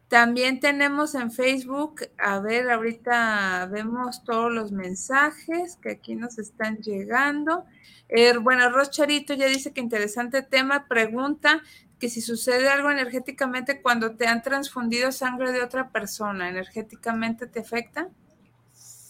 También 0.08 0.60
tenemos 0.60 1.16
en 1.16 1.32
Facebook, 1.32 2.02
a 2.18 2.42
ver, 2.42 2.70
ahorita 2.70 3.70
vemos 3.72 4.26
todos 4.26 4.52
los 4.52 4.74
mensajes 4.74 5.78
que 5.82 5.92
aquí 5.92 6.16
nos 6.16 6.38
están 6.38 6.80
llegando. 6.80 7.64
Eh, 8.10 8.36
bueno, 8.38 8.70
Rocharito 8.72 9.34
ya 9.34 9.46
dice 9.46 9.72
que 9.72 9.80
interesante 9.80 10.42
tema, 10.42 10.88
pregunta 10.90 11.62
que 11.98 12.10
si 12.10 12.20
sucede 12.20 12.68
algo 12.68 12.92
energéticamente 12.92 13.82
cuando 13.82 14.18
te 14.18 14.28
han 14.28 14.42
transfundido 14.42 15.14
sangre 15.14 15.54
de 15.54 15.64
otra 15.64 15.92
persona, 15.92 16.50
¿energéticamente 16.50 17.48
te 17.48 17.62
afecta? 17.62 18.10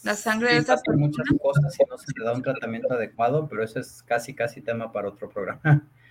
La 0.04 0.16
sangre 0.16 0.54
de 0.54 0.62
muchas 0.96 1.28
cosas 1.40 1.74
si 1.74 1.84
no 1.90 1.98
se 1.98 2.12
le 2.18 2.26
da 2.26 2.34
un 2.34 2.42
tratamiento 2.44 2.94
adecuado, 2.94 3.48
pero 3.48 3.64
eso 3.64 3.80
es 3.80 4.04
casi, 4.04 4.34
casi 4.34 4.62
tema 4.62 4.92
para 4.92 5.10
otro 5.10 5.30
programa. 5.30 5.88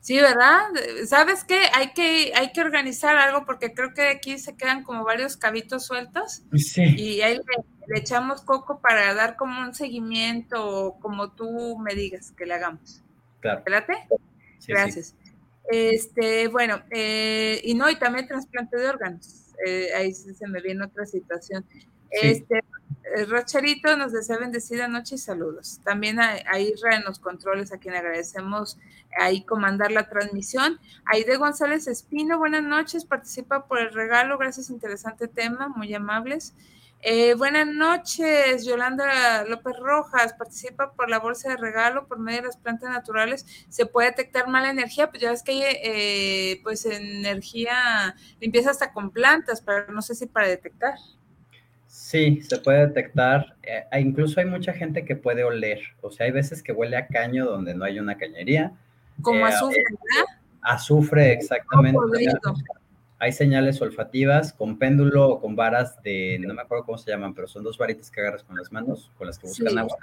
Sí, 0.00 0.16
¿verdad? 0.16 0.62
¿Sabes 1.06 1.44
qué? 1.44 1.60
Hay 1.72 1.92
que, 1.92 2.32
hay 2.34 2.50
que 2.52 2.60
organizar 2.60 3.16
algo 3.16 3.46
porque 3.46 3.72
creo 3.72 3.94
que 3.94 4.08
aquí 4.08 4.36
se 4.38 4.56
quedan 4.56 4.82
como 4.82 5.04
varios 5.04 5.36
cabitos 5.36 5.86
sueltos. 5.86 6.42
Sí. 6.56 6.82
Y 6.96 7.20
ahí 7.22 7.36
le, 7.86 7.98
echamos 7.98 8.42
coco 8.42 8.80
para 8.80 9.14
dar 9.14 9.36
como 9.36 9.60
un 9.60 9.74
seguimiento, 9.74 10.96
como 11.00 11.30
tú 11.30 11.78
me 11.78 11.94
digas 11.94 12.32
que 12.32 12.46
le 12.46 12.54
hagamos. 12.54 13.02
Claro. 13.40 13.58
¿Espérate? 13.58 13.94
Gracias. 14.66 15.14
Este, 15.70 16.48
bueno, 16.48 16.82
eh, 16.90 17.60
y 17.62 17.74
no, 17.74 17.88
y 17.90 17.96
también 17.96 18.26
trasplante 18.26 18.76
de 18.76 18.88
órganos. 18.88 19.46
Eh, 19.64 19.88
ahí 19.94 20.12
se 20.12 20.48
me 20.48 20.60
viene 20.60 20.84
otra 20.84 21.06
situación. 21.06 21.64
Este, 22.10 22.60
eh, 23.04 23.24
Rocharito 23.24 23.96
nos 23.96 24.12
desea 24.12 24.38
bendecida 24.38 24.88
noche 24.88 25.16
y 25.16 25.18
saludos. 25.18 25.80
También 25.84 26.20
a, 26.20 26.36
a 26.46 26.58
Isra 26.58 26.96
en 26.96 27.04
los 27.04 27.18
controles, 27.18 27.72
a 27.72 27.78
quien 27.78 27.94
agradecemos 27.94 28.78
ahí 29.18 29.42
comandar 29.42 29.90
la 29.90 30.08
transmisión. 30.08 30.78
Aide 31.06 31.36
González 31.36 31.86
Espino, 31.86 32.38
buenas 32.38 32.62
noches, 32.62 33.04
participa 33.04 33.66
por 33.66 33.80
el 33.80 33.92
regalo, 33.92 34.38
gracias, 34.38 34.70
interesante 34.70 35.28
tema, 35.28 35.68
muy 35.68 35.92
amables. 35.94 36.54
Eh, 37.02 37.32
buenas 37.32 37.66
noches, 37.66 38.66
Yolanda 38.66 39.44
López 39.44 39.74
Rojas, 39.78 40.34
participa 40.34 40.92
por 40.92 41.08
la 41.08 41.18
bolsa 41.18 41.48
de 41.48 41.56
regalo 41.56 42.06
por 42.06 42.18
medio 42.18 42.42
de 42.42 42.48
las 42.48 42.58
plantas 42.58 42.90
naturales. 42.90 43.46
Se 43.70 43.86
puede 43.86 44.10
detectar 44.10 44.48
mala 44.48 44.68
energía, 44.68 45.08
pues 45.08 45.22
ya 45.22 45.30
ves 45.30 45.42
que 45.42 45.52
hay 45.52 45.62
eh, 45.82 46.60
pues 46.62 46.84
energía 46.84 48.14
limpieza 48.38 48.70
hasta 48.70 48.92
con 48.92 49.10
plantas, 49.12 49.62
pero 49.62 49.90
no 49.92 50.02
sé 50.02 50.14
si 50.14 50.26
para 50.26 50.48
detectar. 50.48 50.94
Sí, 51.90 52.40
se 52.42 52.58
puede 52.58 52.86
detectar. 52.86 53.56
Eh, 53.64 53.84
incluso 54.00 54.38
hay 54.38 54.46
mucha 54.46 54.72
gente 54.72 55.04
que 55.04 55.16
puede 55.16 55.42
oler. 55.42 55.80
O 56.02 56.10
sea, 56.12 56.26
hay 56.26 56.32
veces 56.32 56.62
que 56.62 56.70
huele 56.70 56.96
a 56.96 57.08
caño 57.08 57.46
donde 57.46 57.74
no 57.74 57.84
hay 57.84 57.98
una 57.98 58.16
cañería. 58.16 58.72
Como 59.20 59.40
eh, 59.40 59.48
azufre, 59.48 59.82
¿verdad? 59.90 60.28
Azufre, 60.62 61.32
exactamente. 61.32 61.98
hay 63.18 63.32
señales 63.32 63.82
olfativas 63.82 64.52
con 64.52 64.78
péndulo 64.78 65.30
o 65.30 65.40
con 65.40 65.56
varas 65.56 66.00
de, 66.04 66.38
no 66.40 66.54
me 66.54 66.62
acuerdo 66.62 66.84
cómo 66.84 66.96
se 66.96 67.10
llaman, 67.10 67.34
pero 67.34 67.48
son 67.48 67.64
dos 67.64 67.76
varitas 67.76 68.08
que 68.08 68.20
agarras 68.20 68.44
con 68.44 68.56
las 68.56 68.70
manos, 68.70 69.10
con 69.18 69.26
las 69.26 69.36
que 69.36 69.48
buscan 69.48 69.76
agua. 69.76 69.98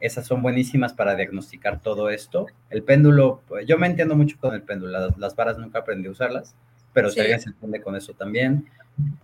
Esas 0.00 0.26
son 0.26 0.40
buenísimas 0.40 0.94
para 0.94 1.16
diagnosticar 1.16 1.82
todo 1.82 2.08
esto. 2.08 2.46
El 2.70 2.82
péndulo, 2.82 3.42
yo 3.66 3.76
me 3.76 3.88
entiendo 3.88 4.16
mucho 4.16 4.38
con 4.40 4.54
el 4.54 4.62
péndulo, 4.62 5.10
las, 5.18 5.36
varas 5.36 5.58
nunca 5.58 5.80
aprendí 5.80 6.08
a 6.08 6.12
usarlas, 6.12 6.54
pero 6.96 7.10
si 7.10 7.20
alguien 7.20 7.38
se 7.38 7.50
entiende 7.50 7.82
con 7.82 7.94
eso 7.94 8.14
también 8.14 8.66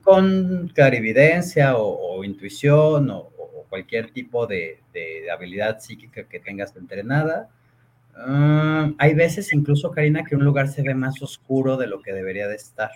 con 0.03 0.69
clarividencia 0.75 1.77
o, 1.77 2.23
intuición 2.25 3.11
o, 3.11 3.31
cualquier 3.69 4.11
tipo 4.11 4.47
de, 4.47 4.81
habilidad 5.33 5.81
psíquica 5.81 6.25
que 6.25 6.39
tengas 6.39 6.77
entrenada. 6.77 7.49
Ah, 8.15 8.91
hay 8.99 9.15
veces 9.15 9.51
incluso, 9.55 9.91
Karina, 9.91 10.25
que 10.25 10.37
un 10.37 10.45
lugar 10.45 10.69
se 10.69 10.83
ve 10.83 10.95
más 10.95 11.23
oscuro 11.23 11.79
de 11.79 11.87
lo 11.87 12.03
que 12.03 12.13
debería 12.13 12.49
de 12.49 12.57
estar. 12.57 12.91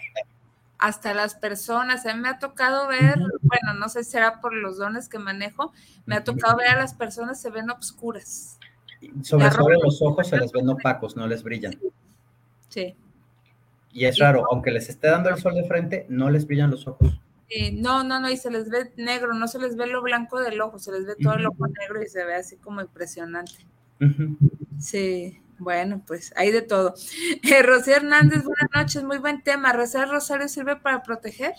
Hasta 0.78 1.14
las 1.14 1.34
personas, 1.34 2.04
a 2.04 2.14
mí 2.14 2.20
me 2.20 2.28
ha 2.28 2.38
tocado 2.38 2.88
ver, 2.88 3.14
bueno, 3.40 3.72
no 3.80 3.88
sé 3.88 4.04
si 4.04 4.10
será 4.10 4.42
por 4.42 4.52
los 4.52 4.76
dones 4.76 5.08
que 5.08 5.18
manejo, 5.18 5.72
me 6.04 6.16
ha 6.16 6.24
tocado 6.24 6.58
ver 6.58 6.68
a 6.68 6.76
las 6.76 6.92
personas 6.92 7.40
se 7.40 7.48
ven 7.48 7.70
oscuras. 7.70 8.58
Sobre, 9.22 9.50
sobre 9.50 9.78
los 9.78 10.02
ojos 10.02 10.28
se 10.28 10.36
les 10.36 10.52
ven 10.52 10.68
opacos, 10.68 11.16
no 11.16 11.26
les 11.26 11.42
brillan. 11.42 11.74
sí. 12.68 12.94
Y 13.96 14.04
es 14.04 14.18
raro, 14.18 14.44
aunque 14.52 14.70
les 14.70 14.90
esté 14.90 15.08
dando 15.08 15.30
el 15.30 15.38
sol 15.38 15.54
de 15.54 15.64
frente, 15.64 16.04
no 16.10 16.28
les 16.28 16.46
brillan 16.46 16.70
los 16.70 16.86
ojos. 16.86 17.18
no, 17.72 18.04
no, 18.04 18.20
no, 18.20 18.30
y 18.30 18.36
se 18.36 18.50
les 18.50 18.68
ve 18.68 18.92
negro, 18.96 19.32
no 19.32 19.48
se 19.48 19.58
les 19.58 19.74
ve 19.74 19.86
lo 19.86 20.02
blanco 20.02 20.38
del 20.38 20.60
ojo, 20.60 20.78
se 20.78 20.92
les 20.92 21.06
ve 21.06 21.14
todo 21.18 21.32
el 21.32 21.46
ojo 21.46 21.66
negro 21.66 22.02
y 22.02 22.06
se 22.06 22.22
ve 22.22 22.34
así 22.34 22.58
como 22.58 22.82
impresionante. 22.82 23.66
Sí. 24.78 25.40
Bueno, 25.58 26.02
pues 26.06 26.34
hay 26.36 26.50
de 26.50 26.60
todo. 26.60 26.94
Eh, 27.42 27.62
Rocío 27.62 27.96
Hernández, 27.96 28.44
buenas 28.44 28.68
noches, 28.74 29.02
muy 29.02 29.16
buen 29.16 29.42
tema. 29.42 29.72
¿Rezar 29.72 30.10
rosario 30.10 30.46
sirve 30.46 30.76
para 30.76 31.02
proteger? 31.02 31.54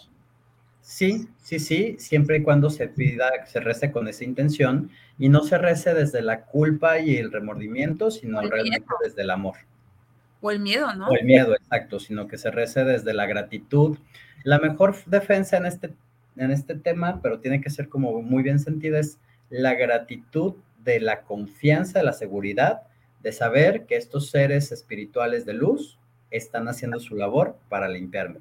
Sí, 0.82 1.28
sí, 1.42 1.58
sí, 1.58 1.96
siempre 1.98 2.38
y 2.38 2.44
cuando 2.44 2.70
se 2.70 2.88
pida, 2.88 3.48
se 3.48 3.62
rece 3.62 3.92
con 3.92 4.08
esa 4.08 4.26
intención 4.26 4.92
y 5.18 5.30
no 5.30 5.44
se 5.44 5.58
rece 5.58 5.96
desde 5.96 6.22
la 6.22 6.46
culpa 6.46 7.00
y 7.00 7.18
el 7.18 7.32
remordimiento, 7.32 8.12
sino 8.12 8.40
realmente 8.42 8.86
desde 9.04 9.24
el 9.24 9.32
amor. 9.32 9.56
O 10.42 10.52
el 10.52 10.60
miedo, 10.60 10.94
¿no? 10.94 11.08
O 11.08 11.16
el 11.16 11.26
miedo, 11.26 11.56
exacto, 11.56 12.00
sino 12.00 12.28
que 12.28 12.38
se 12.38 12.52
rece 12.52 12.84
desde 12.84 13.14
la 13.14 13.26
gratitud. 13.26 13.98
La 14.44 14.60
mejor 14.60 14.96
defensa 15.06 15.58
en 15.58 15.66
este, 15.66 15.94
en 16.36 16.52
este 16.52 16.76
tema, 16.76 17.20
pero 17.22 17.40
tiene 17.40 17.62
que 17.62 17.70
ser 17.70 17.90
como 17.90 18.22
muy 18.22 18.44
bien 18.44 18.60
sentida, 18.60 19.00
es 19.00 19.20
la 19.50 19.74
gratitud 19.74 20.56
de 20.84 21.00
la 21.00 21.22
confianza, 21.22 22.00
de 22.00 22.06
la 22.06 22.14
seguridad, 22.14 22.84
de 23.22 23.32
saber 23.32 23.86
que 23.86 23.96
estos 23.96 24.30
seres 24.30 24.72
espirituales 24.72 25.46
de 25.46 25.54
luz 25.54 25.98
están 26.32 26.68
haciendo 26.68 27.00
su 27.00 27.16
labor 27.16 27.58
para 27.70 27.88
limpiarme. 27.88 28.40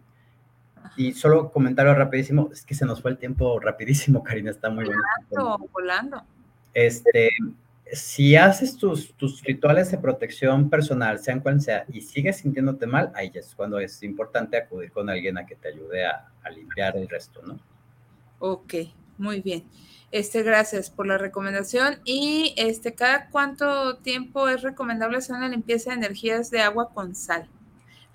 Y 0.96 1.12
solo 1.14 1.50
comentario 1.50 1.94
rapidísimo, 1.94 2.50
es 2.52 2.64
que 2.64 2.74
se 2.74 2.86
nos 2.86 3.02
fue 3.02 3.10
el 3.10 3.18
tiempo 3.18 3.58
rapidísimo, 3.58 4.22
Karina, 4.22 4.50
está 4.50 4.70
muy 4.70 4.84
volando, 4.84 5.68
Volando. 5.72 6.22
Este, 6.74 7.30
si 7.92 8.34
haces 8.36 8.76
tus, 8.76 9.14
tus 9.14 9.42
rituales 9.42 9.90
de 9.90 9.98
protección 9.98 10.68
personal, 10.68 11.18
sean 11.20 11.40
cual 11.40 11.60
sea, 11.60 11.84
y 11.92 12.00
sigues 12.00 12.38
sintiéndote 12.38 12.86
mal, 12.86 13.12
ahí 13.14 13.30
es 13.34 13.54
cuando 13.54 13.78
es 13.78 14.02
importante 14.02 14.56
acudir 14.56 14.90
con 14.90 15.08
alguien 15.08 15.38
a 15.38 15.46
que 15.46 15.54
te 15.54 15.68
ayude 15.68 16.04
a, 16.04 16.28
a 16.42 16.50
limpiar 16.50 16.96
el 16.96 17.08
resto, 17.08 17.42
¿no? 17.42 17.58
Ok, 18.38 18.74
muy 19.18 19.40
bien. 19.40 19.64
Este, 20.12 20.42
gracias 20.42 20.90
por 20.90 21.06
la 21.06 21.18
recomendación. 21.18 21.98
Y 22.04 22.54
este, 22.56 22.94
¿cada 22.94 23.28
cuánto 23.28 23.96
tiempo 23.98 24.48
es 24.48 24.62
recomendable 24.62 25.18
hacer 25.18 25.36
una 25.36 25.48
limpieza 25.48 25.90
de 25.90 25.96
energías 25.96 26.50
de 26.50 26.60
agua 26.60 26.90
con 26.92 27.14
sal? 27.14 27.48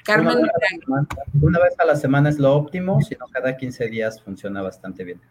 Carmen. 0.04 0.38
Una 0.38 0.42
vez, 0.42 1.08
una 1.42 1.60
vez 1.60 1.80
a 1.80 1.86
la 1.86 1.96
semana 1.96 2.30
es 2.30 2.40
lo 2.40 2.56
óptimo, 2.56 3.02
sino 3.02 3.28
cada 3.28 3.56
15 3.56 3.88
días 3.88 4.22
funciona 4.22 4.62
bastante 4.62 5.04
bien. 5.04 5.22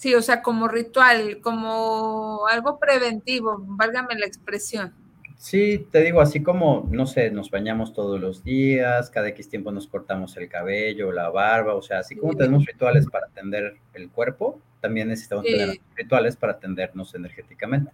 Sí, 0.00 0.14
o 0.14 0.22
sea, 0.22 0.40
como 0.40 0.66
ritual, 0.66 1.42
como 1.42 2.46
algo 2.46 2.78
preventivo, 2.78 3.58
válgame 3.58 4.14
la 4.14 4.24
expresión. 4.24 4.94
Sí, 5.36 5.86
te 5.90 6.00
digo, 6.00 6.22
así 6.22 6.42
como, 6.42 6.88
no 6.90 7.06
sé, 7.06 7.30
nos 7.30 7.50
bañamos 7.50 7.92
todos 7.92 8.18
los 8.18 8.42
días, 8.42 9.10
cada 9.10 9.28
X 9.28 9.50
tiempo 9.50 9.70
nos 9.70 9.86
cortamos 9.86 10.34
el 10.38 10.48
cabello, 10.48 11.12
la 11.12 11.28
barba, 11.28 11.74
o 11.74 11.82
sea, 11.82 11.98
así 11.98 12.16
como 12.16 12.34
tenemos 12.34 12.64
rituales 12.64 13.04
para 13.10 13.26
atender 13.26 13.76
el 13.92 14.08
cuerpo, 14.08 14.58
también 14.80 15.08
necesitamos 15.08 15.44
tener 15.44 15.78
rituales 15.94 16.34
para 16.34 16.54
atendernos 16.54 17.14
energéticamente. 17.14 17.92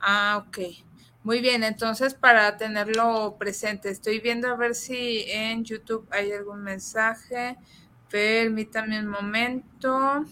Ah, 0.00 0.44
ok. 0.46 0.58
Muy 1.22 1.40
bien, 1.40 1.64
entonces 1.64 2.12
para 2.12 2.58
tenerlo 2.58 3.36
presente, 3.38 3.88
estoy 3.88 4.20
viendo 4.20 4.48
a 4.48 4.56
ver 4.56 4.74
si 4.74 5.24
en 5.28 5.64
YouTube 5.64 6.06
hay 6.10 6.32
algún 6.32 6.62
mensaje. 6.62 7.56
Permítame 8.10 9.00
un 9.00 9.08
momento. 9.08 10.26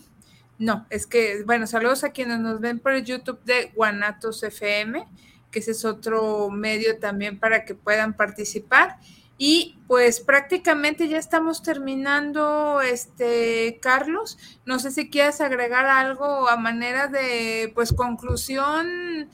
No, 0.63 0.87
es 0.91 1.09
que, 1.09 1.43
bueno, 1.43 1.67
saludos 1.67 2.05
a 2.05 2.11
quienes 2.11 2.39
nos 2.39 2.61
ven 2.61 2.79
por 2.79 2.93
el 2.93 3.05
YouTube 3.05 3.43
de 3.43 3.73
Guanatos 3.75 4.45
FM, 4.45 5.09
que 5.51 5.59
ese 5.59 5.73
es 5.73 5.85
otro 5.85 6.51
medio 6.51 7.01
también 7.01 7.41
para 7.41 7.65
que 7.65 7.75
puedan 7.75 8.15
participar. 8.15 8.97
Y 9.37 9.81
pues 9.89 10.21
prácticamente 10.21 11.09
ya 11.09 11.19
estamos 11.19 11.65
terminando, 11.65 12.81
este, 12.81 13.81
Carlos. 13.83 14.39
No 14.65 14.79
sé 14.79 14.93
si 14.93 15.11
quieres 15.11 15.41
agregar 15.41 15.87
algo 15.87 16.49
a 16.49 16.57
manera 16.57 17.09
de, 17.09 17.73
pues, 17.75 17.93
conclusión, 17.93 19.29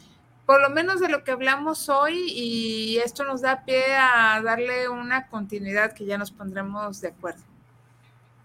por 0.47 0.63
lo 0.63 0.71
menos 0.71 0.99
de 0.99 1.11
lo 1.11 1.25
que 1.25 1.33
hablamos 1.33 1.91
hoy, 1.91 2.25
y 2.27 2.97
esto 3.05 3.25
nos 3.25 3.43
da 3.43 3.67
pie 3.67 3.97
a 3.97 4.41
darle 4.43 4.89
una 4.89 5.27
continuidad 5.27 5.93
que 5.93 6.07
ya 6.07 6.17
nos 6.17 6.31
pondremos 6.31 7.03
de 7.03 7.09
acuerdo. 7.09 7.48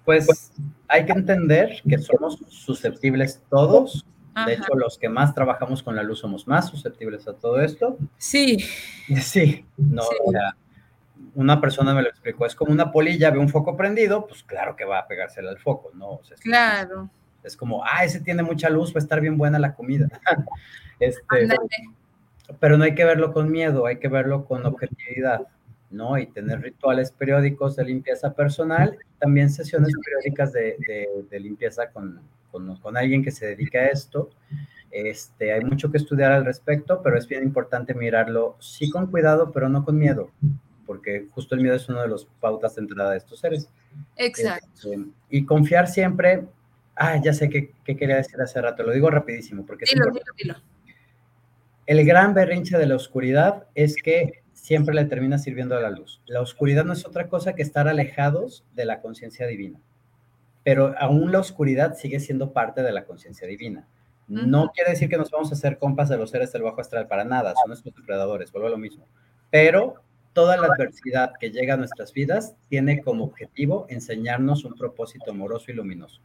Pues 0.05 0.51
hay 0.87 1.05
que 1.05 1.13
entender 1.13 1.81
que 1.87 1.97
somos 1.97 2.39
susceptibles 2.49 3.41
todos. 3.49 4.05
De 4.45 4.53
hecho, 4.53 4.75
los 4.75 4.97
que 4.97 5.09
más 5.09 5.33
trabajamos 5.35 5.83
con 5.83 5.95
la 5.95 6.03
luz 6.03 6.19
somos 6.19 6.47
más 6.47 6.67
susceptibles 6.67 7.27
a 7.27 7.33
todo 7.33 7.61
esto. 7.61 7.97
Sí. 8.17 8.57
Sí, 9.21 9.65
no, 9.77 10.01
O 10.25 10.31
sea, 10.31 10.55
una 11.35 11.59
persona 11.59 11.93
me 11.93 12.01
lo 12.01 12.09
explicó, 12.09 12.45
es 12.45 12.55
como 12.55 12.71
una 12.71 12.91
polilla, 12.91 13.31
ve 13.31 13.37
un 13.37 13.49
foco 13.49 13.75
prendido, 13.75 14.25
pues 14.25 14.43
claro 14.43 14.75
que 14.75 14.85
va 14.85 14.99
a 14.99 15.07
pegársela 15.07 15.51
al 15.51 15.59
foco, 15.59 15.91
¿no? 15.93 16.21
claro. 16.39 17.09
Es 17.43 17.57
como, 17.57 17.83
ah, 17.83 18.05
ese 18.05 18.21
tiene 18.21 18.41
mucha 18.41 18.69
luz, 18.69 18.93
va 18.93 18.99
a 18.99 19.03
estar 19.03 19.19
bien 19.19 19.37
buena 19.37 19.59
la 19.59 19.75
comida. 19.75 20.07
este, 20.99 21.49
pero 22.59 22.77
no 22.77 22.85
hay 22.85 22.95
que 22.95 23.03
verlo 23.03 23.33
con 23.33 23.51
miedo, 23.51 23.85
hay 23.85 23.99
que 23.99 24.07
verlo 24.07 24.45
con 24.45 24.65
objetividad. 24.65 25.41
¿no? 25.93 26.17
Y 26.17 26.25
tener 26.25 26.61
rituales 26.61 27.11
periódicos 27.11 27.75
de 27.75 27.85
limpieza 27.85 28.33
personal, 28.33 28.97
también 29.23 29.49
sesiones 29.49 29.93
periódicas 30.03 30.51
de, 30.51 30.75
de, 31.29 31.39
limpieza 31.39 31.89
con, 31.89 32.19
con, 32.51 32.75
con, 32.75 32.97
alguien 32.97 33.23
que 33.23 33.31
se 33.31 33.47
dedica 33.47 33.79
a 33.79 33.85
esto. 33.85 34.29
Este, 34.91 35.53
hay 35.53 35.61
mucho 35.63 35.89
que 35.89 35.97
estudiar 35.97 36.33
al 36.33 36.43
respecto, 36.43 37.01
pero 37.01 37.17
es 37.17 37.25
bien 37.25 37.41
importante 37.41 37.93
mirarlo, 37.93 38.57
sí 38.59 38.89
con 38.89 39.07
cuidado, 39.07 39.49
pero 39.53 39.69
no 39.69 39.85
con 39.85 39.97
miedo, 39.97 40.29
porque 40.85 41.27
justo 41.31 41.55
el 41.55 41.61
miedo 41.61 41.77
es 41.77 41.87
una 41.87 42.01
de 42.01 42.09
las 42.09 42.25
pautas 42.41 42.75
de 42.75 42.81
entrada 42.81 43.11
de 43.11 43.17
estos 43.19 43.39
seres. 43.39 43.69
Exacto. 44.17 44.67
Este, 44.91 45.05
y 45.29 45.45
confiar 45.45 45.87
siempre, 45.87 46.43
ah, 46.95 47.15
ya 47.23 47.31
sé 47.31 47.49
qué, 47.49 47.71
qué, 47.85 47.95
quería 47.95 48.17
decir 48.17 48.41
hace 48.41 48.61
rato, 48.61 48.83
lo 48.83 48.91
digo 48.91 49.09
rapidísimo, 49.09 49.65
porque... 49.65 49.85
Dilo, 49.85 50.11
dilo, 50.11 50.25
dilo. 50.37 50.55
El 51.85 52.05
gran 52.05 52.33
berrinche 52.33 52.77
de 52.77 52.87
la 52.87 52.97
oscuridad 52.97 53.67
es 53.73 53.95
que 53.95 54.42
siempre 54.63 54.95
le 54.95 55.03
termina 55.03 55.37
sirviendo 55.37 55.75
a 55.75 55.81
la 55.81 55.89
luz. 55.89 56.21
La 56.25 56.39
oscuridad 56.39 56.85
no 56.85 56.93
es 56.93 57.05
otra 57.05 57.27
cosa 57.27 57.53
que 57.53 57.61
estar 57.61 57.89
alejados 57.89 58.63
de 58.73 58.85
la 58.85 59.01
conciencia 59.01 59.45
divina, 59.45 59.81
pero 60.63 60.95
aún 60.97 61.33
la 61.33 61.39
oscuridad 61.39 61.97
sigue 61.97 62.21
siendo 62.21 62.53
parte 62.53 62.81
de 62.81 62.93
la 62.93 63.03
conciencia 63.03 63.45
divina. 63.45 63.85
No 64.29 64.71
quiere 64.73 64.91
decir 64.91 65.09
que 65.09 65.17
nos 65.17 65.31
vamos 65.31 65.51
a 65.51 65.55
hacer 65.55 65.77
compas 65.77 66.07
de 66.07 66.17
los 66.17 66.29
seres 66.29 66.53
del 66.53 66.61
bajo 66.61 66.79
astral 66.79 67.09
para 67.09 67.25
nada, 67.25 67.53
son 67.55 67.67
nuestros 67.67 67.93
depredadores, 67.93 68.53
vuelvo 68.53 68.69
a 68.69 68.71
lo 68.71 68.77
mismo. 68.77 69.05
Pero 69.51 69.95
toda 70.31 70.55
la 70.55 70.67
adversidad 70.67 71.33
que 71.37 71.51
llega 71.51 71.73
a 71.73 71.77
nuestras 71.77 72.13
vidas 72.13 72.55
tiene 72.69 73.01
como 73.01 73.25
objetivo 73.25 73.85
enseñarnos 73.89 74.63
un 74.63 74.75
propósito 74.75 75.31
amoroso 75.31 75.71
y 75.71 75.73
luminoso. 75.73 76.21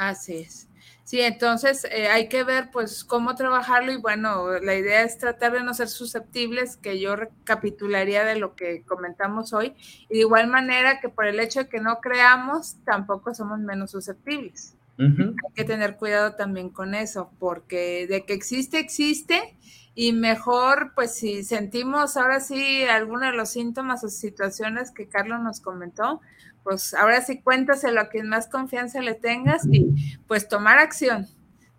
Así 0.00 0.38
es. 0.38 0.66
Sí, 1.04 1.20
entonces 1.20 1.84
eh, 1.84 2.08
hay 2.08 2.30
que 2.30 2.42
ver 2.42 2.70
pues 2.72 3.04
cómo 3.04 3.34
trabajarlo 3.34 3.92
y 3.92 3.98
bueno, 3.98 4.58
la 4.60 4.74
idea 4.74 5.02
es 5.02 5.18
tratar 5.18 5.52
de 5.52 5.62
no 5.62 5.74
ser 5.74 5.88
susceptibles, 5.88 6.78
que 6.78 6.98
yo 6.98 7.16
recapitularía 7.16 8.24
de 8.24 8.36
lo 8.36 8.54
que 8.54 8.82
comentamos 8.84 9.52
hoy, 9.52 9.74
y 10.08 10.14
de 10.14 10.20
igual 10.20 10.46
manera 10.46 11.00
que 11.00 11.10
por 11.10 11.26
el 11.26 11.38
hecho 11.38 11.64
de 11.64 11.68
que 11.68 11.80
no 11.80 12.00
creamos, 12.00 12.76
tampoco 12.86 13.34
somos 13.34 13.58
menos 13.58 13.90
susceptibles. 13.90 14.74
Hay 14.98 15.54
que 15.54 15.64
tener 15.64 15.96
cuidado 15.96 16.34
también 16.34 16.70
con 16.70 16.94
eso, 16.94 17.30
porque 17.38 18.06
de 18.06 18.24
que 18.24 18.32
existe, 18.32 18.78
existe, 18.78 19.56
y 19.94 20.12
mejor 20.12 20.92
pues 20.94 21.14
si 21.14 21.42
sentimos 21.42 22.16
ahora 22.16 22.40
sí 22.40 22.84
algunos 22.84 23.32
de 23.32 23.36
los 23.36 23.50
síntomas 23.50 24.02
o 24.04 24.08
situaciones 24.08 24.92
que 24.92 25.08
Carlos 25.08 25.40
nos 25.40 25.60
comentó, 25.60 26.20
pues 26.62 26.94
ahora 26.94 27.20
sí 27.22 27.40
cuéntaselo 27.40 28.00
a 28.00 28.08
quien 28.08 28.28
más 28.28 28.48
confianza 28.48 29.00
le 29.00 29.14
tengas 29.14 29.66
y 29.70 30.18
pues 30.26 30.48
tomar 30.48 30.78
acción 30.78 31.26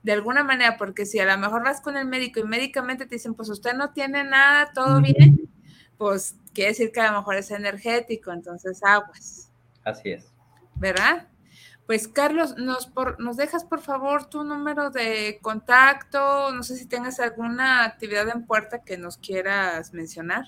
de 0.03 0.13
alguna 0.13 0.43
manera, 0.43 0.77
porque 0.77 1.05
si 1.05 1.19
a 1.19 1.25
lo 1.25 1.37
mejor 1.37 1.63
vas 1.63 1.81
con 1.81 1.95
el 1.95 2.05
médico 2.05 2.39
y 2.39 2.43
médicamente 2.43 3.05
te 3.05 3.15
dicen, 3.15 3.35
pues 3.35 3.49
usted 3.49 3.73
no 3.73 3.91
tiene 3.91 4.23
nada, 4.23 4.71
todo 4.73 4.99
bien, 5.01 5.49
pues 5.97 6.35
quiere 6.53 6.71
decir 6.71 6.91
que 6.91 7.01
a 7.01 7.11
lo 7.11 7.19
mejor 7.19 7.35
es 7.35 7.51
energético, 7.51 8.31
entonces 8.31 8.81
aguas. 8.83 9.51
Así 9.83 10.11
es. 10.11 10.31
¿Verdad? 10.75 11.27
Pues 11.85 12.07
Carlos, 12.07 12.55
nos, 12.57 12.87
por, 12.87 13.19
nos 13.19 13.37
dejas 13.37 13.65
por 13.65 13.81
favor 13.81 14.25
tu 14.25 14.43
número 14.43 14.89
de 14.89 15.39
contacto, 15.41 16.51
no 16.51 16.63
sé 16.63 16.77
si 16.77 16.85
tengas 16.85 17.19
alguna 17.19 17.83
actividad 17.83 18.29
en 18.29 18.45
puerta 18.45 18.83
que 18.83 18.97
nos 18.97 19.17
quieras 19.17 19.93
mencionar. 19.93 20.45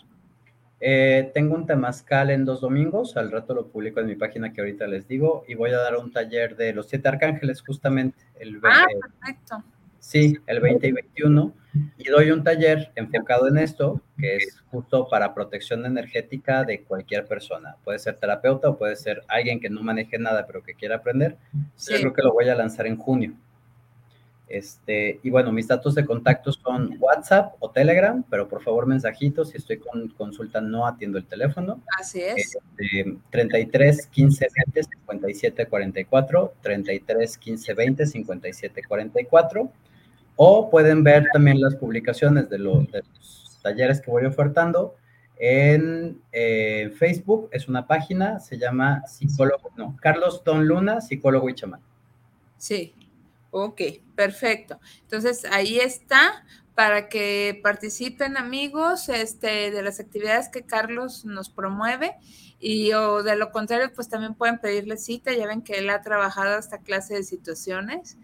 Eh, 0.86 1.32
tengo 1.34 1.56
un 1.56 1.66
temazcal 1.66 2.30
en 2.30 2.44
dos 2.44 2.60
domingos, 2.60 3.16
al 3.16 3.32
rato 3.32 3.54
lo 3.54 3.68
publico 3.68 4.02
en 4.02 4.08
mi 4.08 4.16
página 4.16 4.52
que 4.52 4.60
ahorita 4.60 4.86
les 4.86 5.08
digo, 5.08 5.46
y 5.48 5.56
voy 5.56 5.72
a 5.72 5.78
dar 5.78 5.96
un 5.96 6.12
taller 6.12 6.58
de 6.58 6.74
los 6.74 6.90
siete 6.90 7.08
arcángeles 7.08 7.62
justamente 7.62 8.18
el 8.38 8.60
20, 8.60 8.68
Ah, 8.68 8.86
perfecto. 9.00 9.64
Sí, 10.00 10.38
el 10.46 10.60
20 10.60 10.86
y 10.86 10.92
21, 10.92 11.54
y 11.98 12.10
doy 12.10 12.32
un 12.32 12.44
taller 12.44 12.92
enfocado 12.96 13.48
en 13.48 13.60
esto, 13.60 14.02
que 14.18 14.36
es 14.36 14.62
justo 14.70 15.08
para 15.08 15.34
protección 15.34 15.86
energética 15.86 16.66
de 16.66 16.84
cualquier 16.84 17.26
persona. 17.26 17.78
Puede 17.86 18.00
ser 18.00 18.18
terapeuta 18.18 18.68
o 18.68 18.78
puede 18.78 18.98
ser 18.98 19.24
alguien 19.30 19.62
que 19.62 19.70
no 19.70 19.82
maneje 19.84 20.20
nada 20.20 20.46
pero 20.46 20.62
que 20.62 20.74
quiera 20.74 20.98
aprender. 20.98 21.38
Yo 21.78 21.98
creo 21.98 22.14
que 22.14 22.22
lo 22.24 22.34
voy 22.34 22.50
a 22.50 22.56
lanzar 22.56 22.88
en 22.88 22.98
junio. 22.98 23.34
Este, 24.48 25.20
y 25.24 25.30
bueno, 25.30 25.52
mis 25.52 25.68
datos 25.68 25.96
de 25.96 26.06
contacto 26.06 26.52
son 26.52 26.98
WhatsApp 27.00 27.56
o 27.60 27.72
Telegram, 27.72 28.24
pero 28.30 28.48
por 28.48 28.62
favor 28.62 28.86
mensajitos, 28.86 29.50
si 29.50 29.58
estoy 29.58 29.78
con 29.78 30.10
consulta 30.10 30.62
no 30.62 30.86
atiendo 30.86 31.18
el 31.18 31.26
teléfono. 31.26 31.82
Así 32.00 32.22
es. 32.22 32.56
Este, 32.78 33.18
33 33.32 34.08
15 34.08 34.48
20 34.56 34.84
57 34.84 35.66
44, 35.66 36.54
33 36.62 37.38
15 37.38 37.74
20 37.74 38.06
57 38.06 38.82
44, 38.88 39.72
o 40.36 40.70
pueden 40.70 41.04
ver 41.04 41.26
también 41.32 41.60
las 41.60 41.76
publicaciones 41.76 42.50
de, 42.50 42.60
los 42.60 43.60
talleres 43.64 44.02
que 44.02 44.12
voy 44.12 44.26
ofertando. 44.26 44.96
En 45.39 46.22
eh, 46.32 46.94
Facebook 46.98 47.50
es 47.52 47.68
una 47.68 47.88
página, 47.88 48.39
se 48.39 48.58
llama 48.58 49.04
psicólogo, 49.08 49.72
no, 49.78 49.98
Carlos 50.00 50.44
Don 50.44 50.68
Luna, 50.68 51.02
psicólogo 51.02 51.50
y 51.50 51.56
chamán. 51.56 51.82
Sí, 52.58 52.94
ok, 53.54 53.82
perfecto. 54.16 54.80
Entonces 55.01 55.45
ahí 55.51 55.80
está 55.80 56.43
para 56.76 57.08
que 57.08 57.60
participen 57.62 58.36
amigos 58.36 59.08
este, 59.08 59.70
de 59.70 59.82
las 59.84 59.99
actividades 59.99 60.49
que 60.49 60.64
Carlos 60.64 61.24
nos 61.24 61.49
promueve 61.49 62.16
y 62.60 62.93
o 62.93 63.22
de 63.22 63.36
lo 63.36 63.51
contrario 63.51 63.91
pues 63.93 64.10
también 64.10 64.34
pueden 64.34 64.58
pedirle 64.58 64.97
cita, 64.97 65.32
ya 65.34 65.45
ven 65.45 65.62
que 65.62 65.74
él 65.74 65.89
ha 65.89 66.01
trabajado 66.01 66.58
esta 66.58 66.80
clase 66.80 67.14
de 67.16 67.24
situaciones. 67.24 68.18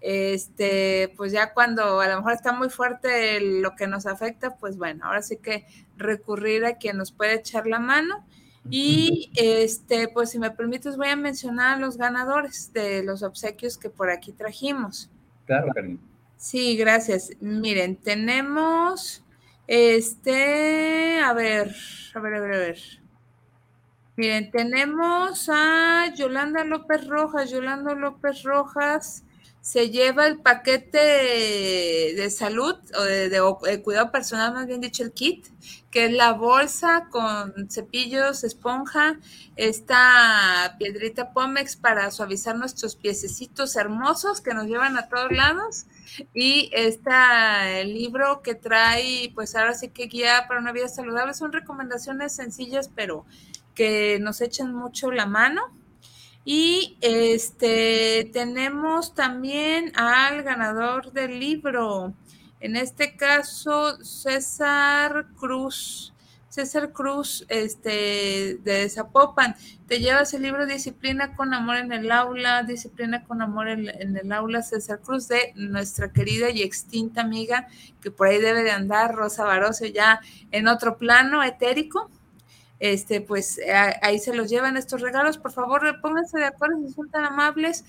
Este, 0.00 1.14
pues 1.16 1.32
ya 1.32 1.54
cuando 1.54 2.00
a 2.00 2.08
lo 2.08 2.16
mejor 2.18 2.34
está 2.34 2.52
muy 2.52 2.68
fuerte 2.68 3.40
lo 3.40 3.74
que 3.74 3.86
nos 3.86 4.04
afecta, 4.04 4.56
pues 4.56 4.76
bueno, 4.76 5.06
ahora 5.06 5.22
sí 5.22 5.38
que 5.38 5.66
recurrir 5.96 6.66
a 6.66 6.76
quien 6.76 6.98
nos 6.98 7.10
puede 7.10 7.36
echar 7.36 7.66
la 7.66 7.78
mano. 7.78 8.26
Y 8.70 9.30
este, 9.34 10.08
pues 10.08 10.30
si 10.30 10.38
me 10.38 10.50
permites, 10.50 10.96
voy 10.96 11.08
a 11.08 11.16
mencionar 11.16 11.76
a 11.76 11.78
los 11.78 11.98
ganadores 11.98 12.72
de 12.72 13.02
los 13.02 13.22
obsequios 13.22 13.76
que 13.76 13.90
por 13.90 14.10
aquí 14.10 14.32
trajimos. 14.32 15.10
Claro, 15.46 15.68
Karim. 15.74 15.98
Sí, 16.36 16.76
gracias. 16.76 17.30
Miren, 17.40 17.96
tenemos 17.96 19.24
este, 19.66 21.20
a 21.20 21.32
ver, 21.32 21.74
a 22.14 22.20
ver, 22.20 22.34
a 22.34 22.40
ver, 22.40 22.52
a 22.54 22.58
ver. 22.58 22.78
Miren, 24.16 24.50
tenemos 24.50 25.48
a 25.52 26.12
Yolanda 26.14 26.64
López 26.64 27.06
Rojas. 27.06 27.50
Yolanda 27.50 27.94
López 27.94 28.42
Rojas 28.44 29.23
se 29.64 29.88
lleva 29.88 30.26
el 30.26 30.40
paquete 30.40 30.98
de 30.98 32.28
salud 32.30 32.76
o 32.98 33.02
de, 33.02 33.80
cuidado 33.82 34.12
personal, 34.12 34.52
más 34.52 34.66
bien 34.66 34.82
dicho, 34.82 35.02
el 35.02 35.12
kit, 35.12 35.46
que 35.90 36.04
es 36.04 36.12
la 36.12 36.34
bolsa 36.34 37.08
con 37.10 37.70
cepillos, 37.70 38.44
esponja, 38.44 39.18
esta 39.56 40.76
piedrita 40.78 41.32
Pomex 41.32 41.76
para 41.76 42.10
suavizar 42.10 42.58
nuestros 42.58 42.94
piececitos 42.94 43.74
hermosos 43.76 44.42
que 44.42 44.52
nos 44.52 44.66
llevan 44.66 44.98
a 44.98 45.08
todos 45.08 45.32
lados 45.32 45.86
y 46.34 46.70
está 46.74 47.80
el 47.80 47.94
libro 47.94 48.42
que 48.42 48.54
trae, 48.54 49.32
pues 49.34 49.56
ahora 49.56 49.72
sí 49.72 49.88
que 49.88 50.08
guía 50.08 50.44
para 50.46 50.60
una 50.60 50.72
vida 50.72 50.88
saludable. 50.88 51.32
Son 51.32 51.52
recomendaciones 51.52 52.36
sencillas, 52.36 52.90
pero 52.94 53.24
que 53.74 54.18
nos 54.20 54.42
echan 54.42 54.74
mucho 54.74 55.10
la 55.10 55.24
mano 55.24 55.72
y 56.44 56.98
este 57.00 58.30
tenemos 58.32 59.14
también 59.14 59.92
al 59.96 60.42
ganador 60.42 61.12
del 61.12 61.40
libro, 61.40 62.14
en 62.60 62.76
este 62.76 63.16
caso 63.16 64.02
César 64.04 65.26
Cruz. 65.38 66.14
César 66.54 66.92
Cruz, 66.92 67.44
este, 67.48 68.58
de 68.62 68.88
Zapopan, 68.88 69.56
te 69.88 69.98
llevas 69.98 70.34
el 70.34 70.42
libro 70.42 70.66
Disciplina 70.66 71.34
con 71.34 71.52
Amor 71.52 71.78
en 71.78 71.92
el 71.92 72.12
Aula, 72.12 72.62
Disciplina 72.62 73.24
con 73.24 73.42
Amor 73.42 73.68
en, 73.68 74.16
el 74.16 74.32
Aula, 74.32 74.62
César 74.62 75.00
Cruz, 75.00 75.26
de 75.26 75.52
nuestra 75.56 76.12
querida 76.12 76.50
y 76.50 76.62
extinta 76.62 77.22
amiga, 77.22 77.66
que 78.00 78.12
por 78.12 78.28
ahí 78.28 78.40
debe 78.40 78.62
de 78.62 78.70
andar, 78.70 79.16
Rosa 79.16 79.42
Baroso, 79.42 79.84
ya 79.86 80.20
en 80.52 80.68
otro 80.68 80.96
plano 80.96 81.42
etérico, 81.42 82.08
este, 82.84 83.22
pues 83.22 83.58
ahí 84.02 84.18
se 84.18 84.34
los 84.34 84.50
llevan 84.50 84.76
estos 84.76 85.00
regalos. 85.00 85.38
Por 85.38 85.52
favor, 85.52 86.02
pónganse 86.02 86.38
de 86.38 86.44
acuerdo 86.44 86.76
si 86.86 86.92
son 86.92 87.10
tan 87.10 87.24
amables, 87.24 87.82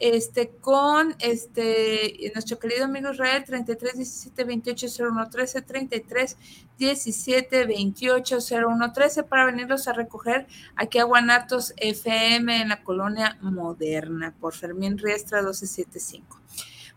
este, 0.00 0.48
con 0.60 1.14
este, 1.20 2.32
nuestro 2.34 2.58
querido 2.58 2.86
amigo 2.86 3.12
Israel, 3.12 3.44
33 3.44 3.94
17 3.94 4.42
28 4.42 4.86
01 4.98 5.30
13, 5.30 5.62
33 5.62 6.36
17 6.76 7.64
28 7.64 8.38
01 8.50 8.92
13, 8.92 9.22
para 9.22 9.44
venirlos 9.44 9.86
a 9.86 9.92
recoger 9.92 10.48
aquí 10.74 10.98
a 10.98 11.04
Guanatos 11.04 11.72
FM 11.76 12.62
en 12.62 12.70
la 12.70 12.82
colonia 12.82 13.38
moderna, 13.42 14.34
por 14.40 14.52
Fermín 14.52 14.98
Riestra 14.98 15.42
1275. 15.42 16.40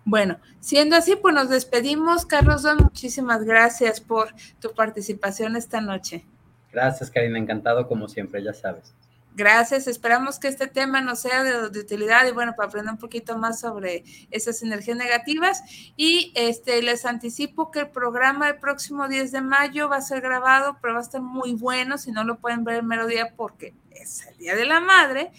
Bueno, 0.06 0.40
siendo 0.60 0.96
así, 0.96 1.16
pues 1.16 1.36
nos 1.36 1.50
despedimos. 1.50 2.26
Carlos 2.26 2.64
Don, 2.64 2.78
muchísimas 2.78 3.44
gracias 3.44 4.02
por 4.02 4.34
tu 4.60 4.74
participación 4.74 5.56
esta 5.56 5.82
noche. 5.82 6.26
Gracias, 6.74 7.12
Karina, 7.12 7.38
encantado 7.38 7.88
como 7.88 8.08
siempre, 8.08 8.44
ya 8.44 8.54
sabes. 8.54 8.94
Gracias, 9.36 9.88
esperamos 9.88 10.38
que 10.38 10.48
este 10.48 10.68
tema 10.68 11.02
nos 11.02 11.22
sea 11.22 11.44
de, 11.44 11.80
utilidad 11.80 12.28
y 12.28 12.32
bueno, 12.32 12.54
para 12.56 12.68
aprender 12.68 12.94
un 12.94 13.00
poquito 13.00 13.36
más 13.36 13.60
sobre 13.60 14.04
esas 14.30 14.62
energías 14.62 14.98
negativas. 14.98 15.64
Y 15.98 16.32
este 16.36 16.82
les 16.84 17.06
anticipo 17.06 17.72
que 17.72 17.82
el 17.82 17.90
programa 17.90 18.50
el 18.50 18.58
próximo 18.58 19.08
10 19.08 19.32
de 19.32 19.42
mayo 19.42 19.90
va 19.90 19.98
a 19.98 20.02
ser 20.02 20.22
grabado, 20.22 20.78
pero 20.82 20.94
va 20.94 21.00
a 21.00 21.04
estar 21.04 21.22
muy 21.22 21.54
bueno, 21.54 21.98
si 21.98 22.12
no 22.12 22.24
lo 22.24 22.38
pueden 22.38 22.64
ver 22.64 22.76
el 22.76 22.84
mero 22.84 23.08
día 23.08 23.34
porque 23.36 23.74
es 23.92 24.26
el 24.28 24.38
Día 24.38 24.56
de 24.56 24.66
la 24.66 24.80
Madre, 24.80 25.32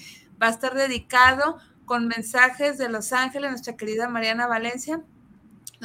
va 0.43 0.49
a 0.49 0.51
estar 0.51 0.75
dedicado 0.75 1.59
con 1.85 2.09
mensajes 2.09 2.79
de 2.79 2.89
Los 2.89 3.13
Ángeles, 3.13 3.51
nuestra 3.51 3.77
querida 3.77 4.09
Mariana 4.09 4.49
Valencia, 4.49 5.03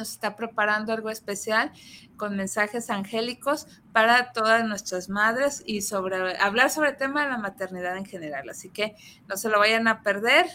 nos 0.00 0.10
está 0.10 0.34
preparando 0.34 0.92
algo 0.92 1.10
especial 1.10 1.72
con 2.16 2.36
mensajes 2.36 2.90
angélicos 2.90 3.66
para 3.92 4.32
todas 4.32 4.64
nuestras 4.64 5.08
madres 5.08 5.62
y 5.64 5.82
sobre 5.82 6.36
hablar 6.38 6.70
sobre 6.70 6.90
el 6.90 6.96
tema 6.96 7.22
de 7.22 7.30
la 7.30 7.38
maternidad 7.38 7.96
en 7.96 8.04
general. 8.04 8.48
Así 8.50 8.68
que 8.70 8.96
no 9.28 9.36
se 9.36 9.48
lo 9.48 9.58
vayan 9.58 9.86
a 9.88 10.02
perder. 10.02 10.46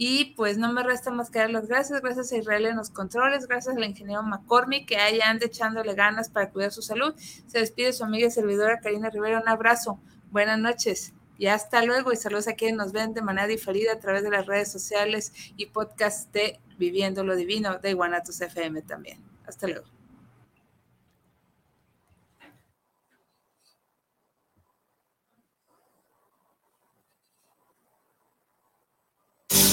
Y 0.00 0.26
pues 0.36 0.58
no 0.58 0.72
me 0.72 0.84
resta 0.84 1.10
más 1.10 1.28
que 1.28 1.40
dar 1.40 1.50
las 1.50 1.66
gracias. 1.66 2.00
Gracias 2.00 2.30
a 2.30 2.36
Israel 2.36 2.66
en 2.66 2.76
los 2.76 2.90
controles, 2.90 3.48
gracias 3.48 3.76
al 3.76 3.82
ingeniero 3.82 4.22
McCormick 4.22 4.86
que 4.86 4.96
ahí 4.96 5.20
anda 5.20 5.46
echándole 5.46 5.94
ganas 5.94 6.28
para 6.28 6.50
cuidar 6.50 6.70
su 6.70 6.82
salud. 6.82 7.14
Se 7.18 7.58
despide 7.58 7.92
su 7.92 8.04
amiga 8.04 8.28
y 8.28 8.30
servidora 8.30 8.78
Karina 8.78 9.10
Rivera. 9.10 9.40
Un 9.40 9.48
abrazo. 9.48 9.98
Buenas 10.30 10.58
noches. 10.60 11.14
Y 11.36 11.46
hasta 11.46 11.84
luego 11.84 12.12
y 12.12 12.16
saludos 12.16 12.46
a 12.46 12.54
quienes 12.54 12.76
nos 12.76 12.92
ven 12.92 13.12
de 13.12 13.22
manera 13.22 13.48
diferida 13.48 13.92
a 13.92 13.98
través 13.98 14.22
de 14.22 14.30
las 14.30 14.46
redes 14.46 14.70
sociales 14.70 15.32
y 15.56 15.66
podcast 15.66 16.32
de 16.32 16.60
Viviendo 16.78 17.24
lo 17.24 17.36
Divino 17.36 17.78
de 17.78 17.92
Guanatos 17.94 18.40
FM 18.40 18.82
también. 18.82 19.18
Hasta 19.46 19.66
luego. 19.66 19.86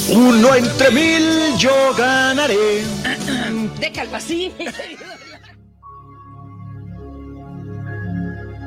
Uno 0.10 0.56
entre 0.56 0.91
mil 0.91 1.58
yo 1.58 1.93
ganaré. 1.97 2.84
De 3.80 3.91
así. 4.14 4.51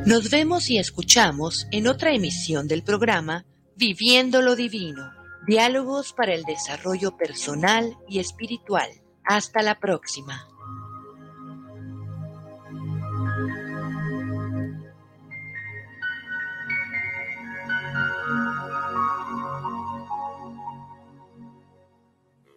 Nos 0.08 0.30
vemos 0.30 0.70
y 0.70 0.78
escuchamos 0.78 1.66
en 1.70 1.86
otra 1.86 2.12
emisión 2.12 2.66
del 2.66 2.82
programa 2.82 3.44
Viviendo 3.76 4.40
lo 4.40 4.56
Divino, 4.56 5.12
diálogos 5.48 6.12
para 6.12 6.34
el 6.34 6.44
desarrollo 6.44 7.16
personal 7.16 7.96
y 8.06 8.20
espiritual. 8.20 8.88
Hasta 9.24 9.62
la 9.62 9.80
próxima. 9.80 10.47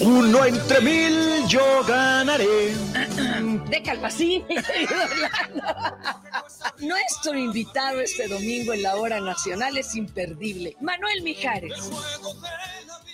Uno 0.00 0.44
entre 0.44 0.80
mil 0.80 1.46
yo 1.48 1.82
ganaré. 1.84 2.46
De 3.68 3.82
Calvasín. 3.82 4.46
Nuestro 6.78 7.36
invitado 7.36 8.00
este 8.00 8.28
domingo 8.28 8.72
en 8.72 8.82
la 8.82 8.96
hora 8.96 9.20
nacional 9.20 9.76
es 9.76 9.94
imperdible. 9.96 10.76
Manuel 10.80 11.22
Mijares. 11.22 11.90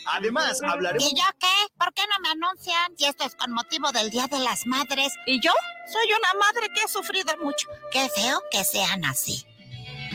Además, 0.06 0.60
hablaremos. 0.62 1.10
¿Y 1.10 1.16
yo 1.16 1.24
qué? 1.40 1.46
¿Por 1.78 1.92
qué 1.94 2.02
no 2.02 2.22
me 2.22 2.28
anuncian? 2.30 2.96
Si 2.96 3.06
esto 3.06 3.24
es 3.24 3.34
con 3.34 3.50
motivo 3.52 3.90
del 3.90 4.10
Día 4.10 4.26
de 4.26 4.38
las 4.38 4.66
Madres. 4.66 5.14
¿Y 5.26 5.40
yo? 5.40 5.52
Soy 5.90 6.06
una 6.06 6.46
madre 6.46 6.68
que 6.74 6.82
ha 6.82 6.88
sufrido 6.88 7.34
mucho. 7.42 7.66
Qué 7.90 8.08
feo 8.10 8.42
que 8.50 8.62
sean 8.62 9.04
así. 9.06 9.44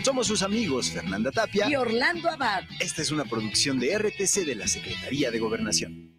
Somos 0.06 0.28
sus 0.28 0.44
amigos 0.44 0.92
Fernanda 0.92 1.32
Tapia 1.32 1.68
y 1.70 1.76
Orlando 1.76 2.30
Abad. 2.30 2.64
Esta 2.80 3.02
es 3.02 3.12
una 3.12 3.26
producción 3.26 3.80
de 3.80 3.98
RTC 3.98 4.46
de 4.46 4.56
la 4.56 4.68
Secretaría 4.68 5.32
de 5.32 5.40
Gobernación. 5.40 6.19